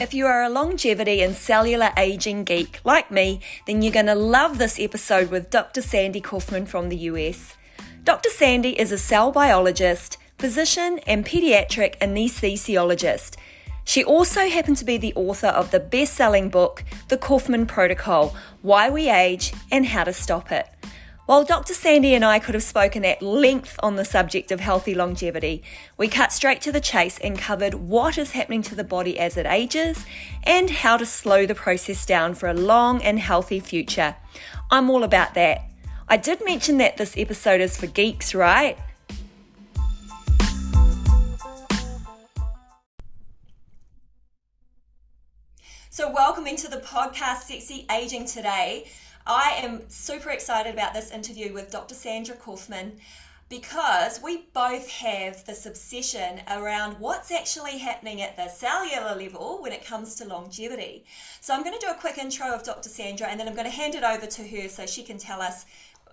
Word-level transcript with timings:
If 0.00 0.12
you 0.12 0.26
are 0.26 0.42
a 0.42 0.48
longevity 0.48 1.22
and 1.22 1.36
cellular 1.36 1.92
aging 1.96 2.42
geek 2.42 2.80
like 2.82 3.12
me, 3.12 3.38
then 3.64 3.80
you're 3.80 3.92
going 3.92 4.06
to 4.06 4.16
love 4.16 4.58
this 4.58 4.80
episode 4.80 5.30
with 5.30 5.50
Dr. 5.50 5.80
Sandy 5.82 6.20
Kaufmann 6.20 6.66
from 6.66 6.88
the 6.88 6.96
US. 6.96 7.56
Dr. 8.02 8.28
Sandy 8.28 8.76
is 8.76 8.90
a 8.90 8.98
cell 8.98 9.30
biologist, 9.30 10.18
physician, 10.36 10.98
and 11.06 11.24
pediatric 11.24 11.96
anesthesiologist. 12.00 13.36
She 13.84 14.02
also 14.02 14.48
happened 14.48 14.78
to 14.78 14.84
be 14.84 14.96
the 14.96 15.14
author 15.14 15.46
of 15.46 15.70
the 15.70 15.78
best 15.78 16.14
selling 16.14 16.48
book, 16.48 16.82
The 17.08 17.16
Kaufmann 17.16 17.66
Protocol 17.66 18.34
Why 18.62 18.90
We 18.90 19.08
Age 19.08 19.52
and 19.70 19.86
How 19.86 20.02
to 20.02 20.12
Stop 20.12 20.50
It. 20.50 20.66
While 21.26 21.44
Dr. 21.44 21.72
Sandy 21.72 22.14
and 22.14 22.22
I 22.22 22.38
could 22.38 22.54
have 22.54 22.62
spoken 22.62 23.02
at 23.02 23.22
length 23.22 23.80
on 23.82 23.96
the 23.96 24.04
subject 24.04 24.52
of 24.52 24.60
healthy 24.60 24.94
longevity, 24.94 25.62
we 25.96 26.06
cut 26.06 26.34
straight 26.34 26.60
to 26.60 26.70
the 26.70 26.82
chase 26.82 27.18
and 27.18 27.38
covered 27.38 27.72
what 27.72 28.18
is 28.18 28.32
happening 28.32 28.60
to 28.60 28.74
the 28.74 28.84
body 28.84 29.18
as 29.18 29.38
it 29.38 29.46
ages 29.46 30.04
and 30.42 30.68
how 30.68 30.98
to 30.98 31.06
slow 31.06 31.46
the 31.46 31.54
process 31.54 32.04
down 32.04 32.34
for 32.34 32.50
a 32.50 32.52
long 32.52 33.02
and 33.02 33.18
healthy 33.18 33.58
future. 33.58 34.16
I'm 34.70 34.90
all 34.90 35.02
about 35.02 35.32
that. 35.32 35.62
I 36.10 36.18
did 36.18 36.44
mention 36.44 36.76
that 36.76 36.98
this 36.98 37.16
episode 37.16 37.62
is 37.62 37.78
for 37.78 37.86
geeks, 37.86 38.34
right? 38.34 38.76
So, 45.88 46.12
welcome 46.12 46.46
into 46.46 46.68
the 46.68 46.78
podcast 46.84 47.44
Sexy 47.44 47.86
Aging 47.90 48.26
today. 48.26 48.90
I 49.26 49.58
am 49.62 49.88
super 49.88 50.28
excited 50.28 50.74
about 50.74 50.92
this 50.92 51.10
interview 51.10 51.54
with 51.54 51.70
Dr. 51.70 51.94
Sandra 51.94 52.36
Kaufmann 52.36 52.98
because 53.48 54.20
we 54.22 54.48
both 54.52 54.90
have 54.90 55.46
this 55.46 55.64
obsession 55.64 56.42
around 56.50 57.00
what's 57.00 57.32
actually 57.32 57.78
happening 57.78 58.20
at 58.20 58.36
the 58.36 58.48
cellular 58.48 59.14
level 59.14 59.62
when 59.62 59.72
it 59.72 59.82
comes 59.82 60.14
to 60.16 60.26
longevity. 60.26 61.06
So 61.40 61.54
I'm 61.54 61.62
going 61.62 61.78
to 61.78 61.86
do 61.86 61.90
a 61.90 61.98
quick 61.98 62.18
intro 62.18 62.48
of 62.48 62.64
Dr. 62.64 62.90
Sandra 62.90 63.26
and 63.26 63.40
then 63.40 63.48
I'm 63.48 63.54
going 63.54 63.64
to 63.64 63.74
hand 63.74 63.94
it 63.94 64.04
over 64.04 64.26
to 64.26 64.46
her 64.46 64.68
so 64.68 64.84
she 64.84 65.02
can 65.02 65.16
tell 65.16 65.40
us, 65.40 65.64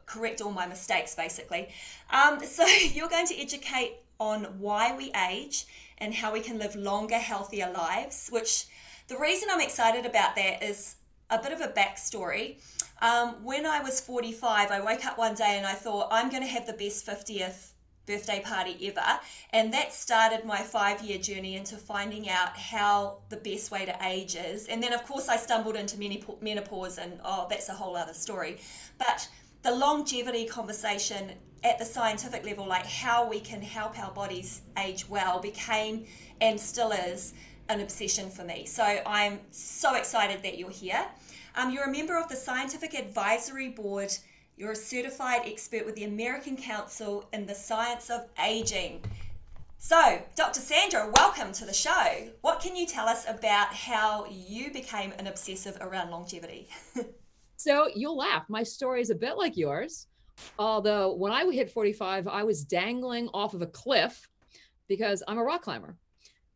correct 0.05 0.39
all 0.41 0.53
my 0.53 0.65
mistakes 0.65 1.13
basically. 1.13 1.67
Um, 2.11 2.41
so 2.45 2.65
you're 2.93 3.09
going 3.09 3.27
to 3.27 3.37
educate 3.37 3.97
on 4.21 4.45
why 4.57 4.95
we 4.95 5.11
age 5.29 5.65
and 5.97 6.13
how 6.13 6.31
we 6.31 6.39
can 6.39 6.57
live 6.57 6.77
longer, 6.77 7.15
healthier 7.15 7.73
lives, 7.73 8.29
which 8.29 8.67
the 9.09 9.17
reason 9.17 9.49
I'm 9.51 9.59
excited 9.59 10.05
about 10.05 10.37
that 10.37 10.63
is 10.63 10.95
a 11.29 11.41
bit 11.41 11.51
of 11.53 11.61
a 11.61 11.67
backstory. 11.69 12.57
Um, 13.01 13.43
when 13.43 13.65
I 13.65 13.81
was 13.81 13.99
45, 13.99 14.69
I 14.69 14.79
woke 14.79 15.05
up 15.05 15.17
one 15.17 15.33
day 15.33 15.57
and 15.57 15.65
I 15.65 15.73
thought, 15.73 16.09
I'm 16.11 16.29
going 16.29 16.43
to 16.43 16.49
have 16.49 16.67
the 16.67 16.73
best 16.73 17.05
50th 17.05 17.71
birthday 18.05 18.41
party 18.43 18.77
ever. 18.87 19.19
And 19.51 19.73
that 19.73 19.93
started 19.93 20.45
my 20.45 20.61
five 20.61 21.01
year 21.01 21.17
journey 21.17 21.55
into 21.55 21.77
finding 21.77 22.29
out 22.29 22.55
how 22.57 23.19
the 23.29 23.37
best 23.37 23.71
way 23.71 23.85
to 23.85 23.97
age 24.03 24.35
is. 24.35 24.67
And 24.67 24.83
then, 24.83 24.93
of 24.93 25.03
course, 25.05 25.29
I 25.29 25.37
stumbled 25.37 25.75
into 25.75 25.97
menopause, 26.41 26.97
and 26.97 27.19
oh, 27.23 27.47
that's 27.49 27.69
a 27.69 27.73
whole 27.73 27.95
other 27.95 28.13
story. 28.13 28.57
But 28.97 29.27
the 29.63 29.71
longevity 29.71 30.45
conversation 30.45 31.31
at 31.63 31.77
the 31.79 31.85
scientific 31.85 32.43
level, 32.45 32.67
like 32.67 32.85
how 32.85 33.27
we 33.27 33.39
can 33.39 33.61
help 33.61 33.97
our 33.99 34.11
bodies 34.11 34.61
age 34.77 35.07
well, 35.07 35.39
became 35.39 36.05
and 36.39 36.59
still 36.59 36.91
is 36.91 37.33
an 37.69 37.79
obsession 37.81 38.29
for 38.29 38.43
me. 38.43 38.65
So 38.65 38.83
I'm 38.83 39.39
so 39.51 39.95
excited 39.95 40.43
that 40.43 40.57
you're 40.57 40.69
here. 40.69 41.05
Um, 41.55 41.71
you're 41.71 41.83
a 41.83 41.91
member 41.91 42.17
of 42.17 42.29
the 42.29 42.35
Scientific 42.35 42.93
Advisory 42.93 43.69
Board. 43.69 44.13
You're 44.55 44.71
a 44.71 44.75
certified 44.75 45.41
expert 45.45 45.85
with 45.85 45.95
the 45.95 46.05
American 46.05 46.55
Council 46.55 47.27
in 47.33 47.45
the 47.45 47.53
Science 47.53 48.09
of 48.09 48.25
Aging. 48.41 49.03
So, 49.77 50.21
Dr. 50.37 50.61
Sandra, 50.61 51.11
welcome 51.13 51.51
to 51.53 51.65
the 51.65 51.73
show. 51.73 52.29
What 52.39 52.61
can 52.61 52.75
you 52.75 52.85
tell 52.85 53.07
us 53.07 53.27
about 53.27 53.73
how 53.73 54.27
you 54.29 54.71
became 54.71 55.11
an 55.17 55.27
obsessive 55.27 55.77
around 55.81 56.09
longevity? 56.09 56.69
so, 57.57 57.89
you'll 57.95 58.17
laugh. 58.17 58.45
My 58.47 58.63
story 58.63 59.01
is 59.01 59.09
a 59.09 59.15
bit 59.15 59.37
like 59.37 59.57
yours. 59.57 60.07
Although, 60.57 61.15
when 61.15 61.33
I 61.33 61.51
hit 61.51 61.69
45, 61.69 62.29
I 62.29 62.43
was 62.43 62.63
dangling 62.63 63.27
off 63.33 63.53
of 63.53 63.61
a 63.61 63.67
cliff 63.67 64.29
because 64.87 65.21
I'm 65.27 65.37
a 65.37 65.43
rock 65.43 65.63
climber. 65.63 65.97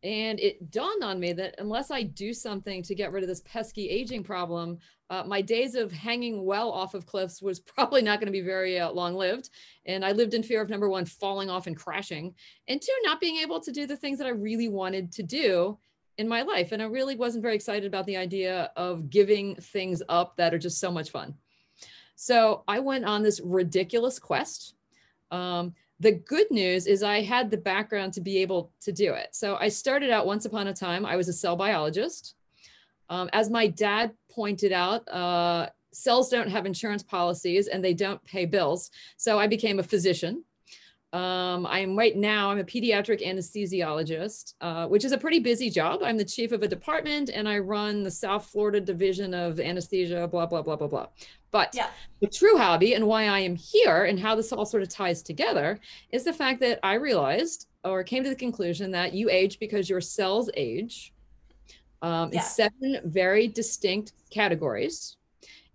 And 0.02 0.38
it 0.38 0.70
dawned 0.70 1.02
on 1.02 1.18
me 1.18 1.32
that 1.32 1.54
unless 1.58 1.90
I 1.90 2.02
do 2.02 2.32
something 2.32 2.82
to 2.82 2.94
get 2.94 3.12
rid 3.12 3.22
of 3.22 3.28
this 3.28 3.40
pesky 3.40 3.88
aging 3.88 4.22
problem, 4.22 4.78
uh, 5.08 5.24
my 5.26 5.40
days 5.40 5.74
of 5.74 5.92
hanging 5.92 6.44
well 6.44 6.70
off 6.70 6.94
of 6.94 7.06
cliffs 7.06 7.40
was 7.40 7.60
probably 7.74 8.02
not 8.02 8.20
going 8.20 8.26
to 8.26 8.32
be 8.32 8.40
very 8.40 8.78
uh, 8.78 8.90
long 8.90 9.14
lived. 9.14 9.50
And 9.86 10.04
I 10.04 10.12
lived 10.12 10.34
in 10.34 10.42
fear 10.42 10.60
of 10.60 10.68
number 10.68 10.88
one, 10.88 11.06
falling 11.06 11.50
off 11.50 11.66
and 11.66 11.76
crashing, 11.76 12.34
and 12.68 12.80
two, 12.80 12.92
not 13.04 13.20
being 13.20 13.36
able 13.38 13.60
to 13.60 13.72
do 13.72 13.86
the 13.86 13.96
things 13.96 14.18
that 14.18 14.26
I 14.26 14.30
really 14.30 14.68
wanted 14.68 15.12
to 15.12 15.22
do 15.22 15.78
in 16.18 16.28
my 16.28 16.42
life. 16.42 16.72
And 16.72 16.82
I 16.82 16.86
really 16.86 17.16
wasn't 17.16 17.42
very 17.42 17.54
excited 17.54 17.84
about 17.84 18.06
the 18.06 18.16
idea 18.16 18.70
of 18.76 19.10
giving 19.10 19.54
things 19.56 20.02
up 20.08 20.36
that 20.36 20.54
are 20.54 20.58
just 20.58 20.78
so 20.78 20.90
much 20.90 21.10
fun. 21.10 21.34
So 22.16 22.64
I 22.66 22.80
went 22.80 23.04
on 23.04 23.22
this 23.22 23.40
ridiculous 23.44 24.18
quest. 24.18 24.74
Um, 25.30 25.74
the 26.00 26.12
good 26.12 26.50
news 26.50 26.86
is 26.86 27.02
I 27.02 27.22
had 27.22 27.50
the 27.50 27.56
background 27.56 28.12
to 28.14 28.20
be 28.20 28.38
able 28.38 28.70
to 28.80 28.92
do 28.92 29.14
it. 29.14 29.28
So 29.32 29.56
I 29.56 29.68
started 29.68 30.10
out 30.10 30.26
once 30.26 30.44
upon 30.44 30.66
a 30.66 30.74
time, 30.74 31.06
I 31.06 31.16
was 31.16 31.28
a 31.28 31.32
cell 31.32 31.56
biologist. 31.56 32.34
Um, 33.08 33.30
as 33.32 33.50
my 33.50 33.66
dad 33.66 34.12
pointed 34.30 34.72
out, 34.72 35.08
uh, 35.08 35.68
cells 35.92 36.28
don't 36.28 36.50
have 36.50 36.66
insurance 36.66 37.02
policies 37.02 37.68
and 37.68 37.82
they 37.82 37.94
don't 37.94 38.22
pay 38.24 38.44
bills. 38.44 38.90
So 39.16 39.38
I 39.38 39.46
became 39.46 39.78
a 39.78 39.82
physician. 39.82 40.44
Um, 41.12 41.64
I'm 41.66 41.96
right 41.96 42.14
now, 42.14 42.50
I'm 42.50 42.58
a 42.58 42.64
pediatric 42.64 43.26
anesthesiologist, 43.26 44.54
uh, 44.60 44.86
which 44.86 45.04
is 45.04 45.12
a 45.12 45.18
pretty 45.18 45.38
busy 45.38 45.70
job. 45.70 46.00
I'm 46.02 46.18
the 46.18 46.24
chief 46.24 46.52
of 46.52 46.62
a 46.62 46.68
department 46.68 47.30
and 47.32 47.48
I 47.48 47.58
run 47.58 48.02
the 48.02 48.10
South 48.10 48.46
Florida 48.46 48.80
division 48.80 49.32
of 49.32 49.58
anesthesia, 49.58 50.28
blah, 50.28 50.44
blah, 50.44 50.60
blah, 50.60 50.76
blah, 50.76 50.88
blah. 50.88 51.06
But 51.56 51.74
yeah. 51.74 51.88
the 52.20 52.26
true 52.26 52.58
hobby 52.58 52.92
and 52.92 53.06
why 53.06 53.28
I 53.28 53.38
am 53.38 53.56
here 53.56 54.04
and 54.04 54.20
how 54.20 54.34
this 54.34 54.52
all 54.52 54.66
sort 54.66 54.82
of 54.82 54.90
ties 54.90 55.22
together 55.22 55.80
is 56.12 56.22
the 56.22 56.32
fact 56.34 56.60
that 56.60 56.78
I 56.82 56.94
realized 56.96 57.68
or 57.82 58.04
came 58.04 58.22
to 58.24 58.28
the 58.28 58.36
conclusion 58.36 58.90
that 58.90 59.14
you 59.14 59.30
age 59.30 59.58
because 59.58 59.88
your 59.88 60.02
cells 60.02 60.50
age 60.54 61.14
um, 62.02 62.28
yeah. 62.30 62.40
in 62.40 62.44
seven 62.44 63.00
very 63.06 63.48
distinct 63.48 64.12
categories. 64.28 65.16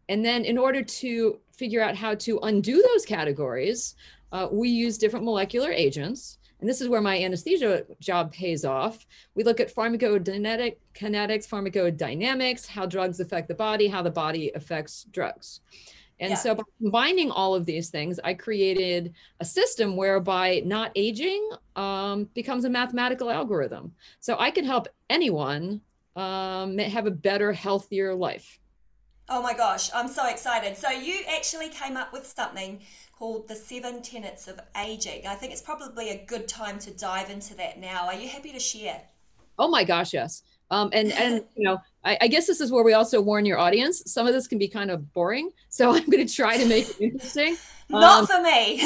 And 0.07 0.23
then 0.23 0.45
in 0.45 0.55
order 0.55 0.83
to 0.83 1.39
figure 1.57 1.81
out 1.81 1.95
how 1.95 2.13
to 2.13 2.37
undo 2.43 2.79
those 2.93 3.03
categories, 3.03 3.95
uh, 4.31 4.49
we 4.51 4.69
use 4.69 4.99
different 4.99 5.25
molecular 5.25 5.71
agents. 5.71 6.37
And 6.61 6.69
this 6.69 6.79
is 6.79 6.87
where 6.87 7.01
my 7.01 7.21
anesthesia 7.21 7.83
job 7.99 8.31
pays 8.31 8.63
off. 8.63 9.07
We 9.33 9.43
look 9.43 9.59
at 9.59 9.73
pharmacodynamic 9.73 10.77
kinetics, 10.93 11.49
pharmacodynamics, 11.49 12.67
how 12.67 12.85
drugs 12.85 13.19
affect 13.19 13.47
the 13.47 13.55
body, 13.55 13.87
how 13.87 14.03
the 14.03 14.11
body 14.11 14.51
affects 14.53 15.05
drugs. 15.11 15.61
And 16.19 16.29
yeah. 16.29 16.37
so 16.37 16.53
by 16.53 16.63
combining 16.79 17.31
all 17.31 17.55
of 17.55 17.65
these 17.65 17.89
things, 17.89 18.19
I 18.23 18.35
created 18.35 19.15
a 19.39 19.45
system 19.45 19.95
whereby 19.95 20.61
not 20.63 20.91
aging 20.95 21.49
um, 21.75 22.29
becomes 22.35 22.63
a 22.63 22.69
mathematical 22.69 23.31
algorithm. 23.31 23.93
So 24.19 24.37
I 24.37 24.51
can 24.51 24.63
help 24.63 24.87
anyone 25.09 25.81
um, 26.15 26.77
have 26.77 27.07
a 27.07 27.11
better, 27.11 27.51
healthier 27.51 28.13
life. 28.13 28.59
Oh 29.29 29.41
my 29.41 29.55
gosh, 29.55 29.89
I'm 29.95 30.09
so 30.09 30.27
excited. 30.27 30.77
So 30.77 30.89
you 30.89 31.21
actually 31.27 31.69
came 31.69 31.97
up 31.97 32.13
with 32.13 32.27
something 32.27 32.81
called 33.21 33.47
The 33.47 33.53
Seven 33.53 34.01
Tenets 34.01 34.47
of 34.47 34.59
Aging. 34.75 35.27
I 35.27 35.35
think 35.35 35.53
it's 35.53 35.61
probably 35.61 36.09
a 36.09 36.25
good 36.25 36.47
time 36.47 36.79
to 36.79 36.89
dive 36.89 37.29
into 37.29 37.53
that 37.53 37.79
now. 37.79 38.07
Are 38.07 38.15
you 38.15 38.27
happy 38.27 38.51
to 38.51 38.59
share? 38.59 38.99
Oh 39.59 39.67
my 39.67 39.83
gosh, 39.83 40.11
yes. 40.11 40.41
Um, 40.71 40.89
and 40.91 41.11
and 41.11 41.43
you 41.55 41.65
know, 41.65 41.77
I, 42.03 42.17
I, 42.21 42.27
guess 42.27 42.47
this 42.47 42.59
is 42.59 42.71
where 42.71 42.83
we 42.83 42.93
also 42.93 43.21
warn 43.21 43.45
your 43.45 43.59
audience. 43.59 44.01
Some 44.11 44.25
of 44.25 44.33
this 44.33 44.47
can 44.47 44.57
be 44.57 44.67
kind 44.67 44.89
of 44.89 45.13
boring, 45.13 45.51
so 45.69 45.91
I'm 45.95 46.09
going 46.09 46.25
to 46.25 46.33
try 46.33 46.57
to 46.57 46.65
make 46.65 46.89
it 46.89 46.99
interesting. 46.99 47.57
Not 47.91 48.21
um, 48.21 48.25
for 48.25 48.41
me. 48.41 48.77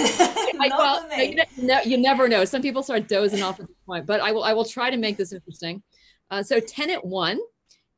Not 0.56 0.70
well, 0.78 1.04
for 1.04 1.16
me. 1.16 1.40
You, 1.56 1.76
you 1.86 1.98
never 1.98 2.28
know. 2.28 2.44
Some 2.44 2.62
people 2.62 2.84
start 2.84 3.08
dozing 3.08 3.42
off 3.42 3.62
at 3.62 3.68
this 3.68 3.78
point, 3.86 4.06
but 4.06 4.20
I 4.20 4.34
will. 4.34 4.44
I 4.44 4.52
will 4.52 4.66
try 4.66 4.90
to 4.90 4.98
make 4.98 5.16
this 5.16 5.32
interesting. 5.32 5.82
Uh, 6.30 6.44
so, 6.44 6.60
tenet 6.60 7.06
one 7.06 7.40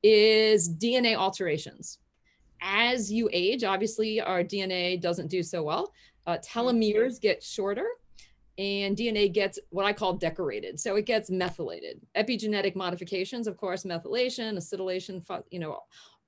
is 0.03 0.69
DNA 0.69 1.15
alterations. 1.15 1.97
As 2.61 3.11
you 3.11 3.27
age, 3.33 3.63
obviously, 3.63 4.19
our 4.21 4.43
DNA 4.43 5.01
doesn't 5.01 5.27
do 5.27 5.41
so 5.41 5.63
well. 5.63 5.93
Uh, 6.27 6.37
telomeres 6.39 7.19
get 7.19 7.41
shorter 7.41 7.87
and 8.57 8.97
DNA 8.97 9.31
gets 9.31 9.59
what 9.69 9.85
I 9.85 9.93
call 9.93 10.13
decorated. 10.13 10.79
So 10.79 10.95
it 10.95 11.05
gets 11.05 11.29
methylated. 11.29 12.01
Epigenetic 12.15 12.75
modifications, 12.75 13.47
of 13.47 13.55
course, 13.57 13.83
methylation, 13.83 14.57
acetylation, 14.57 15.23
you 15.51 15.59
know, 15.59 15.79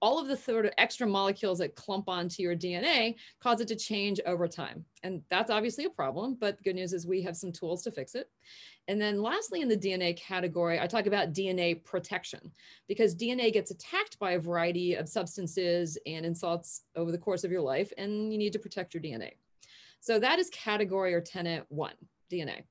all 0.01 0.19
of 0.19 0.27
the 0.27 0.37
sort 0.37 0.65
of 0.65 0.71
extra 0.77 1.05
molecules 1.05 1.59
that 1.59 1.75
clump 1.75 2.07
onto 2.07 2.41
your 2.41 2.55
DNA 2.55 3.15
cause 3.41 3.59
it 3.59 3.67
to 3.67 3.75
change 3.75 4.19
over 4.25 4.47
time. 4.47 4.85
And 5.03 5.21
that's 5.29 5.51
obviously 5.51 5.85
a 5.85 5.89
problem, 5.89 6.37
but 6.39 6.57
the 6.57 6.63
good 6.63 6.75
news 6.75 6.93
is 6.93 7.05
we 7.05 7.21
have 7.23 7.35
some 7.35 7.51
tools 7.51 7.83
to 7.83 7.91
fix 7.91 8.15
it. 8.15 8.29
And 8.87 8.99
then 8.99 9.21
lastly, 9.21 9.61
in 9.61 9.67
the 9.67 9.77
DNA 9.77 10.15
category, 10.15 10.79
I 10.79 10.87
talk 10.87 11.05
about 11.05 11.33
DNA 11.33 11.83
protection 11.83 12.51
because 12.87 13.15
DNA 13.15 13.51
gets 13.51 13.71
attacked 13.71 14.17
by 14.19 14.31
a 14.31 14.39
variety 14.39 14.95
of 14.95 15.09
substances 15.09 15.97
and 16.05 16.25
insults 16.25 16.83
over 16.95 17.11
the 17.11 17.17
course 17.17 17.43
of 17.43 17.51
your 17.51 17.61
life, 17.61 17.91
and 17.97 18.31
you 18.31 18.37
need 18.37 18.53
to 18.53 18.59
protect 18.59 18.93
your 18.93 19.03
DNA. 19.03 19.33
So 19.99 20.19
that 20.19 20.39
is 20.39 20.49
category 20.49 21.13
or 21.13 21.21
tenant 21.21 21.65
one, 21.69 21.93
DNA. 22.31 22.63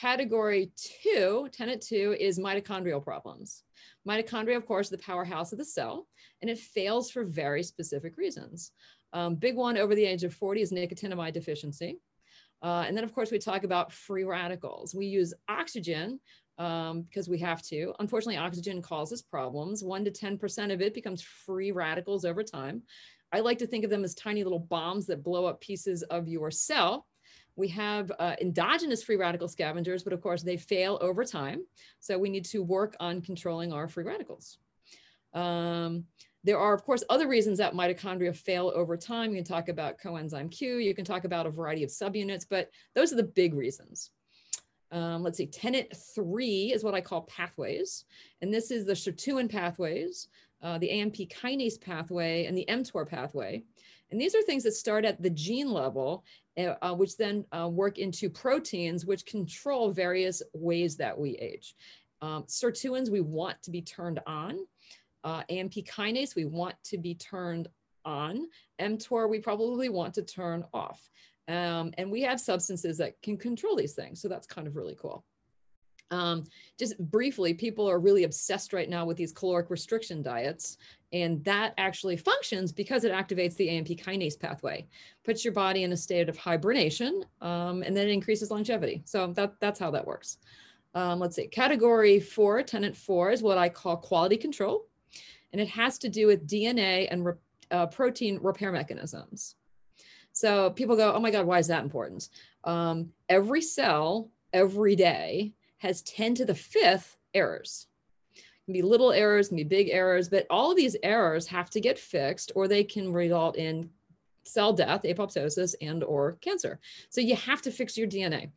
Category 0.00 0.72
two, 0.76 1.48
tenant 1.52 1.82
two, 1.82 2.16
is 2.18 2.38
mitochondrial 2.38 3.02
problems. 3.02 3.62
Mitochondria, 4.08 4.56
of 4.56 4.66
course, 4.66 4.88
the 4.88 4.98
powerhouse 4.98 5.52
of 5.52 5.58
the 5.58 5.64
cell, 5.64 6.06
and 6.40 6.50
it 6.50 6.58
fails 6.58 7.10
for 7.10 7.24
very 7.24 7.62
specific 7.62 8.16
reasons. 8.16 8.72
Um, 9.12 9.34
big 9.34 9.56
one 9.56 9.76
over 9.76 9.94
the 9.94 10.04
age 10.04 10.24
of 10.24 10.34
40 10.34 10.62
is 10.62 10.72
nicotinamide 10.72 11.34
deficiency. 11.34 12.00
Uh, 12.62 12.84
and 12.86 12.96
then, 12.96 13.04
of 13.04 13.12
course, 13.12 13.30
we 13.30 13.38
talk 13.38 13.64
about 13.64 13.92
free 13.92 14.24
radicals. 14.24 14.94
We 14.94 15.06
use 15.06 15.34
oxygen 15.48 16.20
um, 16.58 17.02
because 17.02 17.28
we 17.28 17.38
have 17.38 17.62
to. 17.62 17.92
Unfortunately, 17.98 18.36
oxygen 18.36 18.80
causes 18.80 19.20
problems. 19.20 19.82
One 19.82 20.04
to 20.04 20.10
10% 20.10 20.72
of 20.72 20.80
it 20.80 20.94
becomes 20.94 21.22
free 21.22 21.72
radicals 21.72 22.24
over 22.24 22.42
time. 22.44 22.82
I 23.32 23.40
like 23.40 23.58
to 23.58 23.66
think 23.66 23.84
of 23.84 23.90
them 23.90 24.04
as 24.04 24.14
tiny 24.14 24.44
little 24.44 24.58
bombs 24.58 25.06
that 25.06 25.22
blow 25.22 25.46
up 25.46 25.60
pieces 25.60 26.02
of 26.04 26.28
your 26.28 26.50
cell. 26.50 27.06
We 27.56 27.68
have 27.68 28.10
uh, 28.18 28.36
endogenous 28.40 29.02
free 29.02 29.16
radical 29.16 29.48
scavengers, 29.48 30.02
but 30.02 30.12
of 30.12 30.20
course 30.20 30.42
they 30.42 30.56
fail 30.56 30.98
over 31.00 31.24
time. 31.24 31.64
So 32.00 32.18
we 32.18 32.30
need 32.30 32.44
to 32.46 32.62
work 32.62 32.96
on 33.00 33.20
controlling 33.20 33.72
our 33.72 33.88
free 33.88 34.04
radicals. 34.04 34.58
Um, 35.34 36.04
there 36.44 36.58
are, 36.58 36.74
of 36.74 36.82
course, 36.82 37.04
other 37.08 37.28
reasons 37.28 37.58
that 37.58 37.74
mitochondria 37.74 38.34
fail 38.34 38.72
over 38.74 38.96
time. 38.96 39.30
You 39.30 39.36
can 39.36 39.44
talk 39.44 39.68
about 39.68 39.98
coenzyme 39.98 40.50
Q, 40.50 40.78
you 40.78 40.94
can 40.94 41.04
talk 41.04 41.24
about 41.24 41.46
a 41.46 41.50
variety 41.50 41.84
of 41.84 41.90
subunits, 41.90 42.46
but 42.48 42.70
those 42.94 43.12
are 43.12 43.16
the 43.16 43.22
big 43.22 43.54
reasons. 43.54 44.10
Um, 44.90 45.22
let's 45.22 45.38
see, 45.38 45.46
tenet 45.46 45.96
three 46.14 46.72
is 46.74 46.84
what 46.84 46.94
I 46.94 47.00
call 47.00 47.22
pathways. 47.22 48.04
And 48.42 48.52
this 48.52 48.70
is 48.70 48.84
the 48.84 48.92
sirtuin 48.92 49.50
pathways, 49.50 50.28
uh, 50.62 50.78
the 50.78 50.90
AMP 50.90 51.16
kinase 51.16 51.80
pathway, 51.80 52.46
and 52.46 52.56
the 52.56 52.66
mTOR 52.68 53.08
pathway. 53.08 53.62
And 54.10 54.20
these 54.20 54.34
are 54.34 54.42
things 54.42 54.62
that 54.64 54.74
start 54.74 55.04
at 55.04 55.22
the 55.22 55.30
gene 55.30 55.72
level, 55.72 56.24
uh, 56.58 56.74
uh, 56.82 56.94
which 56.94 57.16
then 57.16 57.44
uh, 57.50 57.68
work 57.68 57.98
into 57.98 58.28
proteins, 58.28 59.06
which 59.06 59.26
control 59.26 59.90
various 59.90 60.42
ways 60.52 60.96
that 60.96 61.18
we 61.18 61.30
age. 61.36 61.74
Um, 62.20 62.44
sirtuins 62.44 63.10
we 63.10 63.20
want 63.20 63.60
to 63.62 63.70
be 63.70 63.82
turned 63.82 64.20
on. 64.26 64.58
Uh, 65.24 65.42
AMP 65.48 65.72
kinase, 65.72 66.36
we 66.36 66.44
want 66.44 66.76
to 66.84 66.98
be 66.98 67.14
turned 67.14 67.68
on. 68.04 68.48
mTOR, 68.80 69.28
we 69.28 69.38
probably 69.38 69.88
want 69.88 70.14
to 70.14 70.22
turn 70.22 70.64
off. 70.74 71.00
Um, 71.48 71.92
and 71.98 72.10
we 72.10 72.22
have 72.22 72.40
substances 72.40 72.98
that 72.98 73.20
can 73.22 73.36
control 73.36 73.76
these 73.76 73.94
things. 73.94 74.20
So 74.20 74.28
that's 74.28 74.46
kind 74.46 74.66
of 74.66 74.76
really 74.76 74.96
cool. 75.00 75.24
Um, 76.12 76.44
just 76.78 76.96
briefly, 77.10 77.54
people 77.54 77.90
are 77.90 77.98
really 77.98 78.22
obsessed 78.22 78.72
right 78.72 78.88
now 78.88 79.04
with 79.04 79.16
these 79.16 79.32
caloric 79.32 79.70
restriction 79.70 80.22
diets. 80.22 80.78
And 81.12 81.44
that 81.44 81.74
actually 81.76 82.16
functions 82.16 82.70
because 82.70 83.04
it 83.04 83.12
activates 83.12 83.56
the 83.56 83.68
AMP 83.68 83.88
kinase 83.88 84.38
pathway, 84.38 84.86
puts 85.24 85.44
your 85.44 85.52
body 85.52 85.82
in 85.82 85.92
a 85.92 85.96
state 85.96 86.28
of 86.28 86.38
hibernation, 86.38 87.24
um, 87.40 87.82
and 87.82 87.96
then 87.96 88.08
it 88.08 88.12
increases 88.12 88.50
longevity. 88.50 89.02
So 89.04 89.32
that, 89.32 89.54
that's 89.60 89.80
how 89.80 89.90
that 89.90 90.06
works. 90.06 90.38
Um, 90.94 91.18
let's 91.18 91.36
see, 91.36 91.48
category 91.48 92.20
four, 92.20 92.62
tenant 92.62 92.96
four 92.96 93.30
is 93.30 93.42
what 93.42 93.58
I 93.58 93.68
call 93.68 93.96
quality 93.96 94.36
control 94.36 94.86
and 95.52 95.60
it 95.60 95.68
has 95.68 95.98
to 95.98 96.08
do 96.08 96.26
with 96.26 96.46
DNA 96.46 97.08
and 97.10 97.24
re- 97.24 97.34
uh, 97.70 97.86
protein 97.86 98.38
repair 98.42 98.72
mechanisms. 98.72 99.56
So 100.32 100.70
people 100.70 100.96
go, 100.96 101.12
oh 101.12 101.20
my 101.20 101.30
God, 101.30 101.46
why 101.46 101.58
is 101.58 101.66
that 101.68 101.84
important? 101.84 102.28
Um, 102.64 103.10
every 103.28 103.60
cell 103.60 104.30
every 104.52 104.96
day 104.96 105.52
has 105.82 106.00
10 106.02 106.36
to 106.36 106.44
the 106.44 106.54
fifth 106.54 107.18
errors. 107.34 107.88
It 108.36 108.42
can 108.66 108.72
be 108.72 108.82
little 108.82 109.12
errors, 109.12 109.48
can 109.48 109.56
be 109.56 109.64
big 109.64 109.88
errors, 109.90 110.28
but 110.28 110.46
all 110.48 110.70
of 110.70 110.76
these 110.76 110.96
errors 111.02 111.48
have 111.48 111.70
to 111.70 111.80
get 111.80 111.98
fixed 111.98 112.52
or 112.54 112.68
they 112.68 112.84
can 112.84 113.12
result 113.12 113.56
in 113.56 113.90
cell 114.44 114.72
death, 114.72 115.02
apoptosis, 115.02 115.74
and 115.80 116.04
or 116.04 116.38
cancer. 116.40 116.78
So 117.10 117.20
you 117.20 117.34
have 117.34 117.62
to 117.62 117.72
fix 117.72 117.98
your 117.98 118.06
DNA. 118.06 118.50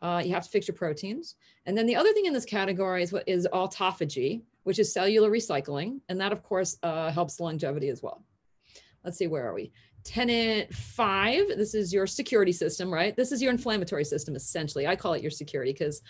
Uh, 0.00 0.20
you 0.24 0.34
have 0.34 0.42
to 0.42 0.50
fix 0.50 0.66
your 0.66 0.74
proteins. 0.74 1.36
And 1.66 1.78
then 1.78 1.86
the 1.86 1.94
other 1.94 2.12
thing 2.12 2.26
in 2.26 2.32
this 2.32 2.44
category 2.44 3.04
is 3.04 3.12
what 3.12 3.28
is 3.28 3.46
autophagy, 3.52 4.42
which 4.64 4.80
is 4.80 4.92
cellular 4.92 5.30
recycling. 5.30 6.00
And 6.08 6.20
that, 6.20 6.32
of 6.32 6.42
course, 6.42 6.78
uh, 6.82 7.12
helps 7.12 7.38
longevity 7.38 7.88
as 7.88 8.02
well. 8.02 8.24
Let's 9.04 9.18
see, 9.18 9.28
where 9.28 9.48
are 9.48 9.54
we? 9.54 9.72
Tenet 10.02 10.74
five, 10.74 11.46
this 11.56 11.74
is 11.74 11.92
your 11.92 12.08
security 12.08 12.50
system, 12.50 12.92
right? 12.92 13.14
This 13.16 13.30
is 13.30 13.40
your 13.40 13.52
inflammatory 13.52 14.04
system, 14.04 14.34
essentially. 14.34 14.88
I 14.88 14.96
call 14.96 15.12
it 15.14 15.22
your 15.22 15.30
security 15.30 15.72
because 15.72 16.02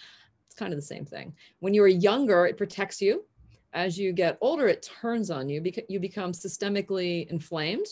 it's 0.52 0.58
kind 0.58 0.75
of 0.75 0.78
the 0.78 0.82
same 0.82 1.06
thing. 1.06 1.34
When 1.60 1.72
you 1.72 1.82
are 1.82 1.88
younger, 1.88 2.44
it 2.44 2.58
protects 2.58 3.00
you. 3.00 3.25
As 3.72 3.99
you 3.99 4.12
get 4.12 4.37
older, 4.43 4.69
it 4.69 4.87
turns 5.00 5.31
on 5.31 5.49
you 5.49 5.62
because 5.62 5.84
you 5.88 5.99
become 5.99 6.32
systemically 6.32 7.26
inflamed. 7.31 7.87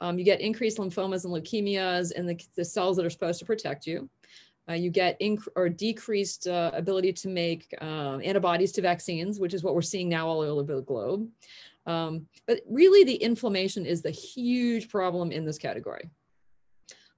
Um, 0.00 0.18
you 0.18 0.24
get 0.24 0.40
increased 0.40 0.78
lymphomas 0.78 1.24
and 1.24 1.32
leukemias 1.32 2.10
in 2.10 2.26
the, 2.26 2.36
the 2.56 2.64
cells 2.64 2.96
that 2.96 3.06
are 3.06 3.10
supposed 3.10 3.38
to 3.38 3.44
protect 3.44 3.86
you. 3.86 4.10
Uh, 4.68 4.72
you 4.72 4.90
get 4.90 5.20
inc- 5.20 5.46
or 5.54 5.68
decreased 5.68 6.48
uh, 6.48 6.72
ability 6.74 7.12
to 7.12 7.28
make 7.28 7.72
um, 7.80 8.20
antibodies 8.24 8.72
to 8.72 8.82
vaccines, 8.82 9.38
which 9.38 9.54
is 9.54 9.62
what 9.62 9.76
we're 9.76 9.82
seeing 9.82 10.08
now 10.08 10.26
all 10.26 10.40
over 10.40 10.74
the 10.74 10.82
globe. 10.82 11.28
Um, 11.86 12.26
but 12.48 12.62
really, 12.68 13.04
the 13.04 13.14
inflammation 13.14 13.86
is 13.86 14.02
the 14.02 14.10
huge 14.10 14.88
problem 14.88 15.30
in 15.30 15.44
this 15.44 15.58
category. 15.58 16.10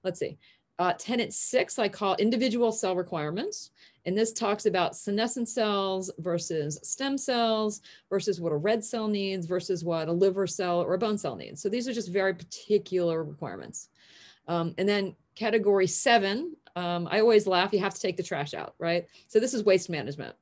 Let's 0.03 0.19
see. 0.19 0.37
Uh, 0.79 0.93
tenet 0.93 1.33
six, 1.33 1.79
I 1.79 1.89
call 1.89 2.15
individual 2.17 2.71
cell 2.71 2.95
requirements. 2.95 3.71
And 4.07 4.17
this 4.17 4.31
talks 4.31 4.65
about 4.65 4.95
senescent 4.95 5.49
cells 5.49 6.09
versus 6.19 6.79
stem 6.81 7.17
cells 7.17 7.81
versus 8.09 8.39
what 8.39 8.53
a 8.53 8.57
red 8.57 8.81
cell 8.83 9.09
needs 9.09 9.45
versus 9.45 9.83
what 9.83 10.07
a 10.07 10.11
liver 10.13 10.47
cell 10.47 10.79
or 10.81 10.93
a 10.93 10.97
bone 10.97 11.17
cell 11.17 11.35
needs. 11.35 11.61
So 11.61 11.67
these 11.67 11.89
are 11.89 11.93
just 11.93 12.09
very 12.09 12.33
particular 12.33 13.25
requirements. 13.25 13.89
Um, 14.47 14.73
and 14.77 14.87
then 14.87 15.13
category 15.35 15.87
seven, 15.87 16.55
um, 16.77 17.09
I 17.11 17.19
always 17.19 17.47
laugh, 17.47 17.73
you 17.73 17.79
have 17.79 17.95
to 17.95 17.99
take 17.99 18.15
the 18.15 18.23
trash 18.23 18.53
out, 18.53 18.75
right? 18.79 19.05
So 19.27 19.41
this 19.41 19.53
is 19.53 19.65
waste 19.65 19.89
management. 19.89 20.35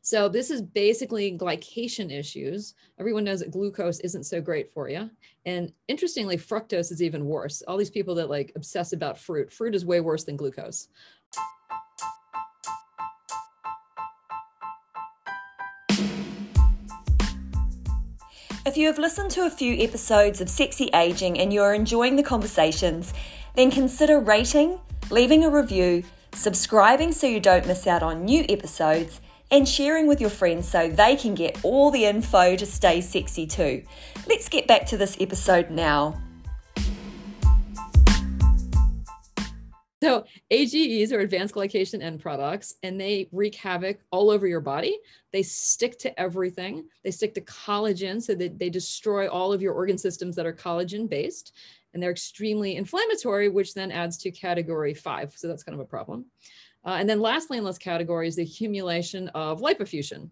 So 0.00 0.26
this 0.26 0.50
is 0.50 0.62
basically 0.62 1.36
glycation 1.36 2.10
issues. 2.10 2.74
Everyone 2.98 3.24
knows 3.24 3.40
that 3.40 3.50
glucose 3.50 4.00
isn't 4.00 4.24
so 4.24 4.40
great 4.40 4.72
for 4.72 4.88
you. 4.88 5.10
And 5.44 5.70
interestingly, 5.86 6.38
fructose 6.38 6.90
is 6.90 7.02
even 7.02 7.26
worse. 7.26 7.62
All 7.68 7.76
these 7.76 7.90
people 7.90 8.14
that 8.14 8.30
like 8.30 8.52
obsess 8.56 8.94
about 8.94 9.18
fruit, 9.18 9.52
fruit 9.52 9.74
is 9.74 9.84
way 9.84 10.00
worse 10.00 10.24
than 10.24 10.36
glucose. 10.36 10.88
If 18.68 18.76
you 18.76 18.86
have 18.88 18.98
listened 18.98 19.30
to 19.30 19.46
a 19.46 19.50
few 19.50 19.82
episodes 19.82 20.42
of 20.42 20.50
Sexy 20.50 20.90
Aging 20.92 21.40
and 21.40 21.54
you're 21.54 21.72
enjoying 21.72 22.16
the 22.16 22.22
conversations, 22.22 23.14
then 23.56 23.70
consider 23.70 24.20
rating, 24.20 24.78
leaving 25.10 25.42
a 25.42 25.48
review, 25.48 26.04
subscribing 26.34 27.12
so 27.12 27.26
you 27.26 27.40
don't 27.40 27.66
miss 27.66 27.86
out 27.86 28.02
on 28.02 28.26
new 28.26 28.44
episodes, 28.46 29.22
and 29.50 29.66
sharing 29.66 30.06
with 30.06 30.20
your 30.20 30.28
friends 30.28 30.68
so 30.68 30.86
they 30.86 31.16
can 31.16 31.34
get 31.34 31.58
all 31.64 31.90
the 31.90 32.04
info 32.04 32.56
to 32.56 32.66
stay 32.66 33.00
sexy 33.00 33.46
too. 33.46 33.82
Let's 34.28 34.50
get 34.50 34.66
back 34.66 34.84
to 34.88 34.98
this 34.98 35.16
episode 35.18 35.70
now. 35.70 36.20
So 40.00 40.24
AGEs 40.50 41.12
are 41.12 41.20
advanced 41.20 41.54
glycation 41.54 42.02
end 42.02 42.20
products, 42.20 42.74
and 42.84 43.00
they 43.00 43.28
wreak 43.32 43.56
havoc 43.56 43.98
all 44.12 44.30
over 44.30 44.46
your 44.46 44.60
body. 44.60 44.98
They 45.32 45.42
stick 45.42 45.98
to 46.00 46.20
everything. 46.20 46.84
They 47.02 47.10
stick 47.10 47.34
to 47.34 47.40
collagen, 47.40 48.22
so 48.22 48.34
that 48.36 48.58
they 48.58 48.70
destroy 48.70 49.28
all 49.28 49.52
of 49.52 49.60
your 49.60 49.74
organ 49.74 49.98
systems 49.98 50.36
that 50.36 50.46
are 50.46 50.52
collagen 50.52 51.08
based 51.08 51.52
and 51.94 52.02
they're 52.02 52.10
extremely 52.10 52.76
inflammatory, 52.76 53.48
which 53.48 53.74
then 53.74 53.90
adds 53.90 54.16
to 54.18 54.30
category 54.30 54.94
five. 54.94 55.32
So 55.36 55.48
that's 55.48 55.62
kind 55.62 55.74
of 55.74 55.80
a 55.80 55.88
problem. 55.88 56.26
Uh, 56.84 56.96
and 57.00 57.08
then 57.08 57.20
lastly 57.20 57.58
in 57.58 57.64
this 57.64 57.78
category 57.78 58.28
is 58.28 58.36
the 58.36 58.42
accumulation 58.42 59.28
of 59.28 59.60
lipofuscin. 59.60 60.28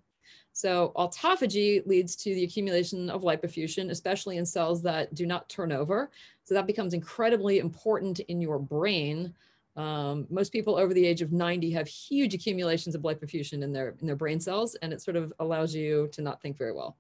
So 0.52 0.92
autophagy 0.96 1.86
leads 1.86 2.16
to 2.16 2.34
the 2.34 2.44
accumulation 2.44 3.10
of 3.10 3.22
lipofuscin, 3.22 3.90
especially 3.90 4.38
in 4.38 4.46
cells 4.46 4.82
that 4.82 5.12
do 5.14 5.26
not 5.26 5.48
turn 5.48 5.72
over. 5.72 6.10
So 6.44 6.54
that 6.54 6.66
becomes 6.66 6.94
incredibly 6.94 7.58
important 7.58 8.20
in 8.20 8.40
your 8.40 8.58
brain. 8.58 9.34
Um, 9.76 10.26
most 10.30 10.52
people 10.52 10.76
over 10.76 10.94
the 10.94 11.06
age 11.06 11.20
of 11.20 11.32
90 11.32 11.70
have 11.72 11.86
huge 11.86 12.32
accumulations 12.32 12.94
of 12.94 13.02
lipofuscin 13.02 13.62
in 13.62 13.72
their 13.72 13.94
in 14.00 14.06
their 14.06 14.16
brain 14.16 14.40
cells, 14.40 14.74
and 14.76 14.92
it 14.92 15.02
sort 15.02 15.16
of 15.16 15.32
allows 15.38 15.74
you 15.74 16.08
to 16.12 16.22
not 16.22 16.40
think 16.40 16.56
very 16.56 16.72
well. 16.72 16.96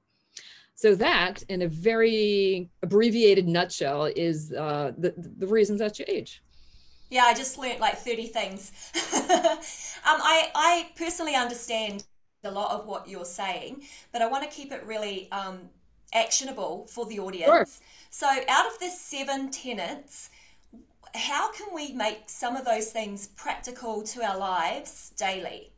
So 0.74 0.94
that, 0.96 1.42
in 1.48 1.62
a 1.62 1.68
very 1.68 2.68
abbreviated 2.82 3.48
nutshell, 3.48 4.04
is 4.04 4.52
uh, 4.52 4.92
the 4.98 5.14
the 5.16 5.46
reasons 5.46 5.80
that 5.80 5.98
you 5.98 6.04
age. 6.06 6.42
Yeah, 7.08 7.24
I 7.24 7.34
just 7.34 7.56
learned 7.56 7.80
like 7.80 7.96
thirty 7.96 8.26
things. 8.26 8.72
um, 8.94 9.58
I 10.04 10.50
I 10.54 10.90
personally 10.96 11.34
understand 11.34 12.04
a 12.44 12.50
lot 12.50 12.78
of 12.78 12.86
what 12.86 13.08
you're 13.08 13.24
saying, 13.24 13.84
but 14.12 14.20
I 14.20 14.26
want 14.26 14.44
to 14.44 14.54
keep 14.54 14.70
it 14.70 14.84
really 14.84 15.30
um, 15.32 15.70
actionable 16.12 16.86
for 16.88 17.06
the 17.06 17.20
audience. 17.20 17.46
Sure. 17.46 17.66
So, 18.10 18.26
out 18.26 18.66
of 18.66 18.78
the 18.78 18.88
seven 18.88 19.50
tenets, 19.50 20.30
how 21.14 21.52
can 21.52 21.74
we 21.74 21.92
make 21.92 22.24
some 22.26 22.56
of 22.56 22.64
those 22.64 22.90
things 22.90 23.28
practical 23.28 24.02
to 24.02 24.22
our 24.22 24.38
lives 24.38 25.12
daily? 25.16 25.72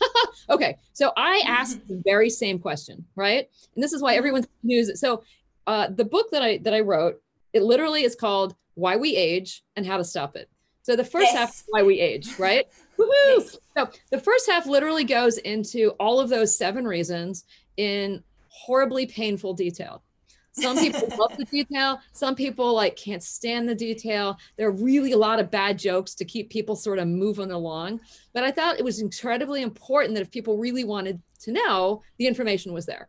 okay, 0.50 0.76
so 0.92 1.12
I 1.16 1.42
asked 1.46 1.86
the 1.88 2.00
very 2.04 2.30
same 2.30 2.58
question, 2.58 3.04
right? 3.16 3.48
And 3.74 3.82
this 3.82 3.92
is 3.92 4.02
why 4.02 4.14
everyone's 4.14 4.46
news. 4.62 4.98
So 5.00 5.22
uh, 5.66 5.88
the 5.88 6.04
book 6.04 6.30
that 6.30 6.42
I 6.42 6.58
that 6.58 6.74
I 6.74 6.80
wrote, 6.80 7.20
it 7.52 7.62
literally 7.62 8.04
is 8.04 8.14
called 8.14 8.54
"Why 8.74 8.96
We 8.96 9.16
Age 9.16 9.62
and 9.76 9.86
How 9.86 9.96
to 9.96 10.04
Stop 10.04 10.36
It." 10.36 10.48
So 10.82 10.96
the 10.96 11.04
first 11.04 11.32
yes. 11.32 11.34
half, 11.34 11.62
why 11.70 11.82
we 11.82 12.00
age, 12.00 12.38
right? 12.38 12.66
Yes. 12.96 13.56
So 13.76 13.90
the 14.12 14.20
first 14.20 14.48
half 14.48 14.66
literally 14.66 15.02
goes 15.02 15.38
into 15.38 15.90
all 15.98 16.20
of 16.20 16.28
those 16.28 16.56
seven 16.56 16.86
reasons 16.86 17.44
in 17.76 18.22
horribly 18.48 19.04
painful 19.04 19.54
detail. 19.54 20.04
Some 20.54 20.78
people 20.78 21.08
love 21.18 21.36
the 21.36 21.44
detail. 21.44 22.00
Some 22.12 22.34
people 22.34 22.74
like 22.74 22.96
can't 22.96 23.22
stand 23.22 23.68
the 23.68 23.74
detail. 23.74 24.38
There 24.56 24.68
are 24.68 24.72
really 24.72 25.12
a 25.12 25.18
lot 25.18 25.40
of 25.40 25.50
bad 25.50 25.78
jokes 25.78 26.14
to 26.14 26.24
keep 26.24 26.48
people 26.48 26.76
sort 26.76 26.98
of 26.98 27.08
moving 27.08 27.50
along. 27.50 28.00
But 28.32 28.44
I 28.44 28.52
thought 28.52 28.78
it 28.78 28.84
was 28.84 29.00
incredibly 29.00 29.62
important 29.62 30.14
that 30.14 30.22
if 30.22 30.30
people 30.30 30.56
really 30.56 30.84
wanted 30.84 31.20
to 31.40 31.52
know, 31.52 32.02
the 32.18 32.26
information 32.26 32.72
was 32.72 32.86
there. 32.86 33.08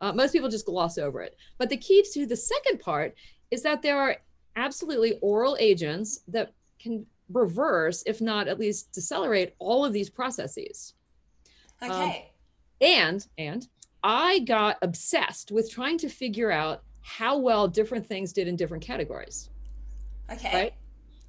Uh, 0.00 0.12
most 0.12 0.32
people 0.32 0.48
just 0.48 0.66
gloss 0.66 0.96
over 0.98 1.22
it. 1.22 1.36
But 1.58 1.70
the 1.70 1.76
key 1.76 2.04
to 2.12 2.26
the 2.26 2.36
second 2.36 2.80
part 2.80 3.14
is 3.50 3.62
that 3.62 3.82
there 3.82 3.98
are 3.98 4.16
absolutely 4.54 5.18
oral 5.22 5.56
agents 5.58 6.20
that 6.28 6.52
can 6.78 7.06
reverse, 7.30 8.02
if 8.06 8.20
not 8.20 8.46
at 8.46 8.60
least 8.60 8.92
decelerate, 8.92 9.54
all 9.58 9.84
of 9.84 9.92
these 9.92 10.10
processes. 10.10 10.94
Okay. 11.82 11.92
Um, 11.92 12.14
and 12.80 13.26
and 13.38 13.66
I 14.06 14.38
got 14.38 14.76
obsessed 14.82 15.50
with 15.50 15.68
trying 15.68 15.98
to 15.98 16.08
figure 16.08 16.52
out 16.52 16.84
how 17.00 17.38
well 17.38 17.66
different 17.66 18.06
things 18.06 18.32
did 18.32 18.46
in 18.46 18.54
different 18.54 18.84
categories. 18.84 19.50
Okay. 20.30 20.52
Right? 20.54 20.74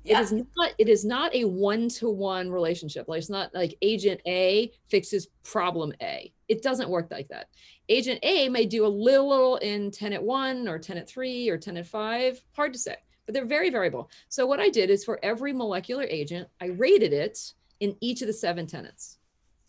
Yeah. 0.03 0.19
It 0.19 0.21
is 0.21 0.31
not 0.31 0.71
it 0.77 0.87
is 0.87 1.03
not 1.03 1.33
a 1.33 1.45
one-to-one 1.45 2.51
relationship. 2.51 3.07
Like 3.07 3.17
it's 3.17 3.31
not 3.31 3.53
like 3.55 3.75
agent 3.81 4.21
A 4.27 4.71
fixes 4.89 5.27
problem 5.43 5.91
A. 6.03 6.31
It 6.49 6.61
doesn't 6.61 6.87
work 6.87 7.07
like 7.09 7.27
that. 7.29 7.47
Agent 7.89 8.19
A 8.21 8.47
may 8.47 8.67
do 8.67 8.85
a 8.85 8.87
little 8.87 9.55
in 9.57 9.89
tenant 9.89 10.21
1 10.21 10.67
or 10.67 10.77
tenant 10.77 11.09
3 11.09 11.49
or 11.49 11.57
tenant 11.57 11.87
5, 11.87 12.43
hard 12.55 12.73
to 12.73 12.79
say, 12.79 12.95
but 13.25 13.33
they're 13.33 13.45
very 13.45 13.71
variable. 13.71 14.11
So 14.29 14.45
what 14.45 14.59
I 14.59 14.69
did 14.69 14.91
is 14.91 15.03
for 15.03 15.19
every 15.23 15.51
molecular 15.51 16.03
agent, 16.03 16.47
I 16.61 16.67
rated 16.67 17.11
it 17.11 17.53
in 17.79 17.95
each 18.01 18.21
of 18.21 18.27
the 18.27 18.33
seven 18.33 18.67
tenants. 18.67 19.17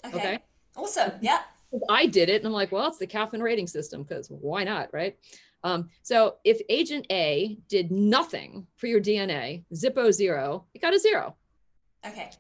Okay. 0.05 0.19
okay? 0.19 0.39
Awesome. 0.77 1.13
Yeah. 1.23 1.41
I 1.89 2.07
did 2.07 2.29
it. 2.29 2.37
And 2.37 2.47
I'm 2.47 2.53
like, 2.53 2.73
well, 2.73 2.87
it's 2.89 2.99
the 2.99 3.07
Kaufmann 3.07 3.43
rating 3.43 3.67
system 3.67 4.03
because 4.03 4.29
why 4.29 4.65
not? 4.65 4.93
Right. 4.93 5.17
Um, 5.65 5.91
so 6.03 6.37
if 6.45 6.61
agent 6.69 7.07
A 7.11 7.59
did 7.69 7.91
nothing 7.91 8.67
for 8.77 8.87
your 8.87 9.01
DNA, 9.01 9.65
Zippo 9.75 10.13
zero, 10.13 10.65
it 10.75 10.81
got 10.81 10.95
a 10.95 10.99
zero. 10.99 11.35
Okay. 12.07 12.31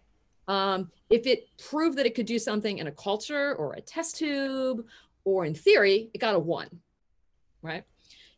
Um, 0.47 0.90
if 1.11 1.26
it 1.26 1.49
proved 1.58 1.99
that 1.99 2.06
it 2.06 2.14
could 2.14 2.26
do 2.26 2.38
something 2.38 2.78
in 2.78 2.87
a 2.87 2.92
culture 2.92 3.54
or 3.56 3.75
a 3.75 3.80
test 3.80 4.16
tube 4.16 4.87
or 5.25 5.44
in 5.44 5.54
theory, 5.54 6.11
it 6.14 6.18
got 6.18 6.35
a 6.35 6.38
one. 6.38 6.68
Right. 7.61 7.85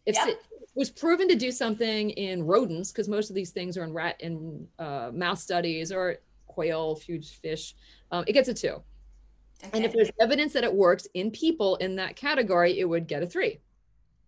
If 0.06 0.16
yeah. 0.16 0.28
it 0.28 0.38
was 0.74 0.90
proven 0.90 1.28
to 1.28 1.36
do 1.36 1.52
something 1.52 2.10
in 2.10 2.42
rodents, 2.42 2.90
because 2.90 3.08
most 3.08 3.28
of 3.28 3.36
these 3.36 3.50
things 3.50 3.76
are 3.76 3.84
in 3.84 3.92
rat 3.92 4.20
and 4.22 4.66
uh, 4.78 5.10
mouse 5.12 5.42
studies 5.42 5.92
or 5.92 6.16
quail, 6.46 6.96
huge 6.96 7.38
fish, 7.38 7.76
um, 8.10 8.24
it 8.26 8.32
gets 8.32 8.48
a 8.48 8.54
two. 8.54 8.82
Okay. 9.62 9.70
And 9.76 9.84
if 9.84 9.92
there's 9.92 10.10
evidence 10.20 10.52
that 10.54 10.64
it 10.64 10.72
works 10.72 11.06
in 11.14 11.30
people 11.30 11.76
in 11.76 11.96
that 11.96 12.16
category, 12.16 12.78
it 12.78 12.84
would 12.84 13.06
get 13.06 13.22
a 13.22 13.26
three. 13.26 13.60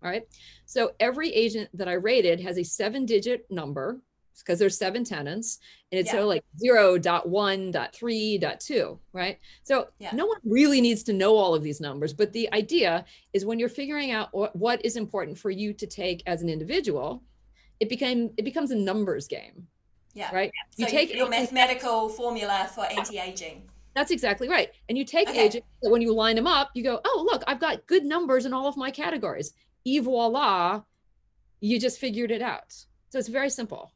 All 0.03 0.11
right. 0.11 0.27
So 0.67 0.93
every 1.01 1.31
agent 1.33 1.71
that 1.75 1.89
I 1.89 1.95
rated 1.95 2.41
has 2.41 2.59
a 2.59 2.65
seven 2.65 3.07
digit 3.07 3.47
number 3.51 4.01
because 4.39 4.59
there's 4.59 4.77
seven 4.77 5.05
tenants 5.05 5.59
and 5.91 6.01
it's 6.01 6.13
yeah. 6.13 6.21
so 6.21 6.27
like 6.27 6.45
zero 6.59 6.99
dot 6.99 7.29
one 7.29 7.71
dot 7.71 7.95
three 7.95 8.39
dot 8.39 8.61
two 8.61 8.99
right 9.13 9.39
so 9.63 9.89
yeah. 9.99 10.11
no 10.15 10.27
one 10.27 10.39
really 10.45 10.81
needs 10.81 11.03
to 11.03 11.13
know 11.13 11.37
all 11.37 11.55
of 11.55 11.63
these 11.63 11.81
numbers 11.81 12.13
but 12.13 12.33
the 12.33 12.53
idea 12.53 13.05
is 13.33 13.45
when 13.45 13.59
you're 13.59 13.69
figuring 13.69 14.11
out 14.11 14.31
what 14.57 14.85
is 14.85 14.97
important 14.97 15.37
for 15.37 15.51
you 15.51 15.73
to 15.73 15.87
take 15.87 16.23
as 16.27 16.43
an 16.43 16.49
individual 16.49 17.23
it 17.81 17.89
became 17.89 18.31
it 18.37 18.45
becomes 18.45 18.71
a 18.71 18.77
numbers 18.77 19.29
game 19.29 19.67
yeah 20.15 20.35
right 20.35 20.51
so 20.71 20.83
you 20.83 20.89
take 20.89 21.15
your 21.15 21.29
mathematical 21.29 22.09
formula 22.09 22.69
for 22.75 22.85
anti-aging 22.87 23.69
that's 23.95 24.11
exactly 24.11 24.49
right. 24.49 24.71
And 24.89 24.97
you 24.97 25.05
take 25.05 25.29
okay. 25.29 25.47
agents 25.47 25.67
that 25.83 25.91
when 25.91 26.03
you 26.03 26.15
line 26.15 26.37
them 26.37 26.47
up, 26.47 26.71
you 26.75 26.83
go, 26.83 27.01
oh, 27.05 27.27
look, 27.31 27.43
I've 27.47 27.61
got 27.61 27.87
good 27.87 28.05
numbers 28.05 28.47
in 28.47 28.53
all 28.53 28.67
of 28.67 28.77
my 28.77 28.91
categories. 28.91 29.53
E 29.85 29.99
voila, 29.99 30.83
you 31.61 31.79
just 31.79 31.99
figured 31.99 32.31
it 32.31 32.43
out. 32.43 32.73
So 33.11 33.19
it's 33.19 33.29
very 33.29 33.51
simple, 33.51 33.93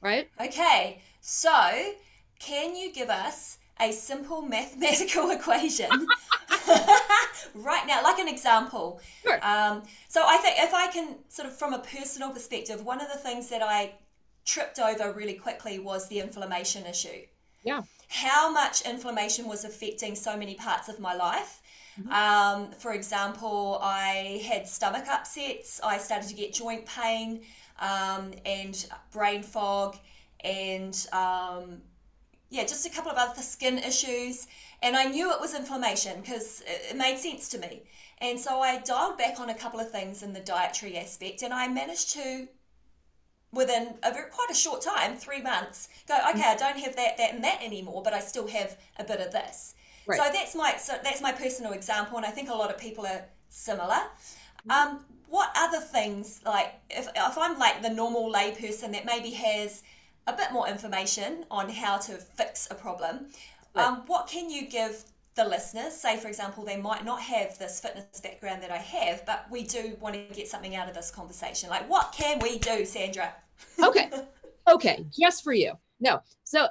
right? 0.00 0.28
Okay. 0.40 1.00
So 1.20 1.94
can 2.38 2.76
you 2.76 2.92
give 2.92 3.08
us 3.08 3.58
a 3.80 3.92
simple 3.92 4.42
mathematical 4.42 5.30
equation 5.38 5.88
right 7.54 7.86
now, 7.86 8.02
like 8.02 8.18
an 8.18 8.28
example? 8.28 9.00
Sure. 9.22 9.38
Um, 9.42 9.82
so 10.08 10.22
I 10.26 10.36
think 10.38 10.56
if 10.58 10.74
I 10.74 10.88
can 10.88 11.16
sort 11.28 11.48
of 11.48 11.56
from 11.56 11.72
a 11.72 11.78
personal 11.78 12.30
perspective, 12.30 12.84
one 12.84 13.00
of 13.00 13.08
the 13.10 13.18
things 13.18 13.48
that 13.48 13.62
I 13.62 13.94
tripped 14.44 14.78
over 14.78 15.12
really 15.12 15.34
quickly 15.34 15.78
was 15.78 16.08
the 16.08 16.20
inflammation 16.20 16.84
issue. 16.84 17.22
Yeah 17.62 17.82
how 18.08 18.50
much 18.50 18.82
inflammation 18.82 19.46
was 19.46 19.64
affecting 19.64 20.14
so 20.14 20.36
many 20.36 20.54
parts 20.54 20.88
of 20.88 20.98
my 20.98 21.14
life. 21.14 21.60
Mm-hmm. 22.00 22.12
Um, 22.12 22.72
for 22.72 22.92
example, 22.92 23.78
I 23.82 24.42
had 24.46 24.66
stomach 24.66 25.06
upsets, 25.08 25.80
I 25.82 25.98
started 25.98 26.28
to 26.28 26.34
get 26.34 26.52
joint 26.54 26.86
pain 26.86 27.42
um, 27.80 28.32
and 28.44 28.86
brain 29.12 29.42
fog, 29.42 29.96
and 30.40 30.94
um, 31.12 31.82
yeah, 32.50 32.62
just 32.62 32.86
a 32.86 32.90
couple 32.90 33.10
of 33.10 33.18
other 33.18 33.42
skin 33.42 33.78
issues. 33.78 34.46
And 34.80 34.96
I 34.96 35.04
knew 35.04 35.32
it 35.32 35.40
was 35.40 35.54
inflammation 35.54 36.20
because 36.20 36.62
it, 36.62 36.92
it 36.92 36.96
made 36.96 37.18
sense 37.18 37.48
to 37.50 37.58
me. 37.58 37.82
And 38.20 38.38
so 38.38 38.60
I 38.60 38.78
dialed 38.78 39.18
back 39.18 39.38
on 39.38 39.50
a 39.50 39.54
couple 39.54 39.80
of 39.80 39.90
things 39.90 40.22
in 40.22 40.32
the 40.32 40.40
dietary 40.40 40.96
aspect, 40.96 41.42
and 41.42 41.52
I 41.52 41.68
managed 41.68 42.12
to 42.14 42.48
within 43.52 43.94
a 44.02 44.12
very, 44.12 44.30
quite 44.30 44.50
a 44.50 44.54
short 44.54 44.82
time, 44.82 45.16
three 45.16 45.40
months, 45.40 45.88
go, 46.06 46.14
okay, 46.30 46.44
I 46.44 46.56
don't 46.56 46.78
have 46.78 46.96
that, 46.96 47.16
that, 47.16 47.34
and 47.34 47.42
that 47.44 47.62
anymore, 47.62 48.02
but 48.02 48.12
I 48.12 48.20
still 48.20 48.46
have 48.48 48.76
a 48.98 49.04
bit 49.04 49.20
of 49.20 49.32
this. 49.32 49.74
Right. 50.06 50.18
So 50.18 50.24
that's 50.32 50.54
my 50.54 50.74
so 50.78 50.94
that's 51.04 51.20
my 51.20 51.32
personal 51.32 51.72
example, 51.72 52.16
and 52.16 52.24
I 52.24 52.30
think 52.30 52.48
a 52.48 52.54
lot 52.54 52.70
of 52.70 52.78
people 52.78 53.06
are 53.06 53.26
similar. 53.50 54.00
Mm-hmm. 54.66 54.70
Um, 54.70 55.04
what 55.28 55.52
other 55.54 55.80
things 55.80 56.40
like 56.46 56.72
if 56.88 57.08
if 57.14 57.38
I'm 57.38 57.58
like 57.58 57.82
the 57.82 57.90
normal 57.90 58.32
layperson 58.32 58.92
that 58.92 59.04
maybe 59.04 59.30
has 59.32 59.82
a 60.26 60.32
bit 60.32 60.50
more 60.50 60.66
information 60.66 61.44
on 61.50 61.68
how 61.68 61.98
to 61.98 62.12
fix 62.12 62.68
a 62.70 62.74
problem, 62.74 63.26
right. 63.74 63.84
um, 63.84 64.02
what 64.06 64.28
can 64.28 64.48
you 64.48 64.66
give 64.66 65.04
the 65.38 65.48
listeners? 65.48 65.94
Say, 65.94 66.18
for 66.18 66.28
example, 66.28 66.64
they 66.64 66.76
might 66.76 67.04
not 67.04 67.22
have 67.22 67.58
this 67.58 67.80
fitness 67.80 68.20
background 68.20 68.62
that 68.62 68.70
I 68.70 68.76
have, 68.76 69.24
but 69.24 69.46
we 69.50 69.62
do 69.62 69.96
want 70.00 70.14
to 70.16 70.34
get 70.34 70.48
something 70.48 70.74
out 70.74 70.88
of 70.88 70.94
this 70.94 71.10
conversation. 71.10 71.70
Like, 71.70 71.88
what 71.88 72.12
can 72.12 72.40
we 72.40 72.58
do, 72.58 72.84
Sandra? 72.84 73.32
okay. 73.82 74.10
Okay. 74.68 75.06
Just 75.18 75.44
for 75.44 75.52
you. 75.52 75.72
No. 76.00 76.20
So, 76.44 76.68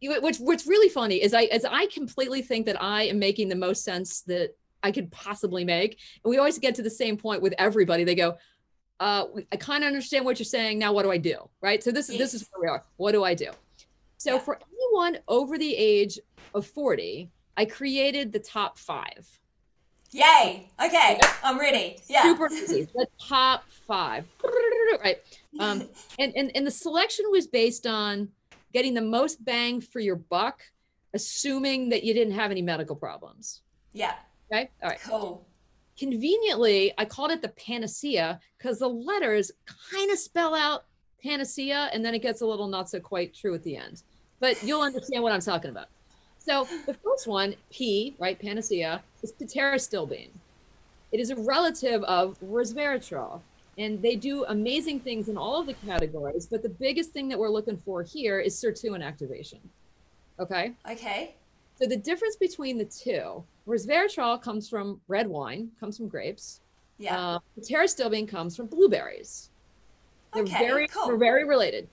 which 0.00 0.38
what's 0.38 0.66
really 0.66 0.88
funny 0.88 1.16
is 1.16 1.34
I 1.34 1.44
as 1.44 1.64
I 1.64 1.86
completely 1.86 2.40
think 2.40 2.66
that 2.66 2.80
I 2.80 3.02
am 3.04 3.18
making 3.18 3.48
the 3.48 3.56
most 3.56 3.84
sense 3.84 4.22
that 4.22 4.56
I 4.84 4.92
could 4.92 5.10
possibly 5.10 5.64
make. 5.64 5.98
And 6.24 6.30
we 6.30 6.38
always 6.38 6.58
get 6.58 6.76
to 6.76 6.82
the 6.82 6.90
same 6.90 7.16
point 7.16 7.42
with 7.42 7.52
everybody. 7.58 8.04
They 8.04 8.14
go, 8.14 8.38
uh, 9.00 9.24
I 9.50 9.56
kind 9.56 9.82
of 9.82 9.88
understand 9.88 10.24
what 10.24 10.38
you're 10.38 10.44
saying. 10.44 10.78
Now, 10.78 10.92
what 10.92 11.02
do 11.02 11.10
I 11.10 11.18
do? 11.18 11.50
Right. 11.60 11.82
So 11.82 11.90
this 11.90 12.08
is 12.08 12.14
yes. 12.16 12.32
this 12.32 12.42
is 12.42 12.48
where 12.52 12.62
we 12.62 12.68
are. 12.68 12.84
What 12.96 13.12
do 13.12 13.24
I 13.24 13.34
do? 13.34 13.50
So 14.16 14.34
yeah. 14.34 14.38
for 14.38 14.60
anyone 14.72 15.18
over 15.26 15.58
the 15.58 15.74
age 15.74 16.20
of 16.54 16.64
40, 16.64 17.30
I 17.58 17.64
created 17.64 18.32
the 18.32 18.38
top 18.38 18.78
five. 18.78 19.26
Yay. 20.12 20.70
Okay. 20.82 21.20
I'm 21.42 21.58
ready. 21.58 21.96
Yeah. 22.08 22.22
Super 22.22 22.48
easy. 22.52 22.88
The 22.94 23.06
top 23.20 23.64
five. 23.86 24.24
Right. 25.04 25.18
Um, 25.60 25.86
and, 26.18 26.32
and, 26.34 26.50
and 26.54 26.66
the 26.66 26.70
selection 26.70 27.26
was 27.30 27.46
based 27.46 27.86
on 27.86 28.30
getting 28.72 28.94
the 28.94 29.02
most 29.02 29.44
bang 29.44 29.82
for 29.82 30.00
your 30.00 30.16
buck, 30.16 30.62
assuming 31.12 31.90
that 31.90 32.04
you 32.04 32.14
didn't 32.14 32.32
have 32.32 32.50
any 32.50 32.62
medical 32.62 32.96
problems. 32.96 33.60
Yeah. 33.92 34.14
Okay. 34.50 34.70
All 34.82 34.88
right. 34.88 34.98
Cool. 35.04 35.46
Conveniently, 35.98 36.94
I 36.96 37.04
called 37.04 37.32
it 37.32 37.42
the 37.42 37.50
panacea 37.50 38.40
because 38.56 38.78
the 38.78 38.88
letters 38.88 39.52
kind 39.92 40.10
of 40.10 40.18
spell 40.18 40.54
out 40.54 40.86
panacea 41.22 41.90
and 41.92 42.02
then 42.02 42.14
it 42.14 42.22
gets 42.22 42.40
a 42.40 42.46
little 42.46 42.66
not 42.66 42.88
so 42.88 42.98
quite 42.98 43.34
true 43.34 43.54
at 43.54 43.62
the 43.62 43.76
end. 43.76 44.04
But 44.40 44.62
you'll 44.62 44.82
understand 44.82 45.22
what 45.22 45.32
I'm 45.32 45.40
talking 45.40 45.70
about. 45.70 45.88
So 46.48 46.66
the 46.86 46.94
first 46.94 47.26
one, 47.26 47.54
P, 47.70 48.16
right, 48.18 48.38
panacea, 48.38 49.02
is 49.22 49.32
pterostyl 49.32 50.10
It 51.12 51.20
is 51.20 51.28
a 51.28 51.36
relative 51.36 52.02
of 52.04 52.38
resveratrol, 52.40 53.42
and 53.76 54.00
they 54.00 54.16
do 54.16 54.46
amazing 54.46 55.00
things 55.00 55.28
in 55.28 55.36
all 55.36 55.60
of 55.60 55.66
the 55.66 55.74
categories. 55.74 56.46
But 56.46 56.62
the 56.62 56.70
biggest 56.70 57.10
thing 57.10 57.28
that 57.28 57.38
we're 57.38 57.50
looking 57.50 57.76
for 57.76 58.02
here 58.02 58.40
is 58.40 58.54
sirtuin 58.54 59.04
activation. 59.04 59.58
Okay. 60.40 60.72
Okay. 60.90 61.34
So 61.78 61.86
the 61.86 61.98
difference 61.98 62.36
between 62.36 62.78
the 62.78 62.86
two, 62.86 63.44
resveratrol 63.66 64.40
comes 64.40 64.70
from 64.70 65.02
red 65.06 65.26
wine, 65.26 65.70
comes 65.78 65.98
from 65.98 66.08
grapes. 66.08 66.60
Yeah. 66.96 67.18
Uh, 67.18 67.38
pterostyl 67.60 68.26
comes 68.26 68.56
from 68.56 68.68
blueberries. 68.68 69.50
They're 70.32 70.44
okay, 70.44 70.66
very, 70.66 70.88
cool. 70.88 71.08
they're 71.08 71.18
very 71.18 71.44
related. 71.44 71.88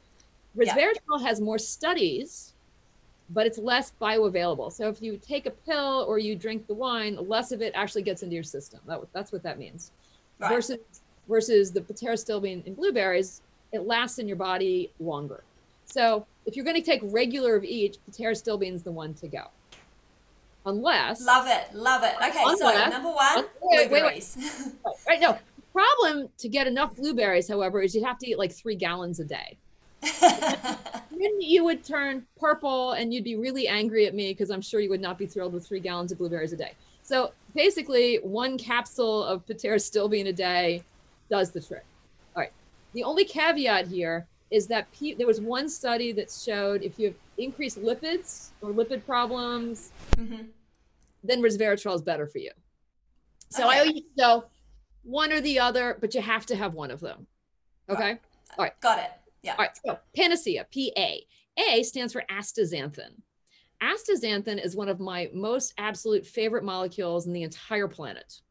Resveratrol 0.57 1.19
yeah. 1.19 1.27
has 1.27 1.41
more 1.41 1.59
studies 1.59 2.53
but 3.29 3.47
it's 3.47 3.57
less 3.57 3.91
bioavailable. 3.99 4.71
So 4.71 4.87
if 4.87 5.01
you 5.01 5.17
take 5.17 5.45
a 5.45 5.51
pill 5.51 6.05
or 6.07 6.19
you 6.19 6.35
drink 6.35 6.67
the 6.67 6.73
wine, 6.73 7.17
less 7.27 7.51
of 7.51 7.61
it 7.61 7.73
actually 7.75 8.03
gets 8.03 8.23
into 8.23 8.35
your 8.35 8.43
system. 8.43 8.79
That, 8.85 9.01
that's 9.13 9.31
what 9.31 9.43
that 9.43 9.57
means. 9.57 9.91
Right. 10.39 10.49
Versus 10.49 10.77
versus 11.27 11.71
the 11.71 11.81
pterostilbene 11.81 12.65
in 12.65 12.75
blueberries, 12.75 13.41
it 13.71 13.87
lasts 13.87 14.19
in 14.19 14.27
your 14.27 14.37
body 14.37 14.91
longer. 14.99 15.43
So 15.85 16.25
if 16.45 16.55
you're 16.55 16.65
going 16.65 16.77
to 16.77 16.85
take 16.85 17.01
regular 17.03 17.55
of 17.55 17.63
each, 17.63 17.97
pterostilbene's 18.11 18.83
the 18.83 18.91
one 18.91 19.13
to 19.15 19.27
go. 19.27 19.45
Unless 20.67 21.25
love 21.25 21.47
it, 21.47 21.73
love 21.73 22.03
it. 22.03 22.15
Okay, 22.17 22.41
unless, 22.43 22.59
so 22.59 22.89
number 22.89 23.09
one, 23.09 23.45
wait, 23.61 23.89
blueberries. 23.89 24.35
Wait, 24.39 24.75
wait. 24.83 24.95
right, 25.07 25.19
no 25.19 25.37
problem 25.71 26.29
to 26.37 26.47
get 26.47 26.67
enough 26.67 26.95
blueberries, 26.95 27.47
however, 27.47 27.81
is 27.81 27.93
you'd 27.93 28.05
have 28.05 28.17
to 28.19 28.29
eat 28.29 28.39
like 28.39 28.51
three 28.51 28.75
gallons 28.75 29.19
a 29.19 29.25
day. 29.25 29.57
then 30.21 31.41
you 31.41 31.63
would 31.63 31.83
turn 31.83 32.25
purple 32.39 32.91
and 32.91 33.13
you'd 33.13 33.23
be 33.23 33.35
really 33.35 33.67
angry 33.67 34.05
at 34.05 34.13
me 34.13 34.31
because 34.31 34.49
I'm 34.49 34.61
sure 34.61 34.79
you 34.79 34.89
would 34.89 35.01
not 35.01 35.17
be 35.17 35.25
thrilled 35.25 35.53
with 35.53 35.67
three 35.67 35.79
gallons 35.79 36.11
of 36.11 36.17
blueberries 36.17 36.53
a 36.53 36.57
day. 36.57 36.73
So 37.01 37.33
basically, 37.53 38.17
one 38.23 38.57
capsule 38.57 39.23
of 39.23 39.45
pterostilbene 39.45 40.27
a 40.27 40.33
day 40.33 40.83
does 41.29 41.51
the 41.51 41.61
trick. 41.61 41.85
All 42.35 42.41
right. 42.41 42.51
The 42.93 43.03
only 43.03 43.25
caveat 43.25 43.87
here 43.87 44.27
is 44.51 44.67
that 44.67 44.91
pe- 44.91 45.13
there 45.13 45.27
was 45.27 45.41
one 45.41 45.69
study 45.69 46.11
that 46.13 46.31
showed 46.31 46.83
if 46.83 46.97
you 46.99 47.07
have 47.07 47.15
increased 47.37 47.79
lipids 47.79 48.49
or 48.61 48.71
lipid 48.71 49.05
problems, 49.05 49.91
mm-hmm. 50.17 50.43
then 51.23 51.41
resveratrol 51.41 51.95
is 51.95 52.01
better 52.01 52.27
for 52.27 52.39
you. 52.39 52.51
So 53.49 53.67
okay. 53.69 53.79
I 53.79 54.01
so 54.17 54.45
one 55.03 55.31
or 55.31 55.41
the 55.41 55.59
other, 55.59 55.97
but 55.99 56.13
you 56.15 56.21
have 56.21 56.45
to 56.47 56.55
have 56.55 56.73
one 56.73 56.91
of 56.91 56.99
them. 56.99 57.27
Okay. 57.89 58.17
All 58.57 58.65
right. 58.65 58.79
Got 58.81 58.99
it. 58.99 59.11
Yeah. 59.45 59.53
All 59.53 59.65
right. 59.65 59.77
So 59.85 59.99
panacea, 60.15 60.65
P 60.71 60.91
A. 60.97 61.25
A 61.57 61.83
stands 61.83 62.11
for 62.11 62.23
astaxanthin. 62.29 63.21
Astaxanthin 63.81 64.63
is 64.63 64.75
one 64.75 64.89
of 64.89 64.99
my 64.99 65.29
most 65.33 65.73
absolute 65.77 66.25
favorite 66.25 66.63
molecules 66.63 67.27
in 67.27 67.33
the 67.33 67.43
entire 67.43 67.87
planet. 67.87 68.41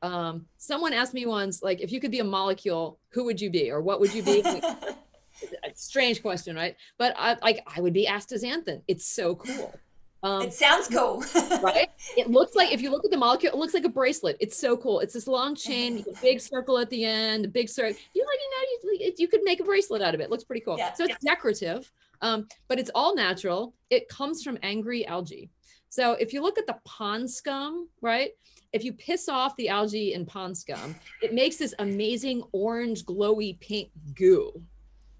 Um, 0.00 0.46
someone 0.56 0.92
asked 0.92 1.12
me 1.12 1.26
once, 1.26 1.62
like, 1.62 1.80
if 1.80 1.90
you 1.90 2.00
could 2.00 2.12
be 2.12 2.20
a 2.20 2.24
molecule, 2.24 3.00
who 3.10 3.24
would 3.24 3.40
you 3.40 3.50
be, 3.50 3.70
or 3.70 3.82
what 3.82 4.00
would 4.00 4.14
you 4.14 4.22
be? 4.22 4.42
strange 5.74 6.22
question, 6.22 6.54
right? 6.54 6.76
But 6.98 7.14
I, 7.18 7.36
like, 7.42 7.66
I 7.66 7.80
would 7.80 7.92
be 7.92 8.06
astaxanthin. 8.06 8.82
It's 8.86 9.06
so 9.06 9.34
cool. 9.34 9.74
Um, 10.22 10.42
it 10.42 10.52
sounds 10.52 10.88
cool, 10.88 11.22
right? 11.62 11.90
It 12.16 12.30
looks 12.30 12.56
like 12.56 12.72
if 12.72 12.80
you 12.80 12.90
look 12.90 13.04
at 13.04 13.10
the 13.10 13.16
molecule, 13.16 13.52
it 13.52 13.58
looks 13.58 13.74
like 13.74 13.84
a 13.84 13.88
bracelet. 13.88 14.36
It's 14.40 14.56
so 14.56 14.76
cool. 14.76 15.00
It's 15.00 15.14
this 15.14 15.28
long 15.28 15.54
chain, 15.66 16.04
big 16.22 16.40
circle 16.40 16.78
at 16.78 16.90
the 16.90 17.04
end, 17.04 17.44
a 17.44 17.48
big 17.48 17.68
circle. 17.68 17.96
You 18.14 18.24
like, 18.24 18.38
you 18.40 18.98
know, 18.98 19.04
you, 19.04 19.14
you 19.16 19.28
could 19.28 19.42
make 19.44 19.60
a 19.60 19.64
bracelet 19.64 20.02
out 20.02 20.14
of 20.14 20.20
it. 20.20 20.24
it 20.24 20.30
looks 20.30 20.44
pretty 20.44 20.62
cool. 20.62 20.78
Yeah. 20.78 20.92
So 20.94 21.04
it's 21.04 21.22
decorative, 21.24 21.90
um, 22.22 22.48
but 22.66 22.78
it's 22.78 22.90
all 22.94 23.14
natural. 23.14 23.74
It 23.90 24.08
comes 24.08 24.42
from 24.42 24.58
angry 24.62 25.06
algae. 25.06 25.50
So 25.90 26.12
if 26.12 26.32
you 26.32 26.42
look 26.42 26.58
at 26.58 26.66
the 26.66 26.78
pond 26.84 27.30
scum, 27.30 27.88
right? 28.00 28.30
If 28.72 28.84
you 28.84 28.92
piss 28.92 29.28
off 29.28 29.54
the 29.56 29.68
algae 29.68 30.14
in 30.14 30.26
pond 30.26 30.56
scum, 30.56 30.94
it 31.22 31.32
makes 31.32 31.56
this 31.56 31.74
amazing 31.78 32.42
orange, 32.52 33.04
glowy 33.04 33.58
pink 33.60 33.90
goo. 34.14 34.52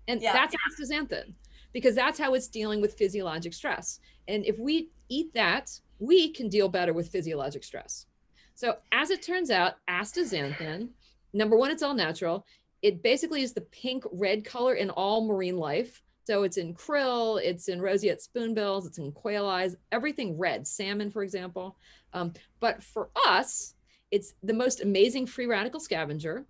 And 0.08 0.20
yeah. 0.20 0.32
that's 0.32 0.54
astaxanthin 0.80 1.34
because 1.72 1.94
that's 1.94 2.18
how 2.18 2.34
it's 2.34 2.48
dealing 2.48 2.80
with 2.80 2.94
physiologic 2.94 3.54
stress. 3.54 4.00
And 4.26 4.44
if 4.44 4.58
we 4.58 4.90
eat 5.08 5.32
that, 5.34 5.70
we 5.98 6.30
can 6.30 6.48
deal 6.48 6.68
better 6.68 6.92
with 6.92 7.08
physiologic 7.08 7.64
stress. 7.64 8.06
So, 8.54 8.76
as 8.92 9.10
it 9.10 9.22
turns 9.22 9.50
out, 9.50 9.74
astaxanthin, 9.88 10.88
number 11.32 11.56
one, 11.56 11.70
it's 11.70 11.82
all 11.82 11.94
natural. 11.94 12.44
It 12.82 13.02
basically 13.02 13.42
is 13.42 13.52
the 13.52 13.60
pink 13.60 14.04
red 14.12 14.44
color 14.44 14.74
in 14.74 14.90
all 14.90 15.26
marine 15.26 15.56
life. 15.56 16.02
So, 16.24 16.42
it's 16.42 16.56
in 16.56 16.74
krill, 16.74 17.40
it's 17.42 17.68
in 17.68 17.80
roseate 17.80 18.20
spoonbills, 18.20 18.86
it's 18.86 18.98
in 18.98 19.12
quail 19.12 19.46
eyes, 19.46 19.76
everything 19.92 20.36
red, 20.36 20.66
salmon, 20.66 21.10
for 21.10 21.22
example. 21.22 21.76
Um, 22.12 22.32
but 22.60 22.82
for 22.82 23.10
us, 23.26 23.74
it's 24.10 24.34
the 24.42 24.54
most 24.54 24.82
amazing 24.82 25.26
free 25.26 25.46
radical 25.46 25.80
scavenger. 25.80 26.44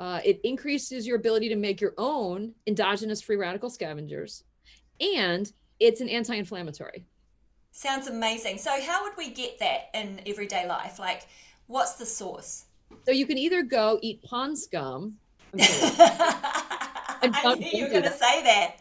Uh, 0.00 0.20
it 0.24 0.40
increases 0.42 1.06
your 1.06 1.16
ability 1.16 1.48
to 1.48 1.56
make 1.56 1.80
your 1.80 1.94
own 1.98 2.54
endogenous 2.66 3.20
free 3.20 3.36
radical 3.36 3.70
scavengers 3.70 4.44
and 5.02 5.52
it's 5.80 6.00
an 6.00 6.08
anti-inflammatory. 6.08 7.04
Sounds 7.72 8.06
amazing. 8.06 8.58
So 8.58 8.70
how 8.82 9.02
would 9.02 9.16
we 9.16 9.30
get 9.30 9.58
that 9.58 9.88
in 9.94 10.20
everyday 10.26 10.68
life? 10.68 10.98
Like 10.98 11.26
what's 11.66 11.94
the 11.94 12.06
source? 12.06 12.66
So 13.04 13.12
you 13.12 13.26
can 13.26 13.38
either 13.38 13.62
go 13.62 13.98
eat 14.02 14.22
pond 14.22 14.58
scum. 14.58 15.16
I 15.58 17.56
knew 17.58 17.68
you 17.72 17.84
were 17.84 17.90
going 17.90 18.02
to 18.02 18.12
say 18.12 18.42
that. 18.42 18.76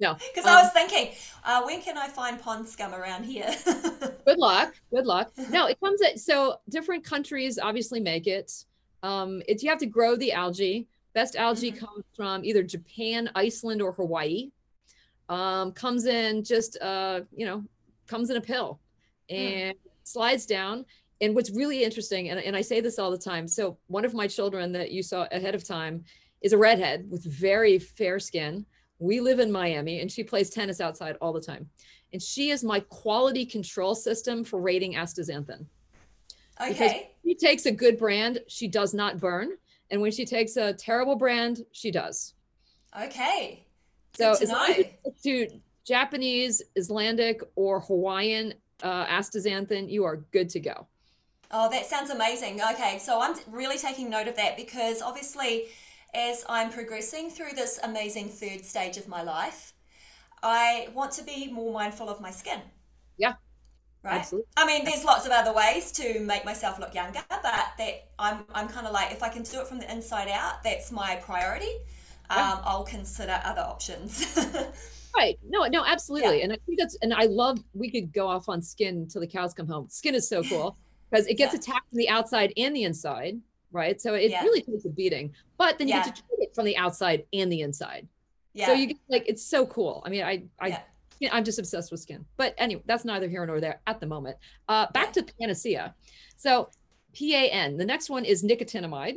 no, 0.00 0.14
because 0.34 0.46
um, 0.46 0.56
I 0.56 0.62
was 0.62 0.72
thinking, 0.72 1.12
uh, 1.44 1.62
when 1.62 1.80
can 1.80 1.96
I 1.96 2.08
find 2.08 2.40
pond 2.40 2.66
scum 2.66 2.94
around 2.94 3.24
here? 3.24 3.50
good 4.26 4.38
luck. 4.38 4.74
Good 4.92 5.06
luck. 5.06 5.30
No, 5.50 5.66
it 5.66 5.78
comes 5.80 6.02
at 6.02 6.18
so 6.18 6.56
different 6.68 7.04
countries 7.04 7.58
obviously 7.58 8.00
make 8.00 8.26
it. 8.26 8.64
Um, 9.02 9.42
it's 9.48 9.62
you 9.62 9.70
have 9.70 9.78
to 9.78 9.86
grow 9.86 10.16
the 10.16 10.32
algae. 10.32 10.86
Best 11.14 11.36
algae 11.36 11.72
mm-hmm. 11.72 11.84
comes 11.84 12.04
from 12.16 12.44
either 12.44 12.62
Japan, 12.62 13.30
Iceland, 13.34 13.82
or 13.82 13.92
Hawaii 13.92 14.50
um, 15.30 15.72
comes 15.72 16.04
in 16.04 16.44
just 16.44 16.76
uh, 16.82 17.20
you 17.34 17.46
know 17.46 17.64
comes 18.06 18.28
in 18.28 18.36
a 18.36 18.40
pill 18.40 18.80
hmm. 19.30 19.36
and 19.36 19.74
slides 20.04 20.44
down. 20.44 20.84
And 21.22 21.34
what's 21.34 21.50
really 21.50 21.84
interesting 21.84 22.30
and, 22.30 22.40
and 22.40 22.56
i 22.56 22.62
say 22.62 22.80
this 22.80 22.98
all 22.98 23.10
the 23.10 23.18
time 23.18 23.46
so 23.46 23.76
one 23.88 24.06
of 24.06 24.14
my 24.14 24.26
children 24.26 24.72
that 24.72 24.90
you 24.90 25.02
saw 25.02 25.26
ahead 25.30 25.54
of 25.54 25.62
time 25.62 26.02
is 26.40 26.54
a 26.54 26.56
redhead 26.56 27.10
with 27.10 27.22
very 27.24 27.78
fair 27.78 28.18
skin. 28.18 28.64
We 29.00 29.20
live 29.20 29.38
in 29.38 29.52
miami 29.52 30.00
and 30.00 30.10
she 30.10 30.24
plays 30.24 30.48
tennis 30.48 30.80
outside 30.80 31.16
all 31.20 31.34
the 31.34 31.40
time. 31.40 31.68
And 32.14 32.22
she 32.22 32.48
is 32.48 32.64
my 32.64 32.80
quality 32.80 33.44
control 33.44 33.94
system 33.94 34.44
for 34.44 34.62
rating 34.62 34.94
astaxanthin. 34.94 35.66
Okay. 36.58 36.72
because 36.72 36.92
she 37.22 37.34
takes 37.34 37.66
a 37.66 37.70
good 37.70 37.98
brand 37.98 38.40
she 38.48 38.66
does 38.66 38.94
not 38.94 39.20
burn. 39.20 39.50
And 39.90 40.00
when 40.00 40.12
she 40.12 40.24
takes 40.24 40.56
a 40.56 40.72
terrible 40.72 41.16
brand 41.16 41.66
she 41.72 41.90
does. 41.90 42.32
Okay 42.98 43.66
so 44.12 44.32
as 44.32 45.22
to 45.22 45.48
Japanese, 45.84 46.62
Icelandic, 46.76 47.42
or 47.56 47.80
Hawaiian 47.80 48.54
uh, 48.82 49.06
astaxanthin, 49.06 49.90
you 49.90 50.04
are 50.04 50.16
good 50.32 50.48
to 50.50 50.60
go. 50.60 50.86
Oh, 51.50 51.68
that 51.70 51.86
sounds 51.86 52.10
amazing. 52.10 52.60
Okay, 52.60 52.98
so 52.98 53.20
I'm 53.20 53.34
really 53.50 53.76
taking 53.76 54.08
note 54.08 54.28
of 54.28 54.36
that 54.36 54.56
because 54.56 55.02
obviously, 55.02 55.66
as 56.14 56.44
I'm 56.48 56.70
progressing 56.70 57.30
through 57.30 57.52
this 57.56 57.80
amazing 57.82 58.28
third 58.28 58.64
stage 58.64 58.96
of 58.96 59.08
my 59.08 59.22
life, 59.22 59.72
I 60.42 60.88
want 60.94 61.12
to 61.12 61.24
be 61.24 61.50
more 61.50 61.72
mindful 61.72 62.08
of 62.08 62.20
my 62.20 62.30
skin. 62.30 62.60
Yeah. 63.18 63.34
Right. 64.02 64.20
Absolutely. 64.20 64.48
I 64.56 64.66
mean, 64.66 64.84
there's 64.84 65.04
lots 65.04 65.26
of 65.26 65.32
other 65.32 65.52
ways 65.52 65.92
to 65.92 66.20
make 66.20 66.44
myself 66.44 66.78
look 66.78 66.94
younger, 66.94 67.20
but 67.28 67.42
that 67.42 68.08
I'm 68.18 68.44
I'm 68.54 68.68
kind 68.68 68.86
of 68.86 68.92
like 68.92 69.12
if 69.12 69.22
I 69.22 69.28
can 69.28 69.42
do 69.42 69.60
it 69.60 69.66
from 69.66 69.78
the 69.78 69.92
inside 69.92 70.28
out, 70.28 70.62
that's 70.62 70.90
my 70.90 71.16
priority 71.16 71.80
yeah. 72.30 72.52
um, 72.52 72.60
I'll 72.64 72.84
consider 72.84 73.40
other 73.44 73.62
options. 73.62 74.38
right. 75.16 75.38
No, 75.48 75.64
no, 75.66 75.84
absolutely. 75.84 76.38
Yeah. 76.38 76.44
And 76.44 76.52
I 76.52 76.56
think 76.66 76.78
that's, 76.78 76.96
and 77.02 77.12
I 77.12 77.24
love, 77.24 77.58
we 77.74 77.90
could 77.90 78.12
go 78.12 78.26
off 78.26 78.48
on 78.48 78.62
skin 78.62 79.08
till 79.08 79.20
the 79.20 79.26
cows 79.26 79.52
come 79.52 79.66
home. 79.66 79.88
Skin 79.88 80.14
is 80.14 80.28
so 80.28 80.42
cool 80.48 80.76
because 81.10 81.26
it 81.26 81.34
gets 81.34 81.54
yeah. 81.54 81.60
attacked 81.60 81.88
from 81.88 81.98
the 81.98 82.08
outside 82.08 82.52
and 82.56 82.74
the 82.74 82.84
inside. 82.84 83.38
Right. 83.72 84.00
So 84.00 84.14
it 84.14 84.32
really 84.42 84.62
takes 84.62 84.84
a 84.84 84.88
beating, 84.88 85.32
but 85.56 85.78
then 85.78 85.86
you 85.86 85.94
get 85.94 86.06
to 86.06 86.10
treat 86.10 86.40
it 86.40 86.54
from 86.56 86.64
the 86.64 86.76
outside 86.76 87.24
and 87.32 87.52
the 87.52 87.60
inside. 87.60 88.08
Yeah. 88.52 88.66
So 88.66 88.72
you 88.72 88.88
get 88.88 88.96
like, 89.08 89.28
it's 89.28 89.44
so 89.44 89.64
cool. 89.64 90.02
I 90.04 90.08
mean, 90.08 90.24
I, 90.24 90.42
I, 90.60 90.82
I'm 91.30 91.44
just 91.44 91.60
obsessed 91.60 91.92
with 91.92 92.00
skin. 92.00 92.24
But 92.36 92.54
anyway, 92.58 92.82
that's 92.86 93.04
neither 93.04 93.28
here 93.28 93.46
nor 93.46 93.60
there 93.60 93.80
at 93.86 94.00
the 94.00 94.06
moment. 94.06 94.38
Uh, 94.68 94.86
back 94.92 95.12
to 95.12 95.24
panacea. 95.40 95.94
So 96.36 96.68
PAN, 97.16 97.76
the 97.76 97.84
next 97.84 98.10
one 98.10 98.24
is 98.24 98.42
nicotinamide 98.42 99.16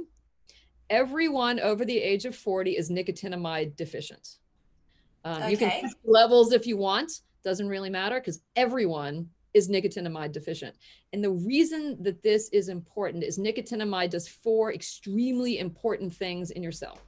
everyone 0.93 1.59
over 1.59 1.83
the 1.83 1.97
age 1.97 2.25
of 2.25 2.35
40 2.35 2.77
is 2.77 2.91
nicotinamide 2.91 3.75
deficient. 3.75 4.37
Um, 5.25 5.41
okay. 5.41 5.51
You 5.51 5.57
can 5.57 5.91
levels 6.05 6.53
if 6.53 6.67
you 6.67 6.77
want, 6.77 7.21
doesn't 7.43 7.67
really 7.67 7.89
matter 7.89 8.19
because 8.19 8.41
everyone 8.55 9.27
is 9.55 9.69
nicotinamide 9.69 10.31
deficient. 10.31 10.75
And 11.11 11.23
the 11.23 11.31
reason 11.31 11.97
that 12.03 12.21
this 12.21 12.49
is 12.49 12.69
important 12.69 13.23
is 13.23 13.39
nicotinamide 13.39 14.11
does 14.11 14.27
four 14.27 14.71
extremely 14.71 15.57
important 15.57 16.13
things 16.13 16.51
in 16.51 16.61
your 16.61 16.71
cell. 16.71 16.99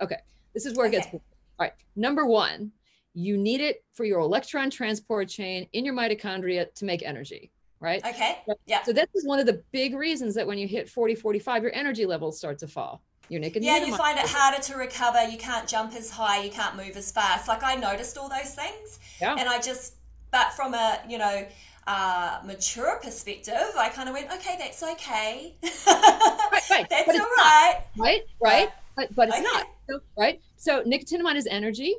Okay, 0.00 0.18
this 0.54 0.64
is 0.64 0.74
where 0.74 0.86
okay. 0.86 0.96
it 0.96 1.02
gets. 1.02 1.14
All 1.14 1.20
right, 1.58 1.74
number 1.94 2.26
one, 2.26 2.72
you 3.12 3.36
need 3.36 3.60
it 3.60 3.84
for 3.92 4.04
your 4.04 4.20
electron 4.20 4.70
transport 4.70 5.28
chain 5.28 5.68
in 5.74 5.84
your 5.84 5.94
mitochondria 5.94 6.72
to 6.74 6.84
make 6.86 7.02
energy 7.02 7.50
right? 7.82 8.04
Okay. 8.06 8.38
Yeah. 8.66 8.82
So 8.84 8.92
this 8.92 9.08
is 9.14 9.26
one 9.26 9.40
of 9.40 9.46
the 9.46 9.62
big 9.72 9.94
reasons 9.94 10.34
that 10.36 10.46
when 10.46 10.56
you 10.56 10.68
hit 10.68 10.88
40, 10.88 11.16
45, 11.16 11.62
your 11.64 11.74
energy 11.74 12.06
levels 12.06 12.38
start 12.38 12.58
to 12.60 12.68
fall. 12.68 13.02
You're 13.28 13.40
naked. 13.40 13.62
Yeah, 13.64 13.84
you 13.84 13.96
find 13.96 14.18
it 14.18 14.26
harder 14.26 14.62
to 14.62 14.76
recover. 14.76 15.22
You 15.24 15.38
can't 15.38 15.68
jump 15.68 15.94
as 15.94 16.10
high. 16.10 16.42
You 16.42 16.50
can't 16.50 16.76
move 16.76 16.96
as 16.96 17.10
fast. 17.10 17.48
Like 17.48 17.62
I 17.62 17.74
noticed 17.74 18.16
all 18.16 18.28
those 18.28 18.54
things. 18.54 19.00
Yeah. 19.20 19.36
And 19.38 19.48
I 19.48 19.60
just, 19.60 19.94
but 20.30 20.52
from 20.52 20.74
a, 20.74 21.00
you 21.08 21.18
know, 21.18 21.46
uh, 21.86 22.38
mature 22.44 23.00
perspective, 23.02 23.72
I 23.76 23.88
kind 23.88 24.08
of 24.08 24.14
went, 24.14 24.30
okay, 24.32 24.56
that's 24.58 24.82
okay. 24.82 25.54
right, 25.86 26.62
right. 26.70 26.86
that's 26.90 27.08
all 27.08 27.16
right. 27.16 27.80
Not, 27.96 28.04
right, 28.04 28.22
right. 28.40 28.70
But, 28.96 29.14
but 29.14 29.28
it's 29.28 29.38
okay. 29.38 29.44
not. 29.44 29.66
So, 29.88 30.00
right. 30.16 30.40
So 30.56 30.82
nicotinamide 30.84 31.36
is 31.36 31.46
energy. 31.46 31.96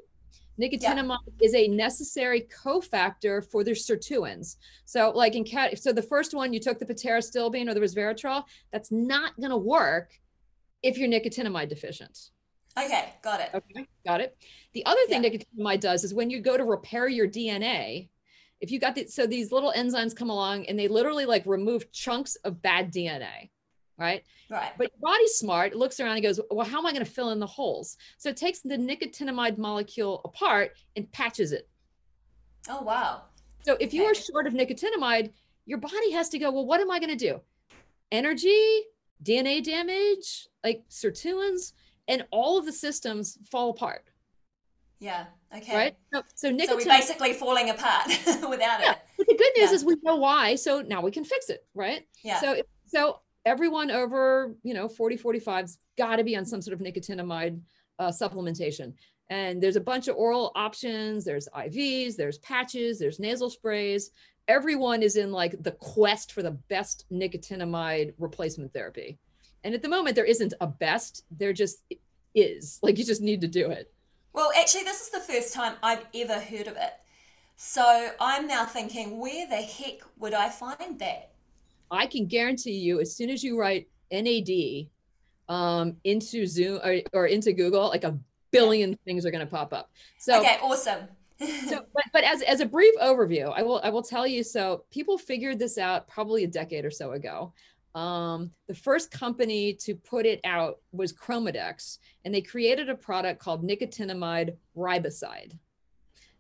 Nicotinamide 0.62 1.18
yeah. 1.40 1.46
is 1.46 1.56
a 1.56 1.68
necessary 1.68 2.48
cofactor 2.64 3.44
for 3.50 3.64
the 3.64 3.72
sirtuins. 3.72 4.58
So, 4.86 5.12
like 5.12 5.36
in 5.36 5.44
cat, 5.44 5.80
so 5.80 5.92
the 5.92 6.02
first 6.02 6.34
one 6.34 6.54
you 6.54 6.60
took 6.60 6.80
the 6.80 6.86
pterostilbene 6.86 7.70
or 7.70 7.74
the 7.74 7.80
resveratrol, 7.80 8.44
that's 8.72 8.92
not 8.92 9.36
going 9.38 9.50
to 9.50 9.58
work 9.58 10.12
if 10.84 10.98
you're 10.98 11.10
nicotinamide 11.10 11.70
deficient. 11.70 12.30
Okay, 12.78 13.14
got 13.24 13.40
it. 13.40 13.50
Okay, 13.54 13.88
got 14.06 14.22
it. 14.22 14.38
The 14.74 14.86
other 14.86 15.02
thing 15.08 15.24
Yeah. 15.24 15.30
nicotinamide 15.30 15.80
does 15.80 16.04
is 16.04 16.14
when 16.14 16.30
you 16.30 16.42
go 16.42 16.58
to 16.58 16.64
repair 16.64 17.08
your 17.08 17.28
DNA, 17.28 18.10
if 18.62 18.72
you 18.72 18.80
got 18.80 18.96
the, 18.96 19.08
so 19.08 19.28
these 19.28 19.52
little 19.52 19.74
enzymes 19.76 20.16
come 20.16 20.30
along 20.30 20.66
and 20.68 20.78
they 20.78 20.88
literally 20.88 21.26
like 21.26 21.46
remove 21.46 21.92
chunks 21.92 22.36
of 22.38 22.62
bad 22.62 22.92
DNA, 22.92 23.50
right? 23.98 24.24
Right. 24.50 24.72
But 24.78 24.92
your 24.94 25.12
body's 25.12 25.34
smart. 25.36 25.74
It 25.74 25.78
looks 25.78 26.00
around 26.00 26.14
and 26.16 26.24
goes, 26.24 26.40
well, 26.52 26.66
how 26.66 26.80
am 26.80 26.86
I 26.86 26.92
going 26.92 27.06
to 27.06 27.10
fill 27.12 27.32
in 27.32 27.40
the 27.40 27.48
holes? 27.48 27.98
So 28.18 28.30
it 28.30 28.38
takes 28.38 28.60
the 28.60 28.76
nicotinamide 28.78 29.58
molecule 29.58 30.22
apart 30.26 30.72
and 30.96 31.12
patches 31.12 31.52
it. 31.52 31.70
Oh 32.70 32.82
wow. 32.82 33.24
So 33.64 33.78
if 33.80 33.94
you 33.94 34.04
are 34.04 34.14
short 34.16 34.48
of 34.48 34.54
nicotinamide, 34.54 35.32
your 35.66 35.78
body 35.78 36.12
has 36.12 36.30
to 36.30 36.40
go, 36.40 36.52
well, 36.52 36.66
what 36.66 36.82
am 36.82 36.92
I 36.92 37.00
going 37.00 37.18
to 37.18 37.28
do? 37.28 37.40
Energy, 38.12 38.82
DNA 39.24 39.64
damage, 39.64 40.48
like 40.64 40.84
sirtuins, 40.90 41.74
and 42.08 42.26
all 42.32 42.58
of 42.58 42.66
the 42.66 42.74
systems 42.74 43.38
fall 43.50 43.70
apart, 43.70 44.04
Yeah. 45.00 45.26
Okay. 45.56 45.76
right? 45.76 45.96
So, 46.14 46.22
so 46.36 46.58
So 46.66 46.76
we're 46.76 46.86
basically 46.86 47.34
falling 47.34 47.70
apart 47.70 48.08
without 48.28 48.82
Yeah. 48.82 48.92
it. 48.92 48.98
But 49.18 49.28
the 49.28 49.36
good 49.38 49.52
news 49.58 49.70
Yeah. 49.70 49.76
is 49.76 49.86
we 49.86 49.96
know 50.04 50.18
why. 50.18 50.56
So 50.56 50.82
now 50.82 51.02
we 51.02 51.12
can 51.12 51.24
fix 51.24 51.50
it, 51.50 51.66
right? 51.74 52.06
Yeah. 52.24 52.42
So, 52.42 52.62
so 52.88 53.20
everyone 53.46 53.92
over, 53.92 54.56
you 54.64 54.74
know, 54.74 54.88
40, 54.88 55.18
45's 55.18 55.78
got 55.98 56.18
to 56.18 56.24
be 56.24 56.36
on 56.36 56.46
some 56.46 56.62
sort 56.62 56.74
of 56.74 56.86
nicotinamide 56.86 57.60
uh, 58.00 58.10
supplementation. 58.10 58.94
And 59.30 59.62
there's 59.62 59.76
a 59.76 59.82
bunch 59.82 60.08
of 60.08 60.16
oral 60.16 60.52
options. 60.56 61.26
There's 61.26 61.48
IVs, 61.56 62.16
there's 62.16 62.38
patches, 62.40 63.00
there's 63.00 63.20
nasal 63.20 63.50
sprays. 63.50 64.12
Everyone 64.48 65.02
is 65.02 65.16
in 65.16 65.32
like 65.32 65.62
the 65.64 65.72
quest 65.72 66.34
for 66.34 66.44
the 66.44 66.52
best 66.52 67.06
nicotinamide 67.12 68.14
replacement 68.18 68.74
therapy. 68.74 69.18
And 69.64 69.74
at 69.74 69.82
the 69.82 69.90
moment, 69.90 70.16
there 70.16 70.26
isn't 70.26 70.54
a 70.60 70.68
best. 70.68 71.24
There 71.32 71.54
just 71.54 71.84
is. 72.36 72.80
Like 72.82 72.98
you 72.98 73.06
just 73.06 73.22
need 73.22 73.42
to 73.42 73.48
do 73.48 73.70
it. 73.72 73.92
Well, 74.34 74.52
actually, 74.60 74.84
this 74.84 75.02
is 75.02 75.10
the 75.10 75.20
first 75.20 75.54
time 75.54 75.76
I've 75.82 76.06
ever 76.14 76.40
heard 76.40 76.68
of 76.68 76.76
it. 76.76 76.94
So 77.56 78.10
I'm 78.20 78.48
now 78.48 78.66
thinking, 78.66 79.20
where 79.20 79.48
the 79.48 79.58
heck 79.58 80.00
would 80.18 80.34
I 80.34 80.50
find 80.50 81.00
that? 81.00 81.33
I 81.94 82.08
can 82.08 82.26
guarantee 82.26 82.74
you, 82.74 83.00
as 83.00 83.16
soon 83.16 83.30
as 83.30 83.44
you 83.44 83.60
write 83.60 83.88
NAD 84.12 84.88
um, 85.50 85.98
into 86.04 86.46
Zoom 86.46 86.80
or, 86.84 87.02
or 87.14 87.28
into 87.28 87.54
Google, 87.54 87.90
like 87.90 88.04
a 88.04 88.18
billion 88.52 88.98
things 89.06 89.26
are 89.26 89.32
going 89.32 89.46
to 89.46 89.52
pop 89.52 89.74
up. 89.74 89.92
So, 90.20 90.40
okay, 90.40 90.58
awesome. 90.62 91.08
so 91.68 91.86
but, 91.94 92.04
but 92.14 92.24
as, 92.24 92.42
as 92.44 92.60
a 92.62 92.66
brief 92.66 92.94
overview, 93.02 93.52
I 93.56 93.64
will 93.64 93.82
I 93.84 93.90
will 93.90 94.04
tell 94.04 94.26
you. 94.26 94.44
So 94.44 94.86
people 94.92 95.18
figured 95.18 95.60
this 95.60 95.78
out 95.78 96.08
probably 96.08 96.44
a 96.44 96.48
decade 96.48 96.86
or 96.86 96.92
so 96.92 97.12
ago. 97.12 97.54
Um, 97.96 98.52
the 98.68 98.74
first 98.74 99.12
company 99.12 99.74
to 99.82 99.96
put 99.96 100.26
it 100.26 100.40
out 100.44 100.80
was 100.92 101.14
ChromaDex, 101.14 102.00
and 102.26 102.34
they 102.34 102.42
created 102.42 102.90
a 102.90 102.96
product 102.96 103.40
called 103.40 103.68
nicotinamide 103.68 104.56
riboside. 104.76 105.58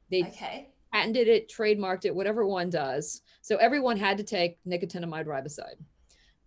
They 0.09 0.23
okay. 0.23 0.69
Patented 0.93 1.27
it, 1.27 1.49
trademarked 1.49 2.05
it, 2.05 2.15
whatever 2.15 2.45
one 2.45 2.69
does. 2.69 3.21
So 3.41 3.57
everyone 3.57 3.97
had 3.97 4.17
to 4.17 4.23
take 4.23 4.57
nicotinamide 4.65 5.25
riboside. 5.25 5.77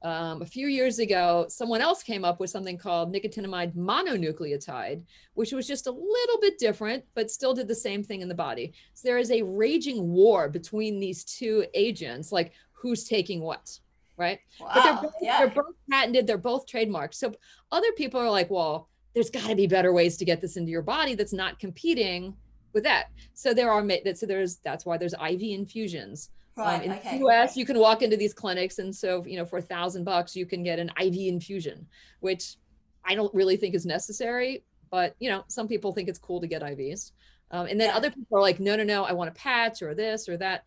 Um, 0.03 0.41
a 0.41 0.47
few 0.47 0.69
years 0.69 1.01
ago, 1.01 1.47
someone 1.49 1.81
else 1.81 2.03
came 2.03 2.25
up 2.25 2.39
with 2.39 2.51
something 2.51 2.79
called 2.79 3.13
nicotinamide 3.13 3.75
mononucleotide, 3.75 5.03
which 5.35 5.53
was 5.53 5.67
just 5.67 5.89
a 5.89 5.91
little 5.91 6.41
bit 6.41 6.59
different, 6.59 7.03
but 7.15 7.31
still 7.31 7.55
did 7.55 7.67
the 7.67 7.75
same 7.75 8.05
thing 8.05 8.21
in 8.21 8.29
the 8.29 8.35
body. 8.35 8.73
So 8.95 9.09
there 9.09 9.19
is 9.19 9.33
a 9.33 9.43
raging 9.43 10.13
war 10.13 10.49
between 10.49 11.01
these 11.01 11.25
two 11.25 11.67
agents, 11.75 12.31
like 12.31 12.53
who's 12.73 13.05
taking 13.09 13.41
what, 13.41 13.77
right? 14.17 14.39
Wow. 14.61 14.71
But 14.75 14.83
they're 14.85 15.03
both, 15.03 15.15
yeah. 15.21 15.39
they're 15.39 15.49
both 15.49 15.75
patented, 15.91 16.27
they're 16.27 16.39
both 16.39 16.67
trademarked. 16.69 17.15
So 17.15 17.33
other 17.73 17.91
people 17.97 18.21
are 18.21 18.31
like, 18.31 18.51
well, 18.51 18.89
there's 19.15 19.31
got 19.31 19.49
to 19.49 19.57
be 19.57 19.67
better 19.67 19.93
ways 19.93 20.19
to 20.19 20.25
get 20.25 20.41
this 20.41 20.57
into 20.57 20.71
your 20.71 20.83
body 20.83 21.15
that's 21.15 21.33
not 21.33 21.59
competing 21.59 22.37
with 22.77 22.85
that. 22.85 23.07
So 23.33 23.55
there 23.55 23.73
are 23.73 23.83
so 24.15 24.27
there's 24.27 24.57
that's 24.57 24.85
why 24.85 24.99
there's 24.99 25.15
IV 25.15 25.41
infusions. 25.43 26.31
right. 26.57 26.77
Um, 26.77 26.83
in 26.83 26.93
okay. 26.93 27.19
the 27.19 27.27
US, 27.27 27.57
you 27.57 27.65
can 27.65 27.79
walk 27.79 28.03
into 28.03 28.19
these 28.19 28.35
clinics, 28.35 28.79
and 28.79 28.95
so 28.95 29.25
you 29.27 29.37
know 29.39 29.47
for 29.47 29.59
a 29.59 29.62
thousand 29.62 30.05
bucks 30.05 30.37
you 30.37 30.45
can 30.45 30.62
get 30.62 30.79
an 30.79 30.91
IV 31.01 31.17
infusion, 31.17 31.87
which 32.21 32.57
I 33.03 33.15
don't 33.15 33.35
really 33.35 33.57
think 33.57 33.75
is 33.75 33.87
necessary. 33.87 34.62
But 34.91 35.17
you 35.19 35.31
know, 35.31 35.43
some 35.49 35.67
people 35.67 35.93
think 35.93 36.09
it's 36.11 36.19
cool 36.19 36.39
to 36.43 36.47
get 36.47 36.62
IVs, 36.62 37.12
um, 37.51 37.67
and 37.67 37.81
then 37.81 37.89
Yeah. 37.89 37.97
other 37.97 38.11
people 38.11 38.37
are 38.39 38.43
like, 38.43 38.61
no, 38.61 38.77
no, 38.77 38.85
no, 38.85 39.05
I 39.05 39.12
want 39.12 39.31
a 39.31 39.35
patch 39.35 39.81
or 39.83 39.95
this 39.95 40.29
or 40.29 40.37
that. 40.37 40.65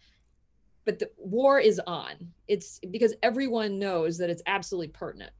But 0.85 0.97
the 0.97 1.11
war 1.17 1.59
is 1.59 1.79
on. 1.85 2.13
It's 2.47 2.79
because 2.89 3.13
everyone 3.21 3.77
knows 3.77 4.17
that 4.17 4.31
it's 4.31 4.41
absolutely 4.47 4.87
pertinent. 4.87 5.31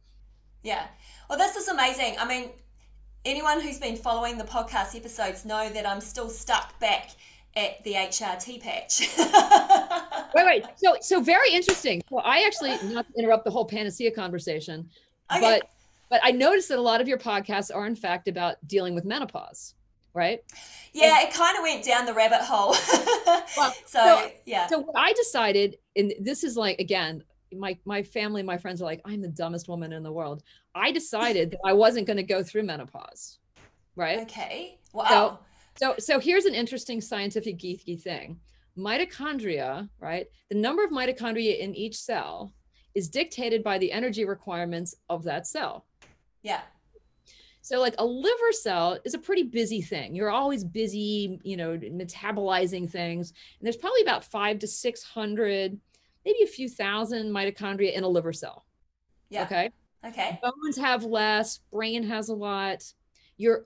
Yeah. 0.62 0.86
Well, 1.30 1.40
this 1.40 1.56
is 1.56 1.68
amazing. 1.68 2.18
I 2.20 2.28
mean, 2.28 2.52
anyone 3.26 3.60
who's 3.62 3.80
been 3.80 3.96
following 3.96 4.38
the 4.38 4.44
podcast 4.44 4.96
episodes 4.96 5.46
know 5.46 5.70
that 5.70 5.88
I'm 5.88 6.02
still 6.02 6.30
stuck 6.30 6.80
back 6.80 7.12
at 7.56 7.84
the 7.84 7.94
HRT 7.94 8.62
patch. 8.62 9.10
Wait, 10.36 10.46
wait. 10.46 10.64
So, 10.78 10.96
so 11.02 11.20
very 11.22 11.52
interesting. 11.52 12.04
So, 12.08 12.20
I 12.20 12.44
actually 12.46 12.78
not 12.94 13.08
to 13.08 13.14
interrupt 13.18 13.46
the 13.46 13.50
whole 13.52 13.66
panacea 13.66 14.12
conversation, 14.12 14.88
Okay. 15.32 15.42
but 15.42 15.70
but 16.10 16.22
I 16.24 16.32
noticed 16.32 16.70
that 16.70 16.78
a 16.78 16.82
lot 16.82 17.02
of 17.02 17.08
your 17.08 17.18
podcasts 17.18 17.74
are 17.74 17.88
in 17.88 17.96
fact 17.96 18.28
about 18.28 18.56
dealing 18.68 18.94
with 18.94 19.06
menopause, 19.06 19.74
right? 20.14 20.40
yeah, 20.94 21.22
it 21.22 21.34
kind 21.34 21.58
of 21.58 21.64
went 21.64 21.84
down 21.84 22.06
the 22.06 22.14
rabbit 22.14 22.42
hole. 22.42 22.76
Well, 23.58 23.74
so, 23.88 24.00
so- 24.00 24.32
yeah. 24.46 24.68
So 24.68 24.80
what 24.80 24.96
I 24.96 25.14
decided, 25.14 25.78
and 25.96 26.14
this 26.20 26.44
is 26.44 26.56
like 26.56 26.80
again, 26.80 27.24
my 27.56 27.78
my 27.86 28.04
family, 28.04 28.44
my 28.44 28.58
friends 28.58 28.82
are 28.82 28.86
like, 28.86 29.02
I'm 29.06 29.22
the 29.22 29.28
dumbest 29.30 29.68
woman 29.68 29.94
in 29.94 30.04
the 30.04 30.12
world. 30.12 30.44
I 30.76 30.92
decided 30.92 31.52
that 31.52 31.60
I 31.66 31.74
wasn't 31.74 32.08
going 32.08 32.18
to 32.18 32.24
go 32.24 32.44
through 32.44 32.64
menopause, 32.64 33.40
right? 33.96 34.20
okay. 34.20 34.78
Wow. 34.94 35.40
So 35.76 35.96
so 36.00 36.20
here's 36.20 36.46
an 36.46 36.56
interesting 36.56 37.02
scientific 37.02 37.58
geeky 37.58 38.02
thing. 38.02 38.40
Mitochondria, 38.78 39.90
right? 40.00 40.28
The 40.50 40.58
number 40.58 40.84
of 40.84 40.92
mitochondria 40.92 41.60
in 41.60 41.76
each 41.76 41.98
cell 41.98 42.54
is 42.96 43.10
dictated 43.10 43.64
by 43.64 43.78
the 43.78 43.92
energy 43.92 44.26
requirements 44.26 44.96
of 45.10 45.24
that 45.24 45.48
cell. 45.48 45.86
yeah. 46.44 46.62
So 47.62 47.80
like 47.80 47.96
a 48.00 48.06
liver 48.06 48.52
cell 48.52 48.98
is 49.04 49.14
a 49.14 49.20
pretty 49.20 49.44
busy 49.44 49.82
thing. 49.82 50.16
You're 50.16 50.32
always 50.32 50.64
busy, 50.64 51.40
you 51.44 51.56
know, 51.56 51.78
metabolizing 51.78 52.90
things. 52.90 53.30
And 53.60 53.66
there's 53.68 53.78
probably 53.78 54.02
about 54.02 54.24
5 54.24 54.60
to 54.60 54.68
600 54.68 55.78
maybe 56.26 56.40
a 56.44 56.48
few 56.48 56.70
thousand 56.70 57.30
mitochondria 57.32 57.94
in 57.94 58.04
a 58.04 58.08
liver 58.08 58.34
cell. 58.34 58.66
Yeah. 59.30 59.44
Okay? 59.44 59.70
Okay. 60.06 60.40
bones 60.42 60.78
have 60.78 61.04
less 61.04 61.60
brain 61.74 62.04
has 62.04 62.30
a 62.30 62.34
lot 62.34 62.86
your 63.38 63.66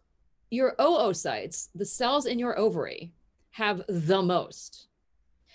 your 0.49 0.73
oocytes 0.79 1.69
the 1.75 1.85
cells 1.85 2.25
in 2.25 2.39
your 2.39 2.57
ovary 2.57 3.13
have 3.51 3.83
the 3.87 4.19
most 4.19 4.87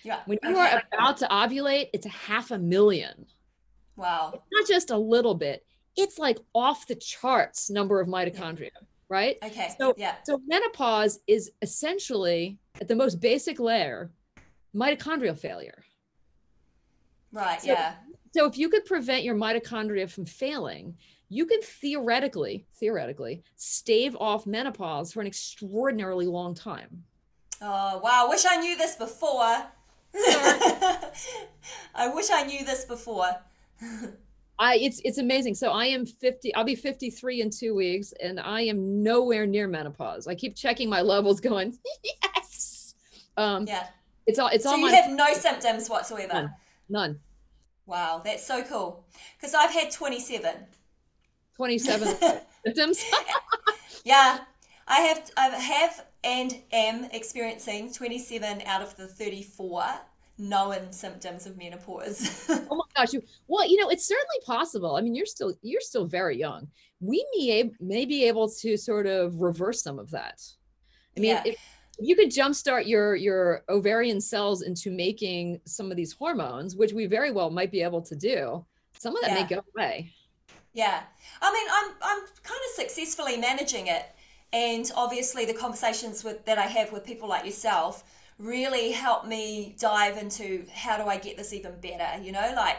Yeah. 0.04 0.20
when 0.26 0.38
you 0.44 0.50
okay. 0.52 0.60
are 0.76 0.82
about 0.92 1.16
to 1.16 1.26
ovulate 1.26 1.88
it's 1.92 2.06
a 2.06 2.10
half 2.10 2.52
a 2.52 2.58
million 2.58 3.26
Wow. 3.96 4.40
not 4.52 4.68
just 4.68 4.90
a 4.90 4.96
little 4.96 5.34
bit 5.34 5.66
it's 5.96 6.16
like 6.16 6.38
off 6.54 6.86
the 6.86 6.94
charts 6.94 7.70
number 7.70 8.00
of 8.00 8.06
mitochondria 8.06 8.70
right 9.08 9.36
Okay. 9.42 9.74
So- 9.80 9.94
yeah. 9.98 10.14
so 10.24 10.40
menopause 10.46 11.18
is 11.26 11.50
essentially 11.60 12.56
at 12.80 12.86
the 12.86 12.94
most 12.94 13.18
basic 13.18 13.58
layer 13.58 14.12
mitochondrial 14.76 15.36
failure 15.36 15.82
Right. 17.32 17.60
so- 17.60 17.68
yeah. 17.68 17.94
So 18.34 18.44
if 18.46 18.58
you 18.58 18.68
could 18.68 18.84
prevent 18.84 19.24
your 19.24 19.34
mitochondria 19.34 20.08
from 20.10 20.26
failing, 20.26 20.96
you 21.30 21.46
could 21.46 21.64
theoretically, 21.64 22.66
theoretically, 22.78 23.42
stave 23.56 24.16
off 24.20 24.46
menopause 24.46 25.12
for 25.12 25.20
an 25.20 25.26
extraordinarily 25.26 26.26
long 26.26 26.54
time. 26.54 27.04
Oh, 27.60 27.98
wow. 28.04 28.26
Wish 28.28 28.44
I 28.48 28.56
knew 28.56 28.76
this 28.76 28.96
before. 28.96 29.64
I 31.94 32.08
wish 32.14 32.30
I 32.30 32.44
knew 32.44 32.64
this 32.64 32.84
before. 32.84 33.30
I 34.60 34.76
it's 34.76 35.00
it's 35.04 35.18
amazing. 35.18 35.54
So 35.54 35.70
I 35.70 35.86
am 35.86 36.04
50, 36.04 36.54
I'll 36.54 36.64
be 36.64 36.74
53 36.74 37.42
in 37.42 37.50
two 37.50 37.74
weeks, 37.74 38.12
and 38.20 38.40
I 38.40 38.62
am 38.62 39.02
nowhere 39.02 39.46
near 39.46 39.68
menopause. 39.68 40.26
I 40.26 40.34
keep 40.34 40.56
checking 40.56 40.88
my 40.88 41.00
levels, 41.00 41.40
going, 41.40 41.78
yes. 42.34 42.94
Um, 43.36 43.66
Yeah. 43.66 43.86
it's 44.26 44.38
all 44.38 44.48
it's 44.48 44.64
So 44.64 44.70
all 44.70 44.78
you 44.78 44.86
my 44.86 44.92
have 44.92 45.10
no 45.10 45.32
symptoms 45.34 45.88
whatsoever. 45.88 46.32
None. 46.34 46.54
None. 46.88 47.20
Wow, 47.86 48.20
that's 48.24 48.46
so 48.46 48.62
cool. 48.62 49.04
Because 49.36 49.54
I've 49.54 49.70
had 49.70 49.90
27. 49.90 50.54
27 51.56 52.08
symptoms. 52.64 53.04
yeah, 54.04 54.40
I 54.86 55.00
have, 55.00 55.30
I 55.36 55.48
have 55.48 56.04
and 56.24 56.54
am 56.72 57.04
experiencing 57.12 57.92
27 57.92 58.62
out 58.66 58.82
of 58.82 58.96
the 58.96 59.06
34 59.06 59.82
known 60.38 60.92
symptoms 60.92 61.46
of 61.46 61.56
menopause. 61.56 62.46
oh 62.70 62.76
my 62.76 62.84
gosh 62.94 63.12
well 63.48 63.68
you 63.68 63.76
know 63.76 63.88
it's 63.88 64.06
certainly 64.06 64.38
possible 64.46 64.94
i 64.94 65.00
mean 65.00 65.12
you're 65.14 65.26
still 65.26 65.52
you're 65.62 65.80
still 65.80 66.04
very 66.06 66.38
young 66.38 66.68
we 67.00 67.26
may, 67.36 67.68
may 67.80 68.04
be 68.04 68.24
able 68.24 68.48
to 68.48 68.76
sort 68.76 69.06
of 69.06 69.34
reverse 69.40 69.82
some 69.82 69.98
of 69.98 70.10
that 70.12 70.40
i 71.16 71.20
mean 71.20 71.30
Yeah. 71.30 71.42
if 71.44 71.56
you 71.98 72.14
could 72.16 72.30
jumpstart 72.30 72.86
your 72.86 73.16
your 73.16 73.64
ovarian 73.68 74.20
cells 74.20 74.62
into 74.62 74.90
making 74.90 75.60
some 75.64 75.90
of 75.90 75.96
these 75.96 76.12
hormones 76.12 76.76
which 76.76 76.92
we 76.92 77.06
very 77.06 77.30
well 77.30 77.50
might 77.50 77.72
be 77.72 77.82
able 77.82 78.02
to 78.02 78.14
do. 78.14 78.64
Some 78.98 79.16
of 79.16 79.22
that 79.22 79.32
may 79.32 79.46
go 79.46 79.62
away. 79.76 80.10
Yeah, 80.72 81.02
I 81.40 81.52
mean, 81.52 81.66
I'm 81.72 81.90
I'm 82.02 82.26
kind 82.42 82.60
of 82.68 82.74
successfully 82.74 83.36
managing 83.36 83.88
it, 83.88 84.04
and 84.52 84.90
obviously 84.94 85.44
the 85.44 85.54
conversations 85.54 86.24
with 86.24 86.44
that 86.44 86.58
I 86.58 86.66
have 86.66 86.92
with 86.92 87.04
people 87.04 87.28
like 87.28 87.44
yourself 87.44 88.04
really 88.38 88.92
help 88.92 89.26
me 89.26 89.74
dive 89.80 90.16
into 90.16 90.64
how 90.72 90.96
do 90.96 91.04
I 91.04 91.16
get 91.18 91.36
this 91.36 91.52
even 91.52 91.80
better, 91.80 92.22
you 92.22 92.30
know, 92.30 92.52
like 92.54 92.76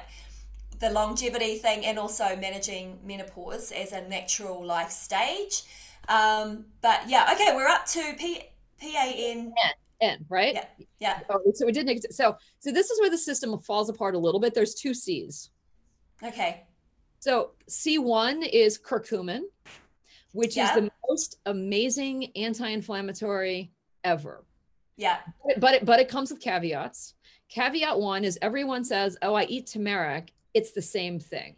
the 0.80 0.90
longevity 0.92 1.58
thing 1.58 1.86
and 1.86 2.00
also 2.00 2.38
managing 2.38 2.98
menopause 3.04 3.72
as 3.72 3.92
a 3.92 4.08
natural 4.08 4.66
life 4.66 4.92
stage. 4.92 5.64
Um, 6.08 6.66
but 6.82 7.02
yeah, 7.08 7.30
okay, 7.34 7.54
we're 7.54 7.68
up 7.68 7.86
to 7.88 8.16
P 8.18 8.42
P 8.80 8.96
A 8.96 9.32
N 9.32 9.54
N, 10.02 10.26
right? 10.30 10.54
Yeah. 10.54 10.66
Yeah. 11.00 11.20
Oh, 11.30 11.42
so 11.54 11.68
it 11.68 11.74
didn't 11.74 11.90
exist. 11.90 12.16
So 12.16 12.38
so 12.60 12.72
this 12.72 12.90
is 12.90 13.00
where 13.02 13.10
the 13.10 13.18
system 13.18 13.58
falls 13.60 13.90
apart 13.90 14.16
a 14.16 14.20
little 14.20 14.40
bit. 14.40 14.54
There's 14.54 14.74
two 14.76 14.94
C's. 14.94 15.50
Okay. 16.24 16.64
So 17.20 17.52
C1 17.70 18.48
is 18.52 18.80
curcumin, 18.80 19.42
which 20.34 20.56
Yeah. 20.56 20.70
is 20.70 20.84
the 20.84 20.92
most 21.10 21.38
amazing 21.46 22.32
anti-inflammatory 22.38 23.72
ever. 24.06 24.46
Yeah. 24.96 25.20
But 25.58 25.76
it, 25.76 25.86
but 25.86 26.00
it 26.00 26.08
comes 26.10 26.32
with 26.32 26.40
caveats. 26.40 27.16
Caveat 27.50 28.00
one 28.00 28.24
is 28.24 28.38
everyone 28.42 28.84
says, 28.86 29.18
"Oh, 29.22 29.34
I 29.34 29.44
eat 29.46 29.68
turmeric." 29.68 30.34
It's 30.54 30.72
the 30.72 30.82
same 30.82 31.20
thing, 31.20 31.56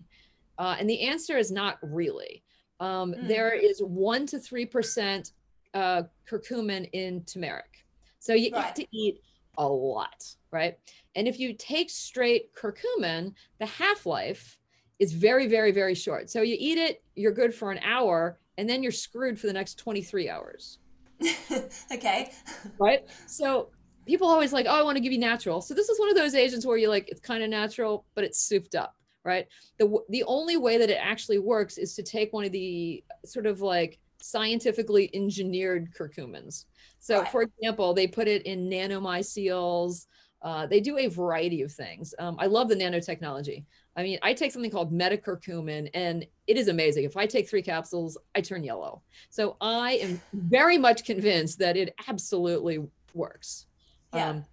uh, 0.57 0.75
and 0.79 0.89
the 0.89 1.01
answer 1.01 1.37
is 1.37 1.51
not 1.51 1.77
really. 1.81 2.43
Um, 2.79 3.13
Mm. 3.13 3.27
There 3.27 3.53
is 3.53 3.81
one 3.81 4.25
to 4.27 4.39
three 4.39 4.65
percent 4.65 5.31
uh, 5.73 6.03
curcumin 6.29 6.89
in 6.93 7.23
turmeric, 7.25 7.85
so 8.19 8.33
you 8.33 8.51
Right. 8.53 8.63
have 8.65 8.73
to 8.75 8.87
eat 8.91 9.21
a 9.57 9.67
lot, 9.67 10.23
right? 10.51 10.77
And 11.15 11.27
if 11.27 11.39
you 11.39 11.53
take 11.53 11.89
straight 11.89 12.53
curcumin, 12.55 13.33
the 13.59 13.65
half 13.65 14.05
life 14.05 14.57
is 14.99 15.13
very, 15.13 15.47
very, 15.47 15.71
very 15.71 15.95
short. 15.95 16.29
So 16.29 16.41
you 16.41 16.55
eat 16.59 16.77
it, 16.77 17.03
you're 17.15 17.31
good 17.33 17.53
for 17.53 17.71
an 17.71 17.79
hour, 17.79 18.39
and 18.57 18.69
then 18.69 18.83
you're 18.83 18.91
screwed 18.91 19.39
for 19.39 19.47
the 19.47 19.53
next 19.53 19.75
23 19.79 20.29
hours 20.29 20.79
okay. 21.91 22.31
right? 22.79 23.01
So 23.27 23.69
people 24.07 24.27
always 24.27 24.53
like, 24.53 24.65
oh, 24.67 24.79
I 24.79 24.83
want 24.83 24.97
to 24.97 25.01
give 25.01 25.11
you 25.13 25.19
natural. 25.19 25.61
So 25.61 25.73
this 25.73 25.89
is 25.89 25.99
one 25.99 26.09
of 26.09 26.15
those 26.15 26.35
agents 26.35 26.65
where 26.65 26.77
you're 26.77 26.89
like, 26.89 27.09
it's 27.09 27.19
kind 27.19 27.43
of 27.43 27.49
natural, 27.49 28.05
but 28.15 28.23
it's 28.23 28.39
souped 28.39 28.75
up, 28.75 28.95
right? 29.23 29.47
The 29.79 29.99
the 30.09 30.23
only 30.23 30.57
way 30.57 30.77
that 30.77 30.89
it 30.89 30.99
actually 31.01 31.39
works 31.39 31.77
is 31.77 31.93
to 31.95 32.03
take 32.03 32.33
one 32.33 32.45
of 32.45 32.51
the 32.51 33.03
sort 33.25 33.45
of 33.45 33.61
like 33.61 33.99
scientifically 34.21 35.09
engineered 35.13 35.93
curcumins. 35.93 36.65
So, 36.99 37.19
Right. 37.19 37.31
for 37.31 37.41
example, 37.43 37.93
they 37.93 38.07
put 38.07 38.27
it 38.27 38.43
in 38.43 38.69
nanomicelles. 38.69 40.05
Uh, 40.41 40.65
they 40.65 40.79
do 40.79 40.97
a 40.97 41.07
variety 41.07 41.61
of 41.61 41.71
things. 41.71 42.15
Um, 42.17 42.35
I 42.39 42.47
love 42.47 42.67
the 42.67 42.75
nanotechnology. 42.75 43.63
I 43.95 44.03
mean, 44.03 44.17
I 44.21 44.33
take 44.33 44.51
something 44.51 44.71
called 44.71 44.91
metacurcumin, 44.91 45.89
and 45.93 46.25
it 46.47 46.57
is 46.57 46.67
amazing. 46.67 47.03
If 47.03 47.17
I 47.17 47.25
take 47.25 47.49
three 47.49 47.61
capsules, 47.61 48.17
I 48.33 48.41
turn 48.41 48.63
yellow. 48.63 49.03
So 49.29 49.57
I 49.61 49.93
am 49.93 50.21
very 50.33 50.77
much 50.77 51.03
convinced 51.03 51.59
that 51.59 51.77
it 51.77 51.93
absolutely 52.07 52.79
works. 53.13 53.67
Yeah. 54.13 54.29
Um, 54.29 54.45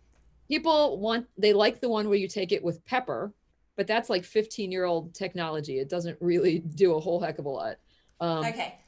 people 0.48 0.98
want, 0.98 1.26
they 1.38 1.52
like 1.52 1.81
the 1.81 1.88
one 1.88 2.09
where 2.09 2.18
you 2.18 2.28
take 2.28 2.52
it 2.52 2.62
with 2.62 2.85
pepper, 2.85 3.33
but 3.76 3.87
that's 3.87 4.11
like 4.11 4.24
15 4.24 4.72
year 4.72 4.85
old 4.85 5.14
technology. 5.14 5.78
It 5.78 5.88
doesn't 5.88 6.18
really 6.20 6.59
do 6.59 6.96
a 6.96 7.00
whole 7.00 7.20
heck 7.20 7.38
of 7.38 7.46
a 7.46 7.48
lot. 7.48 7.76
Um, 8.20 8.44
okay. 8.44 8.78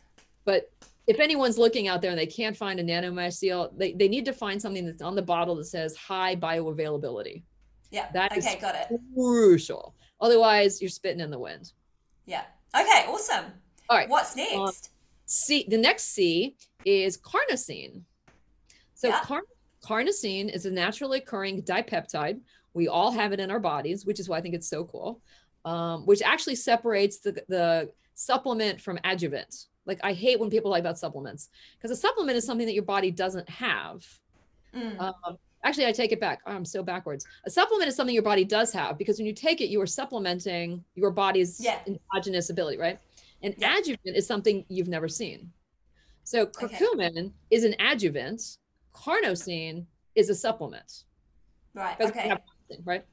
But 0.44 0.70
if 1.06 1.18
anyone's 1.20 1.58
looking 1.58 1.88
out 1.88 2.00
there 2.02 2.10
and 2.10 2.18
they 2.18 2.26
can't 2.26 2.56
find 2.56 2.78
a 2.80 2.84
nanomicelle, 2.84 3.76
they, 3.76 3.92
they 3.92 4.08
need 4.08 4.24
to 4.26 4.32
find 4.32 4.60
something 4.60 4.86
that's 4.86 5.02
on 5.02 5.14
the 5.14 5.22
bottle 5.22 5.56
that 5.56 5.64
says 5.66 5.96
high 5.96 6.36
bioavailability. 6.36 7.42
Yeah. 7.90 8.08
that 8.12 8.36
is- 8.36 8.46
okay, 8.46 8.58
got 8.60 8.74
it. 8.76 8.88
Crucial. 9.14 9.94
Otherwise, 10.20 10.80
you're 10.80 10.90
spitting 10.90 11.20
in 11.20 11.30
the 11.30 11.38
wind. 11.38 11.72
Yeah. 12.26 12.42
Okay, 12.74 13.06
awesome. 13.08 13.46
All 13.88 13.96
right. 13.96 14.08
What's 14.08 14.36
next? 14.36 14.90
C, 15.26 15.66
the 15.68 15.78
next 15.78 16.04
C 16.14 16.56
is 16.84 17.16
carnosine. 17.18 18.02
So 18.94 19.08
Yeah. 19.08 19.20
car- 19.22 19.42
carnosine 19.82 20.52
is 20.54 20.66
a 20.66 20.70
naturally 20.70 21.18
occurring 21.18 21.62
dipeptide. 21.62 22.40
We 22.74 22.86
all 22.86 23.10
have 23.10 23.32
it 23.32 23.40
in 23.40 23.50
our 23.50 23.58
bodies, 23.58 24.06
which 24.06 24.20
is 24.20 24.28
why 24.28 24.38
I 24.38 24.40
think 24.40 24.54
it's 24.54 24.68
so 24.68 24.84
cool. 24.84 25.20
Um, 25.64 26.06
which 26.06 26.22
actually 26.22 26.54
separates 26.56 27.18
the 27.18 27.32
the 27.48 27.90
supplement 28.14 28.80
from 28.80 28.98
adjuvant. 29.04 29.66
Like 29.86 30.00
I 30.02 30.12
hate 30.12 30.38
when 30.38 30.50
people 30.50 30.70
lie 30.70 30.78
about 30.78 30.98
supplements 30.98 31.48
because 31.76 31.90
a 31.90 32.00
supplement 32.00 32.36
is 32.36 32.44
something 32.44 32.66
that 32.66 32.74
your 32.74 32.84
body 32.84 33.10
doesn't 33.10 33.48
have. 33.48 34.06
Mm, 34.74 35.00
Um, 35.00 35.38
actually, 35.64 35.86
I 35.86 35.92
take 35.92 36.12
it 36.12 36.20
back. 36.20 36.40
Oh, 36.46 36.52
I'm 36.52 36.64
so 36.64 36.82
backwards. 36.82 37.26
A 37.44 37.50
supplement 37.50 37.88
is 37.88 37.96
something 37.96 38.14
your 38.14 38.22
body 38.22 38.44
does 38.44 38.72
have 38.72 38.98
because 38.98 39.18
when 39.18 39.26
you 39.26 39.32
take 39.32 39.60
it, 39.60 39.68
you 39.68 39.80
are 39.80 39.86
supplementing 39.86 40.84
your 40.94 41.10
body's 41.10 41.60
Yeah. 41.60 41.80
endogenous 41.86 42.50
ability, 42.50 42.76
right? 42.78 42.98
An 43.42 43.54
Yeah. 43.58 43.78
adjuvant 43.78 44.16
is 44.16 44.26
something 44.26 44.64
you've 44.68 44.88
never 44.88 45.08
seen. 45.08 45.52
So 46.24 46.42
Okay. 46.42 46.66
curcumin 46.76 47.32
is 47.50 47.64
an 47.64 47.74
adjuvant. 47.80 48.58
Carnosine 48.92 49.86
is 50.14 50.28
a 50.30 50.34
supplement. 50.34 51.04
right. 51.74 52.00
Okay. 52.00 52.32
right? 52.84 53.04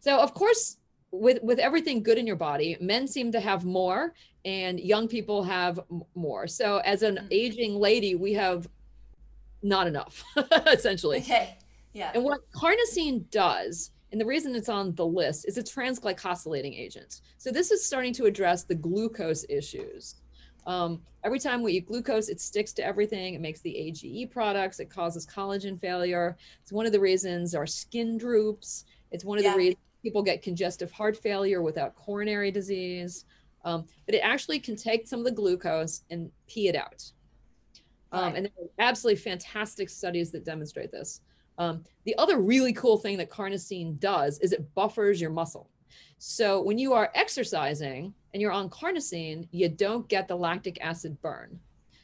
So 0.00 0.18
of 0.18 0.34
course, 0.34 0.76
with 1.12 1.38
with 1.42 1.58
everything 1.58 2.02
good 2.02 2.18
in 2.18 2.26
your 2.26 2.36
body, 2.36 2.76
men 2.80 3.06
seem 3.06 3.30
to 3.32 3.40
have 3.40 3.64
more, 3.64 4.14
and 4.44 4.80
young 4.80 5.06
people 5.06 5.42
have 5.44 5.78
more. 6.14 6.46
So 6.48 6.78
as 6.78 7.02
an 7.02 7.16
Mm. 7.16 7.26
aging 7.30 7.74
lady, 7.76 8.14
we 8.14 8.32
have 8.32 8.68
not 9.62 9.86
enough, 9.86 10.24
essentially. 10.66 11.18
Okay. 11.22 11.56
Yeah. 11.94 12.10
And 12.14 12.24
what 12.24 12.40
carnosine 12.52 13.30
does, 13.30 13.90
and 14.12 14.20
the 14.20 14.24
reason 14.24 14.54
it's 14.56 14.70
on 14.70 14.94
the 14.94 15.04
list, 15.04 15.46
is 15.46 15.58
a 15.58 15.62
transglycosylating 15.62 16.74
agent. 16.78 17.20
So 17.36 17.50
this 17.52 17.70
is 17.70 17.84
starting 17.84 18.14
to 18.14 18.24
address 18.24 18.64
the 18.64 18.74
glucose 18.74 19.44
issues. 19.50 20.14
Um, 20.66 21.02
every 21.22 21.38
time 21.38 21.60
we 21.62 21.72
eat 21.74 21.86
glucose, 21.86 22.30
it 22.30 22.40
sticks 22.40 22.72
to 22.74 22.84
everything. 22.84 23.34
It 23.34 23.42
makes 23.42 23.60
the 23.60 23.76
AGE 23.76 24.30
products. 24.30 24.80
It 24.80 24.88
causes 24.88 25.26
collagen 25.26 25.78
failure. 25.78 26.38
It's 26.62 26.72
one 26.72 26.86
of 26.86 26.92
the 26.92 27.00
reasons 27.00 27.54
our 27.54 27.66
skin 27.66 28.16
droops. 28.16 28.86
It's 29.10 29.24
one 29.24 29.36
of 29.36 29.44
Yeah. 29.44 29.52
the 29.52 29.58
reasons 29.58 29.76
people 30.02 30.22
get 30.22 30.42
congestive 30.42 30.90
heart 30.90 31.16
failure 31.16 31.62
without 31.62 31.94
coronary 31.94 32.50
disease. 32.50 33.24
Um, 33.64 33.86
but 34.06 34.14
it 34.14 34.18
actually 34.18 34.58
can 34.58 34.74
take 34.74 35.06
some 35.06 35.20
of 35.20 35.24
the 35.24 35.30
glucose 35.30 36.02
and 36.10 36.30
pee 36.48 36.68
it 36.68 36.74
out. 36.74 37.10
Um, 38.10 38.24
Right. 38.24 38.36
and 38.36 38.46
there 38.46 38.64
are 38.64 38.90
absolutely 38.90 39.20
fantastic 39.20 39.88
studies 39.88 40.30
that 40.32 40.44
demonstrate 40.44 40.90
this. 40.90 41.20
Um, 41.58 41.84
the 42.04 42.16
other 42.18 42.40
really 42.40 42.72
cool 42.72 42.98
thing 42.98 43.16
that 43.18 43.30
carnosine 43.30 43.98
does 44.00 44.38
is 44.40 44.52
it 44.52 44.74
buffers 44.74 45.20
your 45.20 45.30
muscle. 45.30 45.70
So 46.18 46.60
when 46.62 46.78
you 46.78 46.92
are 46.92 47.10
exercising 47.14 48.12
and 48.32 48.40
you're 48.40 48.52
on 48.52 48.68
carnosine, 48.68 49.46
you 49.50 49.68
don't 49.68 50.08
get 50.08 50.28
the 50.28 50.36
lactic 50.36 50.78
acid 50.80 51.20
burn. 51.22 51.58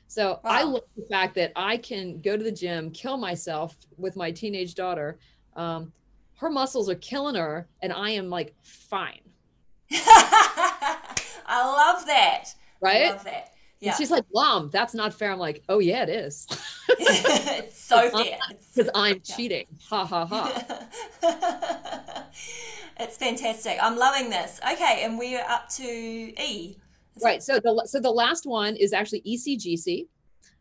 So 0.06 0.40
I 0.44 0.62
love 0.62 0.84
the 0.96 1.06
fact 1.10 1.34
that 1.34 1.52
I 1.54 1.76
can 1.76 2.20
go 2.20 2.36
to 2.36 2.42
the 2.42 2.52
gym, 2.52 2.90
kill 2.90 3.16
myself 3.16 3.76
with 3.96 4.16
my 4.16 4.30
teenage 4.30 4.74
daughter. 4.74 5.18
Um, 5.56 5.92
her 6.38 6.50
muscles 6.50 6.88
are 6.88 6.94
killing 6.96 7.34
her, 7.34 7.68
and 7.82 7.92
I 7.92 8.10
am 8.10 8.30
like 8.30 8.54
fine, 8.62 9.20
I 9.90 11.06
love 11.46 12.06
that. 12.06 12.44
I 12.82 12.84
right? 12.84 13.10
love 13.10 13.24
that. 13.24 13.52
And 13.80 13.86
Yeah. 13.86 13.96
she's 13.96 14.10
like, 14.10 14.24
"Mom, 14.34 14.70
that's 14.70 14.94
not 14.94 15.14
fair." 15.14 15.30
I'm 15.32 15.38
like, 15.38 15.62
"Oh 15.68 15.78
yeah, 15.78 16.02
it 16.02 16.08
is, 16.08 16.46
it's 16.88 17.80
so 17.80 18.10
fair. 18.10 18.38
Because 18.74 18.90
I'm 18.94 19.20
cheating." 19.20 19.66
Ha 19.88 20.04
ha 20.04 20.26
ha. 20.26 22.28
it's 23.00 23.16
fantastic. 23.16 23.78
I'm 23.80 23.96
loving 23.96 24.30
this. 24.30 24.60
Okay, 24.72 25.02
and 25.04 25.18
we're 25.18 25.44
up 25.48 25.68
to 25.70 25.84
E. 25.84 26.76
Is 27.16 27.22
Right. 27.22 27.42
So 27.42 27.60
the 27.60 27.82
so 27.86 28.00
the 28.00 28.10
last 28.10 28.46
one 28.46 28.76
is 28.76 28.92
actually 28.92 29.22
ECGC. 29.22 30.06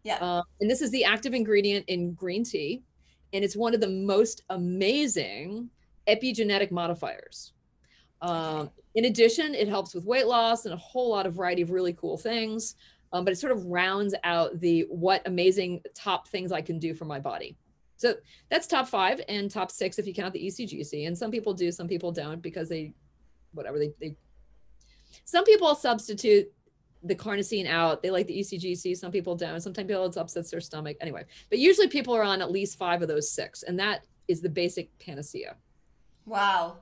Yeah. 0.03 0.15
Uh, 0.17 0.41
and 0.61 0.69
this 0.69 0.81
is 0.81 0.91
the 0.91 1.03
active 1.03 1.33
ingredient 1.33 1.85
in 1.87 2.13
green 2.13 2.43
tea, 2.43 2.81
and 3.33 3.43
it's 3.43 3.55
one 3.55 3.73
of 3.73 3.81
the 3.81 3.89
most 3.89 4.43
amazing 4.49 5.69
epigenetic 6.07 6.71
modifiers. 6.71 7.53
Um, 8.21 8.71
In 8.95 9.05
addition, 9.05 9.53
it 9.53 9.67
helps 9.67 9.93
with 9.93 10.05
weight 10.05 10.27
loss 10.27 10.65
and 10.65 10.73
a 10.73 10.77
whole 10.77 11.09
lot 11.09 11.25
of 11.25 11.35
variety 11.35 11.61
of 11.61 11.71
really 11.71 11.93
cool 11.93 12.17
things. 12.17 12.75
Um, 13.13 13.23
but 13.23 13.31
it 13.31 13.37
sort 13.37 13.53
of 13.53 13.65
rounds 13.65 14.13
out 14.23 14.59
the 14.59 14.85
what 14.89 15.25
amazing 15.27 15.81
top 15.93 16.27
things 16.27 16.51
I 16.51 16.61
can 16.61 16.77
do 16.77 16.93
for 16.93 17.05
my 17.05 17.19
body. 17.19 17.55
So 17.95 18.15
that's 18.49 18.67
top 18.67 18.87
five 18.87 19.21
and 19.29 19.49
top 19.49 19.71
six 19.71 19.97
if 19.97 20.05
you 20.05 20.13
count 20.13 20.33
the 20.33 20.45
ECGC. 20.45 21.07
And 21.07 21.17
some 21.17 21.31
people 21.31 21.53
do, 21.53 21.71
some 21.71 21.87
people 21.87 22.11
don't 22.11 22.41
because 22.41 22.69
they, 22.69 22.93
whatever 23.53 23.79
they, 23.79 23.93
they 23.99 24.17
some 25.25 25.45
people 25.45 25.73
substitute 25.75 26.51
the 27.03 27.15
carnosine 27.15 27.67
out. 27.67 28.01
They 28.01 28.11
like 28.11 28.27
the 28.27 28.39
ECGC. 28.39 28.97
Some 28.97 29.11
people 29.11 29.35
don't. 29.35 29.61
Sometimes 29.61 29.87
people 29.87 30.05
it 30.05 30.17
upsets 30.17 30.51
their 30.51 30.61
stomach. 30.61 30.97
Anyway, 31.01 31.25
but 31.49 31.59
usually 31.59 31.87
people 31.87 32.15
are 32.15 32.23
on 32.23 32.41
at 32.41 32.51
least 32.51 32.77
five 32.77 33.01
of 33.01 33.07
those 33.07 33.31
six, 33.31 33.63
and 33.63 33.79
that 33.79 34.05
is 34.27 34.41
the 34.41 34.49
basic 34.49 34.97
panacea. 34.99 35.55
Wow. 36.25 36.77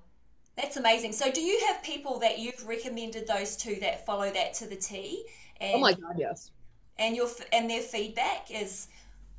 That's 0.56 0.78
amazing. 0.78 1.12
So 1.12 1.32
do 1.32 1.42
you 1.42 1.60
have 1.68 1.84
people 1.84 2.18
that 2.20 2.40
you've 2.40 2.66
recommended 2.66 3.28
those 3.28 3.58
two 3.58 3.76
that 3.82 4.06
follow 4.06 4.32
that 4.32 4.54
to 4.56 4.68
the 4.68 4.76
T? 4.76 5.26
And, 5.60 5.76
Oh 5.76 5.80
my 5.80 5.94
God, 5.94 6.16
yes. 6.18 6.52
and 6.98 7.16
your 7.16 7.28
and 7.52 7.70
their 7.70 7.82
feedback 7.82 8.48
is 8.50 8.88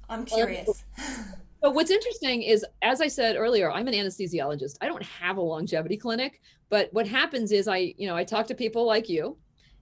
I'm 0.08 0.22
oh, 0.22 0.24
curious. 0.24 0.84
But 1.62 1.74
what's 1.74 1.90
interesting 1.90 2.42
is, 2.42 2.64
as 2.82 3.00
I 3.00 3.08
said 3.08 3.34
earlier, 3.34 3.72
I'm 3.72 3.88
an 3.88 3.94
anesthesiologist. 3.94 4.76
I 4.80 4.86
don't 4.86 5.02
have 5.02 5.38
a 5.38 5.40
longevity 5.40 5.96
clinic, 5.96 6.42
but 6.68 6.92
what 6.92 7.08
happens 7.08 7.50
is 7.50 7.66
I, 7.66 7.94
you 7.96 8.06
know, 8.06 8.14
I 8.14 8.24
talk 8.24 8.46
to 8.48 8.54
people 8.54 8.84
like 8.84 9.08
you, 9.08 9.36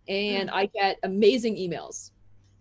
and 0.08 0.48
mm. 0.48 0.52
I 0.52 0.66
get 0.66 0.98
amazing 1.02 1.56
emails. 1.56 2.10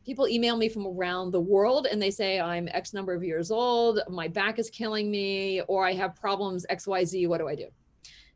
people 0.05 0.27
email 0.27 0.57
me 0.57 0.67
from 0.69 0.85
around 0.85 1.31
the 1.31 1.39
world 1.39 1.87
and 1.89 2.01
they 2.01 2.11
say 2.11 2.39
i'm 2.39 2.67
x 2.69 2.93
number 2.93 3.13
of 3.13 3.23
years 3.23 3.51
old 3.51 3.99
my 4.09 4.27
back 4.27 4.59
is 4.59 4.69
killing 4.69 5.09
me 5.09 5.61
or 5.71 5.85
i 5.85 5.93
have 5.93 6.13
problems 6.15 6.65
xyz 6.69 7.27
what 7.27 7.39
do 7.39 7.47
i 7.47 7.55
do? 7.55 7.67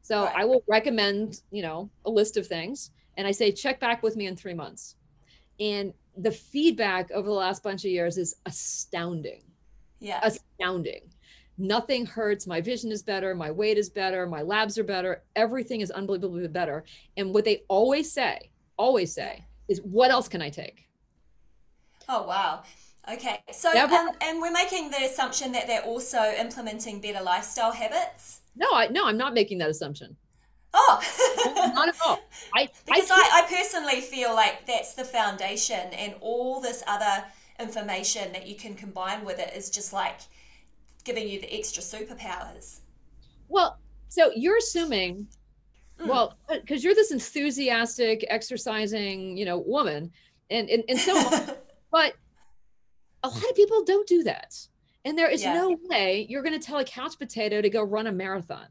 So 0.01 0.15
Right. 0.23 0.35
i 0.41 0.45
will 0.45 0.63
recommend 0.67 1.41
you 1.51 1.61
know 1.67 1.89
a 2.05 2.09
list 2.09 2.37
of 2.37 2.45
things 2.47 2.91
and 3.17 3.27
i 3.27 3.31
say 3.31 3.51
check 3.51 3.79
back 3.79 4.01
with 4.03 4.15
me 4.15 4.25
in 4.27 4.35
three 4.35 4.53
months. 4.53 4.95
And 5.59 5.93
the 6.15 6.31
feedback 6.31 7.09
over 7.11 7.27
the 7.27 7.33
last 7.45 7.63
bunch 7.63 7.83
of 7.85 7.91
years 7.91 8.17
is 8.17 8.35
astounding. 8.45 9.41
Yeah. 9.99 10.19
astounding. 10.23 11.01
Nothing 11.57 12.05
hurts. 12.05 12.45
My 12.45 12.61
vision 12.61 12.91
is 12.91 13.01
better. 13.01 13.33
My 13.33 13.49
weight 13.49 13.77
is 13.79 13.89
better. 13.89 14.27
My 14.27 14.43
labs 14.43 14.77
are 14.77 14.83
better. 14.83 15.23
Everything 15.35 15.81
is 15.81 15.89
unbelievably 15.89 16.47
better. 16.49 16.83
And 17.17 17.33
what 17.33 17.45
they 17.45 17.63
always 17.67 18.11
say 18.11 18.51
always 18.77 19.13
say 19.13 19.43
is 19.67 19.79
what 19.83 20.11
else 20.11 20.27
can 20.27 20.41
i 20.41 20.49
take 20.49 20.87
Oh 22.09 22.23
wow. 22.25 22.63
Okay. 23.11 23.43
So 23.51 23.71
Never- 23.73 23.93
and, 23.93 24.15
and 24.21 24.41
we're 24.41 24.51
making 24.51 24.91
the 24.91 25.03
assumption 25.03 25.51
that 25.51 25.67
they're 25.67 25.83
also 25.83 26.19
implementing 26.39 27.01
better 27.01 27.21
lifestyle 27.21 27.71
habits. 27.71 28.41
No, 28.55 28.67
I 28.73 28.87
no, 28.87 29.05
I'm 29.05 29.17
not 29.17 29.33
making 29.33 29.57
that 29.57 29.69
assumption. 29.69 30.15
Oh. 30.73 31.01
Not 31.75 31.89
at 31.89 31.95
all. 32.05 32.19
I 32.55 32.69
because 32.85 33.11
I, 33.11 33.15
I, 33.15 33.43
I 33.43 33.47
personally 33.53 34.01
feel 34.01 34.33
like 34.33 34.65
that's 34.65 34.93
the 34.93 35.03
foundation 35.03 35.79
and 35.93 36.15
all 36.21 36.61
this 36.61 36.83
other 36.87 37.25
information 37.59 38.31
that 38.33 38.47
you 38.47 38.55
can 38.55 38.73
combine 38.75 39.25
with 39.25 39.39
it 39.39 39.53
is 39.55 39.69
just 39.69 39.91
like 39.91 40.19
giving 41.03 41.27
you 41.27 41.41
the 41.41 41.53
extra 41.57 41.81
superpowers. 41.83 42.79
well, 43.49 43.79
so 44.09 44.31
you're 44.35 44.57
assuming, 44.57 45.27
Mm. 45.99 46.07
well, 46.07 46.37
because 46.49 46.83
you're 46.83 46.95
this 46.95 47.11
enthusiastic, 47.11 48.25
exercising, 48.29 49.35
you 49.37 49.45
know, 49.45 49.57
woman, 49.57 50.11
and 50.49 50.69
and 50.69 50.83
and 50.87 50.99
so, 50.99 51.17
on, 51.17 51.55
but 51.91 52.13
a 53.23 53.29
lot 53.29 53.43
of 53.49 53.55
people 53.55 53.83
don't 53.83 54.07
do 54.07 54.23
that, 54.23 54.55
and 55.05 55.17
there 55.17 55.29
is 55.29 55.41
Yeah. 55.43 55.53
no 55.55 55.77
way 55.89 56.25
you're 56.29 56.43
going 56.43 56.59
to 56.59 56.65
tell 56.65 56.77
a 56.79 56.83
couch 56.85 57.17
potato 57.17 57.61
to 57.61 57.69
go 57.69 57.81
run 57.83 58.07
a 58.07 58.11
marathon. 58.11 58.67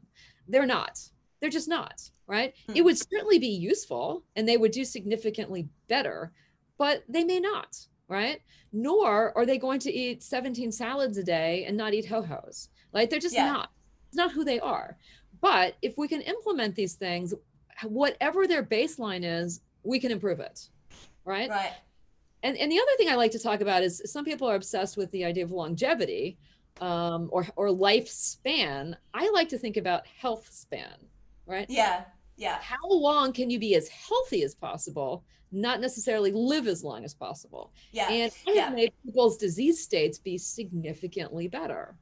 They're 0.47 0.65
not. 0.65 0.99
They're 1.39 1.49
just 1.49 1.67
not. 1.67 2.09
Right. 2.27 2.53
It 2.69 2.81
Mm. 2.81 2.85
would 2.85 2.97
certainly 2.97 3.39
be 3.39 3.47
useful, 3.47 4.23
and 4.35 4.47
they 4.47 4.57
would 4.57 4.71
do 4.71 4.83
significantly 4.85 5.67
better, 5.87 6.31
but 6.77 7.03
they 7.07 7.23
may 7.23 7.39
not. 7.39 7.77
Right. 8.09 8.41
Nor 8.71 9.37
are 9.37 9.45
they 9.45 9.57
going 9.57 9.79
to 9.81 9.91
eat 9.93 10.23
17 10.23 10.71
salads 10.71 11.17
a 11.17 11.23
day 11.23 11.65
and 11.65 11.75
not 11.75 11.93
eat 11.93 12.05
ho 12.05 12.21
hos. 12.21 12.69
Like 12.93 13.09
they're 13.09 13.19
just 13.19 13.35
Yeah. 13.35 13.51
not. 13.51 13.71
It's 14.07 14.15
not 14.17 14.31
who 14.31 14.43
they 14.45 14.59
are. 14.61 14.97
But 15.41 15.75
if 15.81 15.97
we 15.97 16.07
can 16.07 16.21
implement 16.21 16.75
these 16.75 16.95
things, 16.95 17.33
whatever 17.83 18.47
their 18.47 18.63
baseline 18.63 19.23
is, 19.23 19.61
we 19.83 19.99
can 19.99 20.11
improve 20.11 20.39
it. 20.39 20.69
Right. 21.25 21.49
Right. 21.49 21.73
And, 22.43 22.55
and 22.57 22.71
the 22.71 22.79
other 22.79 22.91
thing 22.97 23.09
I 23.09 23.15
like 23.15 23.31
to 23.31 23.39
talk 23.39 23.61
about 23.61 23.83
is 23.83 24.01
some 24.05 24.23
people 24.23 24.47
are 24.47 24.55
obsessed 24.55 24.95
with 24.95 25.11
the 25.11 25.25
idea 25.25 25.43
of 25.43 25.51
longevity 25.51 26.37
um, 26.79 27.29
or, 27.31 27.47
or 27.55 27.69
lifespan. 27.69 28.95
I 29.13 29.29
like 29.31 29.49
to 29.49 29.57
think 29.57 29.77
about 29.77 30.05
health 30.07 30.47
span, 30.51 30.95
right? 31.45 31.65
Yeah. 31.69 32.03
Yeah. 32.37 32.59
How 32.61 32.87
long 32.87 33.33
can 33.33 33.49
you 33.49 33.59
be 33.59 33.75
as 33.75 33.87
healthy 33.89 34.43
as 34.43 34.53
possible, 34.53 35.23
not 35.51 35.81
necessarily 35.81 36.31
live 36.31 36.67
as 36.67 36.83
long 36.83 37.03
as 37.03 37.13
possible? 37.13 37.73
Yeah. 37.91 38.09
And 38.09 38.31
I 38.47 38.51
yeah. 38.53 38.69
made 38.69 38.93
people's 39.03 39.37
disease 39.37 39.81
states 39.81 40.19
be 40.19 40.37
significantly 40.37 41.47
better, 41.47 41.95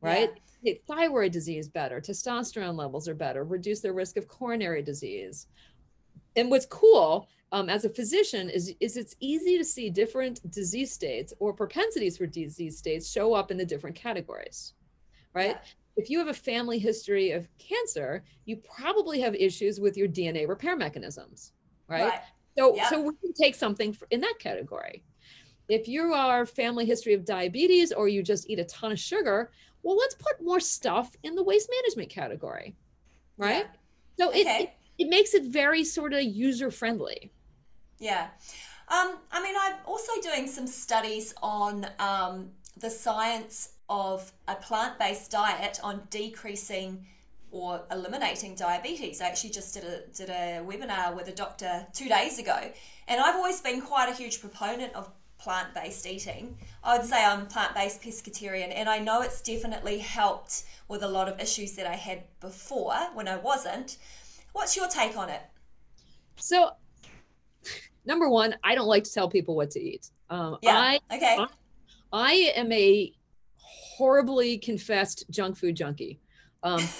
right? 0.00 0.30
Make 0.62 0.82
Thyroid 0.86 1.32
disease 1.32 1.68
better, 1.68 2.00
testosterone 2.00 2.76
levels 2.76 3.08
are 3.08 3.14
better, 3.14 3.44
reduce 3.44 3.80
their 3.80 3.92
risk 3.92 4.16
of 4.16 4.28
coronary 4.28 4.82
disease. 4.82 5.46
And 6.34 6.50
what's 6.50 6.66
cool 6.66 7.28
um, 7.52 7.68
as 7.68 7.84
a 7.84 7.88
physician 7.90 8.50
is, 8.50 8.74
is 8.80 8.96
it's 8.96 9.14
easy 9.20 9.56
to 9.58 9.64
see 9.64 9.88
different 9.90 10.50
disease 10.50 10.92
states 10.92 11.32
or 11.38 11.52
propensities 11.52 12.16
for 12.18 12.26
disease 12.26 12.76
states 12.76 13.10
show 13.10 13.32
up 13.34 13.50
in 13.50 13.56
the 13.56 13.64
different 13.64 13.96
categories, 13.96 14.74
right? 15.34 15.56
Yeah. 15.56 15.58
If 15.96 16.10
you 16.10 16.18
have 16.18 16.28
a 16.28 16.34
family 16.34 16.78
history 16.78 17.30
of 17.30 17.48
cancer, 17.58 18.24
you 18.44 18.56
probably 18.56 19.20
have 19.20 19.34
issues 19.34 19.80
with 19.80 19.96
your 19.96 20.08
DNA 20.08 20.46
repair 20.46 20.76
mechanisms, 20.76 21.52
right? 21.88 22.10
Right. 22.10 22.20
So, 22.58 22.74
Yeah. 22.74 22.88
so 22.90 23.00
we 23.00 23.14
can 23.22 23.32
take 23.32 23.54
something 23.54 23.96
in 24.10 24.20
that 24.20 24.34
category. 24.38 25.04
If 25.68 25.88
you 25.88 26.12
are 26.12 26.46
family 26.46 26.84
history 26.84 27.14
of 27.14 27.24
diabetes 27.24 27.92
or 27.92 28.08
you 28.08 28.22
just 28.22 28.48
eat 28.50 28.58
a 28.58 28.64
ton 28.64 28.92
of 28.92 28.98
sugar, 28.98 29.50
well, 29.86 29.96
let's 29.96 30.16
put 30.16 30.42
more 30.42 30.58
stuff 30.58 31.14
in 31.22 31.36
the 31.36 31.44
waste 31.44 31.70
management 31.76 32.10
category, 32.10 32.74
right? 33.38 33.66
So 34.18 34.30
it, 34.30 34.46
Okay. 34.46 34.62
it 34.64 34.70
it 34.98 35.08
makes 35.08 35.32
it 35.34 35.44
very 35.44 35.84
sort 35.84 36.12
of 36.12 36.22
user 36.22 36.70
friendly. 36.72 37.30
Yeah. 38.00 38.28
Um, 38.88 39.18
I 39.30 39.42
mean, 39.42 39.54
I'm 39.64 39.76
also 39.86 40.12
doing 40.22 40.46
some 40.48 40.66
studies 40.66 41.34
on 41.42 41.86
um, 42.00 42.50
the 42.80 42.90
science 42.90 43.74
of 43.88 44.32
a 44.48 44.56
plant 44.56 44.98
based 44.98 45.30
diet 45.30 45.78
on 45.82 46.02
decreasing 46.10 47.06
or 47.52 47.82
eliminating 47.92 48.54
diabetes. 48.56 49.20
I 49.20 49.26
actually 49.28 49.50
just 49.50 49.72
did 49.74 49.84
a, 49.84 49.96
did 50.16 50.30
a 50.30 50.62
webinar 50.66 51.14
with 51.16 51.28
a 51.28 51.32
doctor 51.32 51.86
two 51.92 52.08
days 52.08 52.38
ago, 52.40 52.58
and 53.08 53.20
I've 53.20 53.36
always 53.36 53.60
been 53.60 53.80
quite 53.80 54.08
a 54.08 54.14
huge 54.14 54.40
proponent 54.40 54.94
of 54.94 55.10
plant 55.46 55.72
based 55.74 56.04
eating. 56.08 56.58
I 56.82 56.98
would 56.98 57.06
say 57.06 57.24
I'm 57.24 57.46
plant 57.46 57.72
based 57.72 58.02
pescatarian, 58.02 58.72
and 58.74 58.88
I 58.88 58.98
know 58.98 59.22
it's 59.22 59.40
definitely 59.40 59.98
helped 59.98 60.64
with 60.88 61.04
a 61.04 61.08
lot 61.08 61.28
of 61.28 61.38
issues 61.38 61.76
that 61.76 61.86
I 61.86 61.94
had 61.94 62.24
before 62.40 62.96
when 63.14 63.28
I 63.28 63.36
wasn't. 63.36 63.96
What's 64.54 64.74
your 64.76 64.88
take 64.88 65.16
on 65.16 65.30
it? 65.30 65.42
So, 66.34 66.72
number 68.04 68.28
one, 68.28 68.56
I 68.64 68.74
don't 68.74 68.88
like 68.88 69.04
to 69.04 69.12
tell 69.12 69.28
people 69.30 69.54
what 69.54 69.70
to 69.70 69.80
eat. 69.80 70.10
Um, 70.30 70.58
Yeah. 70.62 70.76
I 70.76 70.98
Okay. 71.14 71.38
I 72.12 72.32
am 72.56 72.72
a 72.72 73.12
horribly 73.56 74.58
confessed 74.58 75.26
junk 75.30 75.56
food 75.56 75.76
junkie. 75.76 76.18
Um, 76.64 76.80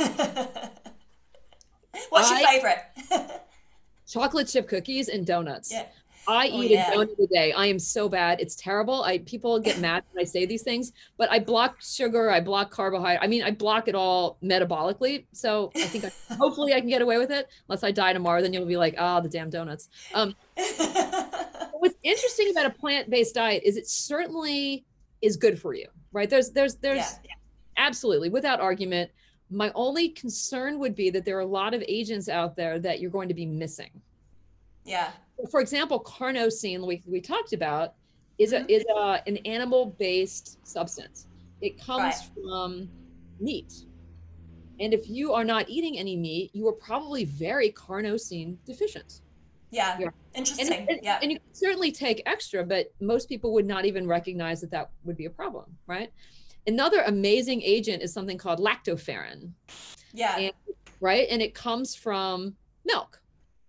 What's 2.10 2.30
your 2.30 2.38
I- 2.38 2.44
favorite? 2.54 2.78
chocolate 4.08 4.46
chip 4.46 4.68
cookies 4.68 5.08
and 5.08 5.26
donuts. 5.26 5.72
yeah. 5.72 5.86
I 6.28 6.50
Oh, 6.52 6.62
eat 6.62 6.72
yeah. 6.72 6.92
a 6.92 6.96
donut 6.96 7.18
a 7.22 7.26
day. 7.26 7.52
I 7.52 7.66
am 7.66 7.78
so 7.78 8.08
bad. 8.08 8.40
It's 8.40 8.56
terrible. 8.56 9.02
I 9.02 9.18
people 9.18 9.58
get 9.58 9.78
mad 9.80 10.04
when 10.12 10.22
I 10.22 10.24
say 10.24 10.46
these 10.46 10.62
things, 10.62 10.92
but 11.16 11.30
I 11.30 11.38
block 11.38 11.80
sugar. 11.80 12.30
I 12.30 12.40
block 12.40 12.70
carbohydrate. 12.70 13.22
I 13.22 13.26
mean, 13.26 13.42
I 13.42 13.50
block 13.50 13.88
it 13.88 13.94
all 13.94 14.38
metabolically. 14.42 15.26
So 15.32 15.70
I 15.76 15.84
think 15.84 16.04
I, 16.04 16.12
hopefully 16.34 16.74
I 16.74 16.80
can 16.80 16.88
get 16.88 17.02
away 17.02 17.18
with 17.18 17.30
it. 17.30 17.48
Unless 17.68 17.84
I 17.84 17.92
die 17.92 18.12
tomorrow, 18.12 18.42
then 18.42 18.52
you'll 18.52 18.66
be 18.66 18.76
like, 18.76 18.94
ah, 18.98 19.20
the 19.20 19.28
damn 19.28 19.50
donuts. 19.50 19.88
Um, 20.14 20.34
what's 20.56 21.96
interesting 22.02 22.50
about 22.50 22.66
a 22.66 22.70
plant-based 22.70 23.34
diet 23.34 23.62
is 23.64 23.76
it 23.76 23.88
certainly 23.88 24.84
is 25.22 25.36
good 25.36 25.60
for 25.60 25.74
you, 25.74 25.86
right? 26.12 26.28
There's 26.28 26.50
there's 26.50 26.76
there's 26.76 27.20
absolutely 27.76 28.30
without 28.30 28.60
argument. 28.60 29.10
My 29.48 29.70
only 29.76 30.08
concern 30.08 30.80
would 30.80 30.96
be 30.96 31.08
that 31.10 31.24
there 31.24 31.36
are 31.36 31.40
a 31.40 31.46
lot 31.46 31.72
of 31.72 31.82
agents 31.86 32.28
out 32.28 32.56
there 32.56 32.80
that 32.80 32.98
you're 32.98 33.12
going 33.12 33.28
to 33.28 33.34
be 33.34 33.46
missing 33.46 34.02
yeah. 34.86 35.10
For 35.50 35.60
example, 35.60 36.02
carnosine, 36.02 36.86
we, 36.86 37.02
we 37.06 37.20
talked 37.20 37.52
about, 37.52 37.94
is 38.38 38.52
a 38.52 38.60
mm-hmm. 38.60 38.70
is 38.70 38.84
a, 38.94 39.22
an 39.26 39.38
animal 39.38 39.94
based 39.98 40.58
substance. 40.66 41.26
It 41.60 41.80
comes 41.80 42.02
Right. 42.02 42.30
from 42.34 42.90
meat, 43.40 43.72
and 44.78 44.92
if 44.92 45.08
you 45.08 45.32
are 45.32 45.44
not 45.44 45.68
eating 45.68 45.98
any 45.98 46.16
meat, 46.16 46.50
you 46.52 46.68
are 46.68 46.72
probably 46.72 47.24
very 47.24 47.72
carnosine 47.72 48.56
deficient. 48.66 49.20
Yeah. 49.70 49.96
Yeah. 49.98 50.08
And, 50.34 50.48
Interesting. 50.48 50.86
and, 50.88 51.00
yeah. 51.02 51.18
and 51.22 51.32
you 51.32 51.38
can 51.38 51.54
certainly 51.54 51.90
take 51.90 52.22
extra, 52.26 52.64
but 52.64 52.92
most 53.00 53.28
people 53.28 53.52
would 53.54 53.66
not 53.66 53.84
even 53.84 54.06
recognize 54.06 54.60
that 54.60 54.70
that 54.70 54.90
would 55.04 55.16
be 55.16 55.24
a 55.24 55.30
problem, 55.30 55.76
right? 55.86 56.12
Another 56.66 57.02
amazing 57.06 57.62
agent 57.62 58.02
is 58.02 58.12
something 58.12 58.38
called 58.38 58.58
lactoferrin 58.60 59.50
yeah. 60.12 60.36
and- 60.38 60.52
right? 61.00 61.26
And 61.30 61.42
it 61.42 61.54
comes 61.54 61.94
from 61.94 62.54
milk, 62.84 63.20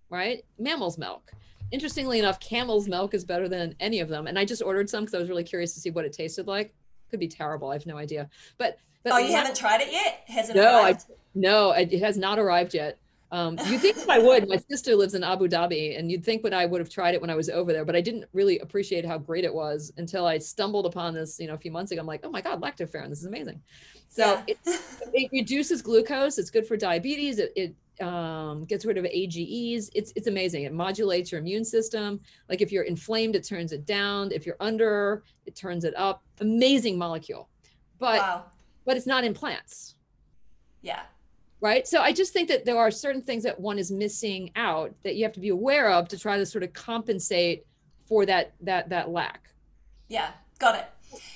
right? 0.10 0.44
Mammal's 0.60 0.98
milk. 0.98 1.32
Interestingly 1.72 2.20
enough, 2.20 2.40
camel's 2.40 2.88
milk 2.88 3.14
is 3.14 3.26
better 3.26 3.50
than 3.50 3.76
any 3.80 4.00
of 4.00 4.10
them. 4.10 4.28
And 4.28 4.40
I 4.40 4.46
just 4.46 4.62
ordered 4.62 4.90
some 4.90 5.04
because 5.04 5.16
I 5.16 5.20
was 5.20 5.30
really 5.30 5.44
curious 5.44 5.74
to 5.74 5.80
see 5.80 5.90
what 5.90 6.06
it 6.06 6.14
tasted 6.14 6.48
like. 6.48 6.74
Could 7.10 7.20
be 7.20 7.28
terrible. 7.28 7.70
I 7.70 7.74
have 7.74 7.86
no 7.86 7.98
idea. 7.98 8.30
But 8.58 8.80
but 9.04 9.14
oh, 9.14 9.18
you 9.18 9.34
haven't 9.34 9.56
tried 9.56 9.82
it 9.82 9.92
yet? 9.92 10.24
Hasn't 10.28 10.58
No, 10.58 10.84
I 10.84 10.98
no, 11.36 11.72
it 11.72 11.94
it 11.94 12.02
has 12.02 12.18
not 12.18 12.40
arrived 12.40 12.74
yet. 12.74 13.00
Um, 13.32 13.58
you 13.68 13.78
think 13.78 13.98
I 14.08 14.20
would? 14.20 14.48
My 14.48 14.58
sister 14.70 14.96
lives 14.96 15.14
in 15.14 15.24
Abu 15.24 15.48
Dhabi, 15.50 16.00
and 16.00 16.10
you'd 16.10 16.24
think 16.24 16.44
that 16.44 16.54
I 16.54 16.66
would 16.66 16.80
have 16.80 16.90
tried 16.90 17.14
it 17.14 17.20
when 17.20 17.30
I 17.30 17.36
was 17.36 17.50
over 17.50 17.74
there, 17.74 17.84
but 17.84 17.96
I 17.96 18.02
didn't 18.02 18.26
really 18.32 18.60
appreciate 18.60 19.06
how 19.06 19.18
great 19.18 19.44
it 19.44 19.54
was 19.54 19.92
until 19.98 20.26
I 20.26 20.38
stumbled 20.38 20.86
upon 20.86 21.14
this, 21.14 21.38
you 21.40 21.48
know, 21.48 21.54
a 21.54 21.58
few 21.58 21.72
months 21.72 21.92
ago. 21.92 22.00
I'm 22.00 22.08
like, 22.08 22.22
oh 22.24 22.32
my 22.32 22.42
god, 22.42 22.62
lactoferrin, 22.62 23.10
this 23.10 23.20
is 23.20 23.26
amazing. 23.26 23.62
So 24.08 24.26
Yeah. 24.26 24.44
it, 24.48 24.58
it 25.14 25.30
reduces 25.34 25.82
glucose. 25.82 26.38
It's 26.38 26.50
good 26.50 26.66
for 26.66 26.78
diabetes. 26.78 27.40
It, 27.40 27.52
it 27.58 27.76
um, 28.02 28.66
gets 28.66 28.86
rid 28.86 28.98
of 28.98 29.06
AGEs. 29.06 29.90
It's 29.96 30.14
it's 30.16 30.28
amazing. 30.28 30.64
It 30.64 30.74
modulates 30.74 31.32
your 31.32 31.40
immune 31.42 31.66
system. 31.66 32.20
Like 32.50 32.62
if 32.62 32.72
you're 32.72 32.84
inflamed, 32.84 33.36
it 33.36 33.44
turns 33.44 33.72
it 33.72 33.86
down. 33.86 34.32
If 34.32 34.46
you're 34.46 34.58
under, 34.60 35.24
it 35.46 35.56
turns 35.56 35.84
it 35.84 35.96
up. 35.98 36.24
Amazing 36.42 36.98
molecule, 36.98 37.50
but 38.00 38.20
wow. 38.20 38.46
but 38.86 38.98
it's 38.98 39.08
not 39.08 39.24
in 39.24 39.34
plants 39.34 39.96
Yeah. 40.82 41.02
right 41.60 41.88
so 41.88 42.02
i 42.02 42.12
just 42.14 42.32
think 42.34 42.48
that 42.50 42.64
there 42.66 42.78
are 42.78 42.92
certain 42.92 43.22
things 43.24 43.44
that 43.44 43.60
one 43.60 43.80
is 43.80 43.92
missing 43.92 44.52
out 44.56 44.94
that 45.04 45.16
you 45.16 45.24
have 45.24 45.34
to 45.34 45.40
be 45.40 45.50
aware 45.50 45.90
of 45.92 46.08
to 46.10 46.18
try 46.20 46.38
to 46.38 46.46
sort 46.46 46.64
of 46.64 46.72
compensate 46.74 47.66
for 48.06 48.26
that 48.28 48.54
that 48.62 48.90
that 48.90 49.10
lack 49.10 49.50
Yeah, 50.08 50.30
got 50.60 50.76
it. 50.76 50.86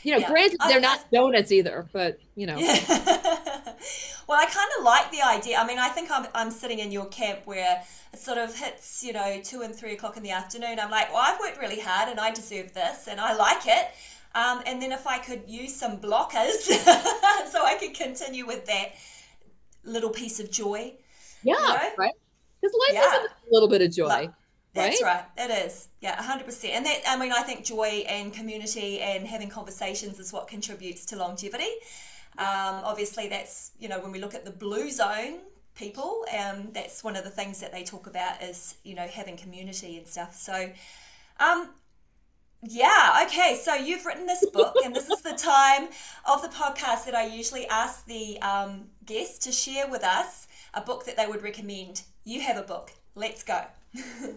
You 0.04 0.14
know, 0.14 0.18
Yeah. 0.20 0.28
granted, 0.30 0.60
they're 0.68 0.78
I- 0.78 0.82
not 0.82 1.12
donuts 1.12 1.52
either, 1.52 1.88
but 1.94 2.20
you 2.36 2.48
know. 2.48 2.58
Yeah. 2.58 2.76
well, 4.28 4.40
I 4.40 4.46
kind 4.46 4.70
of 4.80 4.84
like 4.84 5.12
the 5.12 5.22
idea. 5.22 5.58
I 5.58 5.66
mean, 5.66 5.80
I 5.80 5.90
think 5.90 6.10
I'm, 6.12 6.28
I'm 6.34 6.52
sitting 6.52 6.80
in 6.80 6.92
your 6.92 7.06
camp 7.08 7.42
where 7.46 7.84
it 8.14 8.20
sort 8.20 8.38
of 8.38 8.56
hits, 8.58 9.04
you 9.04 9.14
know, 9.14 9.40
two 9.44 9.62
and 9.62 9.76
three 9.76 9.94
o'clock 9.94 10.18
in 10.18 10.24
the 10.24 10.32
afternoon. 10.32 10.80
I'm 10.80 10.92
like, 10.92 11.12
well, 11.14 11.22
I've 11.24 11.40
worked 11.40 11.60
really 11.60 11.80
hard 11.80 12.10
and 12.10 12.20
I 12.20 12.32
deserve 12.32 12.74
this 12.74 13.08
and 13.08 13.20
I 13.20 13.34
like 13.36 13.66
it. 13.68 13.88
Um, 14.34 14.62
and 14.66 14.82
then 14.82 14.92
if 14.92 15.06
I 15.08 15.18
could 15.20 15.44
use 15.48 15.76
some 15.76 15.98
blockers 16.00 16.52
so 17.52 17.66
I 17.66 17.76
could 17.80 17.94
continue 17.94 18.46
with 18.48 18.66
that 18.66 18.94
little 19.84 20.10
piece 20.10 20.40
of 20.40 20.50
joy. 20.52 20.94
Yeah, 21.44 21.54
know? 21.56 21.90
right. 21.98 22.14
Because 22.62 22.76
life 22.88 22.94
Yeah. 22.94 23.24
is 23.24 23.30
a 23.30 23.54
little 23.54 23.68
bit 23.68 23.82
of 23.82 23.92
joy. 23.92 24.08
Like, 24.08 24.32
That's 24.74 25.02
Right? 25.02 25.26
right. 25.38 25.52
It 25.52 25.66
is. 25.66 25.90
Yeah, 26.00 26.16
100%. 26.18 26.70
And 26.70 26.86
that, 26.86 27.02
I 27.08 27.18
mean, 27.18 27.32
I 27.34 27.42
think 27.42 27.66
joy 27.66 28.06
and 28.08 28.34
community 28.34 29.00
and 29.02 29.28
having 29.28 29.50
conversations 29.50 30.20
is 30.20 30.32
what 30.32 30.48
contributes 30.48 31.06
to 31.08 31.18
longevity. 31.18 31.70
Um, 32.38 32.82
obviously, 32.86 33.28
that's, 33.28 33.72
you 33.80 33.90
know, 33.90 34.00
when 34.00 34.12
we 34.12 34.20
look 34.20 34.34
at 34.34 34.46
the 34.46 34.52
blue 34.52 34.90
zone 34.90 35.40
people, 35.76 36.24
um, 36.38 36.70
that's 36.74 37.04
one 37.04 37.18
of 37.18 37.26
the 37.26 37.30
things 37.30 37.60
that 37.60 37.74
they 37.74 37.84
talk 37.84 38.08
about 38.08 38.42
is, 38.42 38.76
you 38.84 38.96
know, 38.96 39.08
having 39.08 39.36
community 39.36 39.98
and 39.98 40.08
stuff. 40.08 40.36
So, 40.36 40.72
um, 41.40 41.70
yeah, 42.64 43.26
okay. 43.26 43.60
So 43.62 43.74
you've 43.74 44.06
written 44.06 44.26
this 44.28 44.46
book, 44.52 44.76
and 44.86 44.96
this 44.96 45.10
is 45.10 45.22
the 45.22 45.34
time 45.38 45.90
of 46.30 46.42
the 46.42 46.48
podcast 46.50 47.06
that 47.06 47.16
I 47.16 47.26
usually 47.26 47.68
ask 47.68 48.06
the 48.06 48.40
um, 48.42 48.86
guests 49.06 49.40
to 49.46 49.52
share 49.52 49.90
with 49.90 50.04
us 50.04 50.48
a 50.74 50.82
book 50.82 51.06
that 51.06 51.18
they 51.18 51.28
would 51.28 51.42
recommend. 51.44 52.04
You 52.24 52.42
have 52.42 52.58
a 52.58 52.62
book. 52.64 52.92
Let's 53.16 53.44
go. 53.44 53.66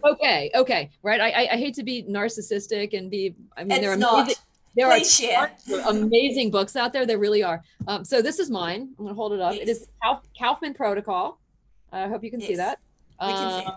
Okay, 0.05 0.51
okay, 0.55 0.91
right. 1.03 1.21
I, 1.21 1.31
I 1.31 1.49
I 1.53 1.57
hate 1.57 1.75
to 1.75 1.83
be 1.83 2.03
narcissistic 2.05 2.97
and 2.97 3.11
be. 3.11 3.35
I 3.57 3.65
mean, 3.65 3.81
there 3.81 3.93
are 3.93 3.97
not. 3.97 4.25
amazing, 4.25 4.43
there 4.77 4.91
Please 4.91 5.21
are 5.21 5.49
share. 5.69 5.87
amazing 5.89 6.51
books 6.51 6.75
out 6.77 6.93
there. 6.93 7.07
There 7.07 7.19
really 7.19 7.43
are. 7.43 7.63
Um, 7.87 8.05
so 8.05 8.21
this 8.21 8.39
is 8.39 8.51
mine. 8.51 8.91
I'm 8.99 9.05
gonna 9.05 9.15
hold 9.15 9.33
it 9.33 9.41
up. 9.41 9.55
It 9.55 9.69
Yes. 9.69 9.77
is 9.83 9.89
Kauf, 10.03 10.21
Kaufmann 10.39 10.75
Protocol. 10.75 11.39
I 11.93 12.09
hope 12.09 12.25
you 12.25 12.31
can 12.31 12.41
see 12.41 12.57
that. 12.57 12.81
We 13.21 13.29
can 13.29 13.61
see 13.63 13.67
Uh, 13.69 13.77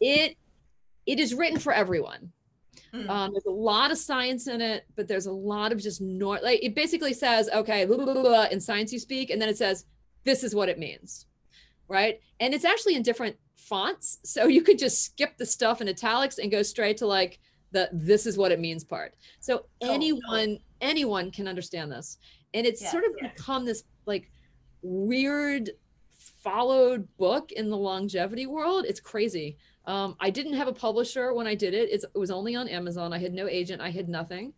it 0.00 0.36
it 1.06 1.18
is 1.18 1.34
written 1.34 1.58
for 1.58 1.72
everyone. 1.72 2.30
Mm. 2.94 3.08
Um, 3.10 3.32
there's 3.32 3.46
a 3.46 3.50
lot 3.50 3.90
of 3.90 3.98
science 3.98 4.46
in 4.46 4.60
it, 4.60 4.84
but 4.94 5.08
there's 5.08 5.26
a 5.26 5.32
lot 5.32 5.72
of 5.72 5.78
just 5.78 6.00
nor 6.00 6.38
like 6.40 6.62
it 6.62 6.74
basically 6.76 7.12
says, 7.12 7.50
okay, 7.52 7.84
blah, 7.84 7.96
blah, 7.96 8.14
blah, 8.14 8.44
in 8.44 8.60
science 8.60 8.92
you 8.92 9.00
speak, 9.00 9.30
and 9.30 9.42
then 9.42 9.48
it 9.48 9.58
says, 9.58 9.84
this 10.24 10.44
is 10.44 10.54
what 10.54 10.68
it 10.68 10.78
means. 10.78 11.26
Right. 11.88 12.20
And 12.40 12.52
it's 12.54 12.64
actually 12.64 12.96
in 12.96 13.02
different 13.02 13.36
fonts. 13.54 14.18
So 14.24 14.46
you 14.46 14.62
could 14.62 14.78
just 14.78 15.02
skip 15.04 15.36
the 15.38 15.46
stuff 15.46 15.80
in 15.80 15.88
italics 15.88 16.38
and 16.38 16.50
go 16.50 16.62
straight 16.62 16.96
to 16.98 17.06
like 17.06 17.38
the 17.72 17.88
this 17.92 18.26
is 18.26 18.36
what 18.38 18.52
it 18.52 18.60
means 18.60 18.84
part. 18.84 19.14
So 19.40 19.66
Cool. 19.82 19.90
anyone, 19.90 20.58
anyone 20.80 21.30
can 21.30 21.48
understand 21.48 21.90
this. 21.92 22.18
And 22.54 22.66
it's 22.66 22.80
Yeah. 22.82 22.90
sort 22.92 23.04
of 23.04 23.10
become 23.20 23.64
this 23.64 23.84
like 24.06 24.30
weird 24.82 25.70
followed 26.42 27.08
book 27.16 27.52
in 27.52 27.70
the 27.70 27.76
longevity 27.76 28.46
world. 28.46 28.84
It's 28.86 29.00
crazy. 29.00 29.56
Um, 29.86 30.16
I 30.20 30.30
didn't 30.30 30.54
have 30.54 30.68
a 30.68 30.72
publisher 30.72 31.32
when 31.34 31.46
I 31.46 31.54
did 31.54 31.74
it. 31.74 31.88
It's, 31.90 32.04
it 32.04 32.18
was 32.18 32.30
only 32.30 32.54
on 32.56 32.68
Amazon. 32.68 33.12
I 33.12 33.18
had 33.18 33.32
no 33.32 33.46
agent. 33.48 33.80
I 33.82 33.90
had 33.90 34.08
nothing. 34.08 34.52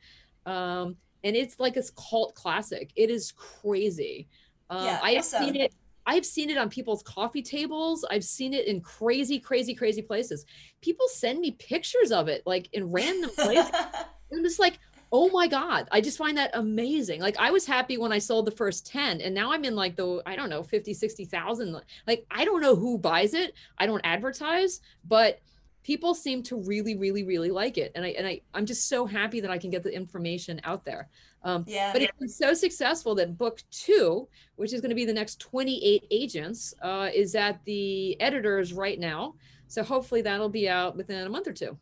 Um, 0.47 0.97
and 1.25 1.35
it's 1.37 1.59
like 1.61 1.77
a 1.77 1.83
cult 2.11 2.35
classic. 2.35 2.91
It 2.97 3.11
is 3.11 3.33
crazy. 3.33 4.29
Um, 4.71 4.85
Yeah, 4.85 5.01
I 5.03 5.11
have 5.13 5.25
awesome. 5.25 5.45
seen 5.45 5.57
it. 5.57 5.75
I've 6.09 6.25
seen 6.25 6.49
it 6.49 6.57
on 6.57 6.71
people's 6.71 7.03
coffee 7.03 7.43
tables. 7.43 8.03
I've 8.11 8.25
seen 8.25 8.55
it 8.55 8.67
in 8.67 8.81
crazy, 8.81 9.39
crazy, 9.39 9.75
crazy 9.75 10.01
places. 10.01 10.47
People 10.81 11.07
send 11.07 11.39
me 11.39 11.51
pictures 11.51 12.11
of 12.11 12.29
it, 12.29 12.43
like 12.47 12.71
in 12.73 12.91
random 12.91 13.31
places. 13.37 13.71
I'm 14.33 14.43
just 14.43 14.59
like, 14.59 14.79
oh 15.13 15.29
my 15.29 15.47
God. 15.47 15.87
I 15.93 16.01
just 16.01 16.17
find 16.17 16.39
that 16.39 16.53
amazing. 16.55 17.21
Like 17.21 17.37
I 17.39 17.51
was 17.51 17.67
happy 17.67 17.99
when 17.99 18.11
I 18.11 18.19
sold 18.19 18.47
the 18.47 18.53
first 18.53 18.87
10 18.87 19.21
and 19.21 19.35
now 19.35 19.53
I'm 19.53 19.65
in 19.65 19.77
like 19.77 19.97
the, 19.97 20.23
I 20.25 20.35
don't 20.35 20.49
know, 20.49 20.63
50, 20.63 20.95
60,000. 20.95 21.79
Like 22.07 22.25
I 22.31 22.47
don't 22.47 22.63
know 22.63 22.75
who 22.75 22.97
buys 22.97 23.35
it. 23.35 23.53
I 23.77 23.85
don't 23.85 24.01
advertise, 24.03 24.81
but 25.07 25.41
people 25.89 26.15
seem 26.15 26.43
to 26.43 26.55
really, 26.55 26.97
really, 26.97 27.25
really 27.25 27.51
like 27.51 27.79
it. 27.79 27.91
And 27.95 28.05
I, 28.05 28.09
and 28.09 28.27
I, 28.27 28.43
I'm 28.53 28.67
just 28.67 28.91
so 28.91 29.07
happy 29.07 29.41
that 29.41 29.51
I 29.51 29.57
can 29.57 29.71
get 29.71 29.83
the 29.83 29.91
information 29.91 30.61
out 30.65 30.85
there. 30.85 31.09
Um, 31.45 31.65
yeah. 31.67 31.95
but 31.95 32.03
it's 32.03 32.19
been 32.19 32.29
so 32.29 32.53
successful 32.53 33.15
that 33.15 33.39
book 33.39 33.63
two, 33.71 34.29
which 34.57 34.75
is 34.75 34.83
going 34.83 34.91
to 34.91 34.95
be 34.95 35.07
the 35.07 35.15
next 35.15 35.41
28 35.41 36.05
agents, 36.11 36.75
uh, 36.83 37.09
is 37.15 37.35
at 37.35 37.65
the 37.65 38.21
editors 38.21 38.75
right 38.75 39.01
now. 39.01 39.37
So 39.69 39.83
hopefully 39.83 40.21
that'll 40.21 40.51
be 40.51 40.69
out 40.69 40.95
within 40.95 41.27
a 41.27 41.31
month 41.31 41.49
or 41.49 41.55
two. 41.55 41.79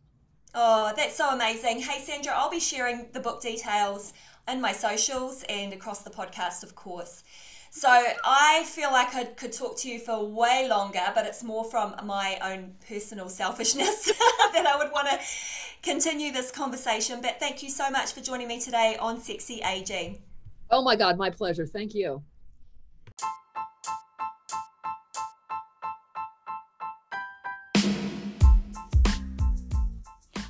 Oh, 0.54 0.92
that's 0.94 1.16
so 1.16 1.30
amazing. 1.30 1.80
Hey, 1.80 2.00
Sandra, 2.00 2.32
I'll 2.32 2.48
be 2.48 2.60
sharing 2.60 3.08
the 3.10 3.18
book 3.18 3.42
details 3.42 4.12
in 4.46 4.60
my 4.60 4.70
socials 4.70 5.44
and 5.48 5.72
across 5.72 6.02
the 6.02 6.10
podcast, 6.10 6.62
of 6.62 6.76
course. 6.76 7.24
So 7.70 7.88
I 7.88 8.64
feel 8.66 8.90
like 8.90 9.14
I 9.14 9.24
could 9.24 9.52
talk 9.52 9.78
to 9.78 9.88
you 9.88 9.98
for 9.98 10.24
way 10.24 10.66
longer, 10.68 11.12
but 11.14 11.26
it's 11.26 11.42
more 11.42 11.64
from 11.64 11.94
my 12.04 12.38
own 12.42 12.74
personal 12.88 13.28
selfishness 13.28 14.06
that 14.52 14.66
I 14.66 14.76
would 14.78 14.92
want 14.92 15.08
to 15.08 15.18
continue 15.82 16.32
this 16.32 16.50
conversation. 16.50 17.20
But 17.20 17.38
thank 17.38 17.62
you 17.62 17.70
so 17.70 17.90
much 17.90 18.12
for 18.12 18.20
joining 18.20 18.48
me 18.48 18.60
today 18.60 18.96
on 18.98 19.20
Sexy 19.20 19.60
Aging. 19.62 20.22
Oh 20.70 20.82
my 20.82 20.96
God, 20.96 21.16
my 21.16 21.30
pleasure. 21.30 21.66
Thank 21.66 21.94
you. 21.94 22.22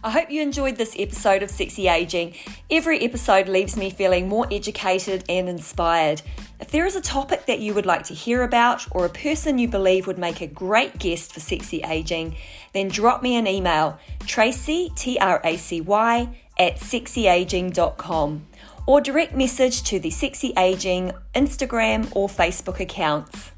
I 0.07 0.11
hope 0.11 0.31
you 0.31 0.41
enjoyed 0.41 0.77
this 0.77 0.95
episode 0.97 1.43
of 1.43 1.51
Sexy 1.51 1.89
Aging. 1.89 2.37
Every 2.71 3.01
episode 3.01 3.49
leaves 3.49 3.77
me 3.77 3.91
feeling 3.91 4.29
more 4.29 4.47
educated 4.53 5.25
and 5.29 5.49
inspired. 5.49 6.23
If 6.59 6.71
there 6.71 6.87
is 6.87 6.97
a 6.97 7.03
topic 7.03 7.45
that 7.47 7.61
you 7.61 7.75
would 7.75 7.85
like 7.85 8.05
to 8.05 8.15
hear 8.15 8.43
about 8.43 8.87
or 8.91 9.05
a 9.05 9.11
person 9.11 9.59
you 9.59 9.69
believe 9.69 10.07
would 10.07 10.19
make 10.19 10.41
a 10.41 10.47
great 10.47 10.99
guest 10.99 11.33
for 11.33 11.41
Sexy 11.41 11.83
Aging, 11.83 12.37
then 12.73 12.89
drop 12.89 13.23
me 13.23 13.37
an 13.37 13.47
email, 13.47 13.99
Tracy, 14.27 14.91
T 14.97 15.19
R 15.19 15.41
A 15.45 15.57
C 15.59 15.83
Y, 15.83 16.37
at 16.59 16.77
sexyaging.com 16.77 18.47
or 18.87 19.01
direct 19.01 19.35
message 19.35 19.83
to 19.83 20.01
the 20.01 20.11
Sexy 20.11 20.55
Aging 20.57 21.13
Instagram 21.35 22.09
or 22.17 22.29
Facebook 22.29 22.81
accounts. 22.81 23.53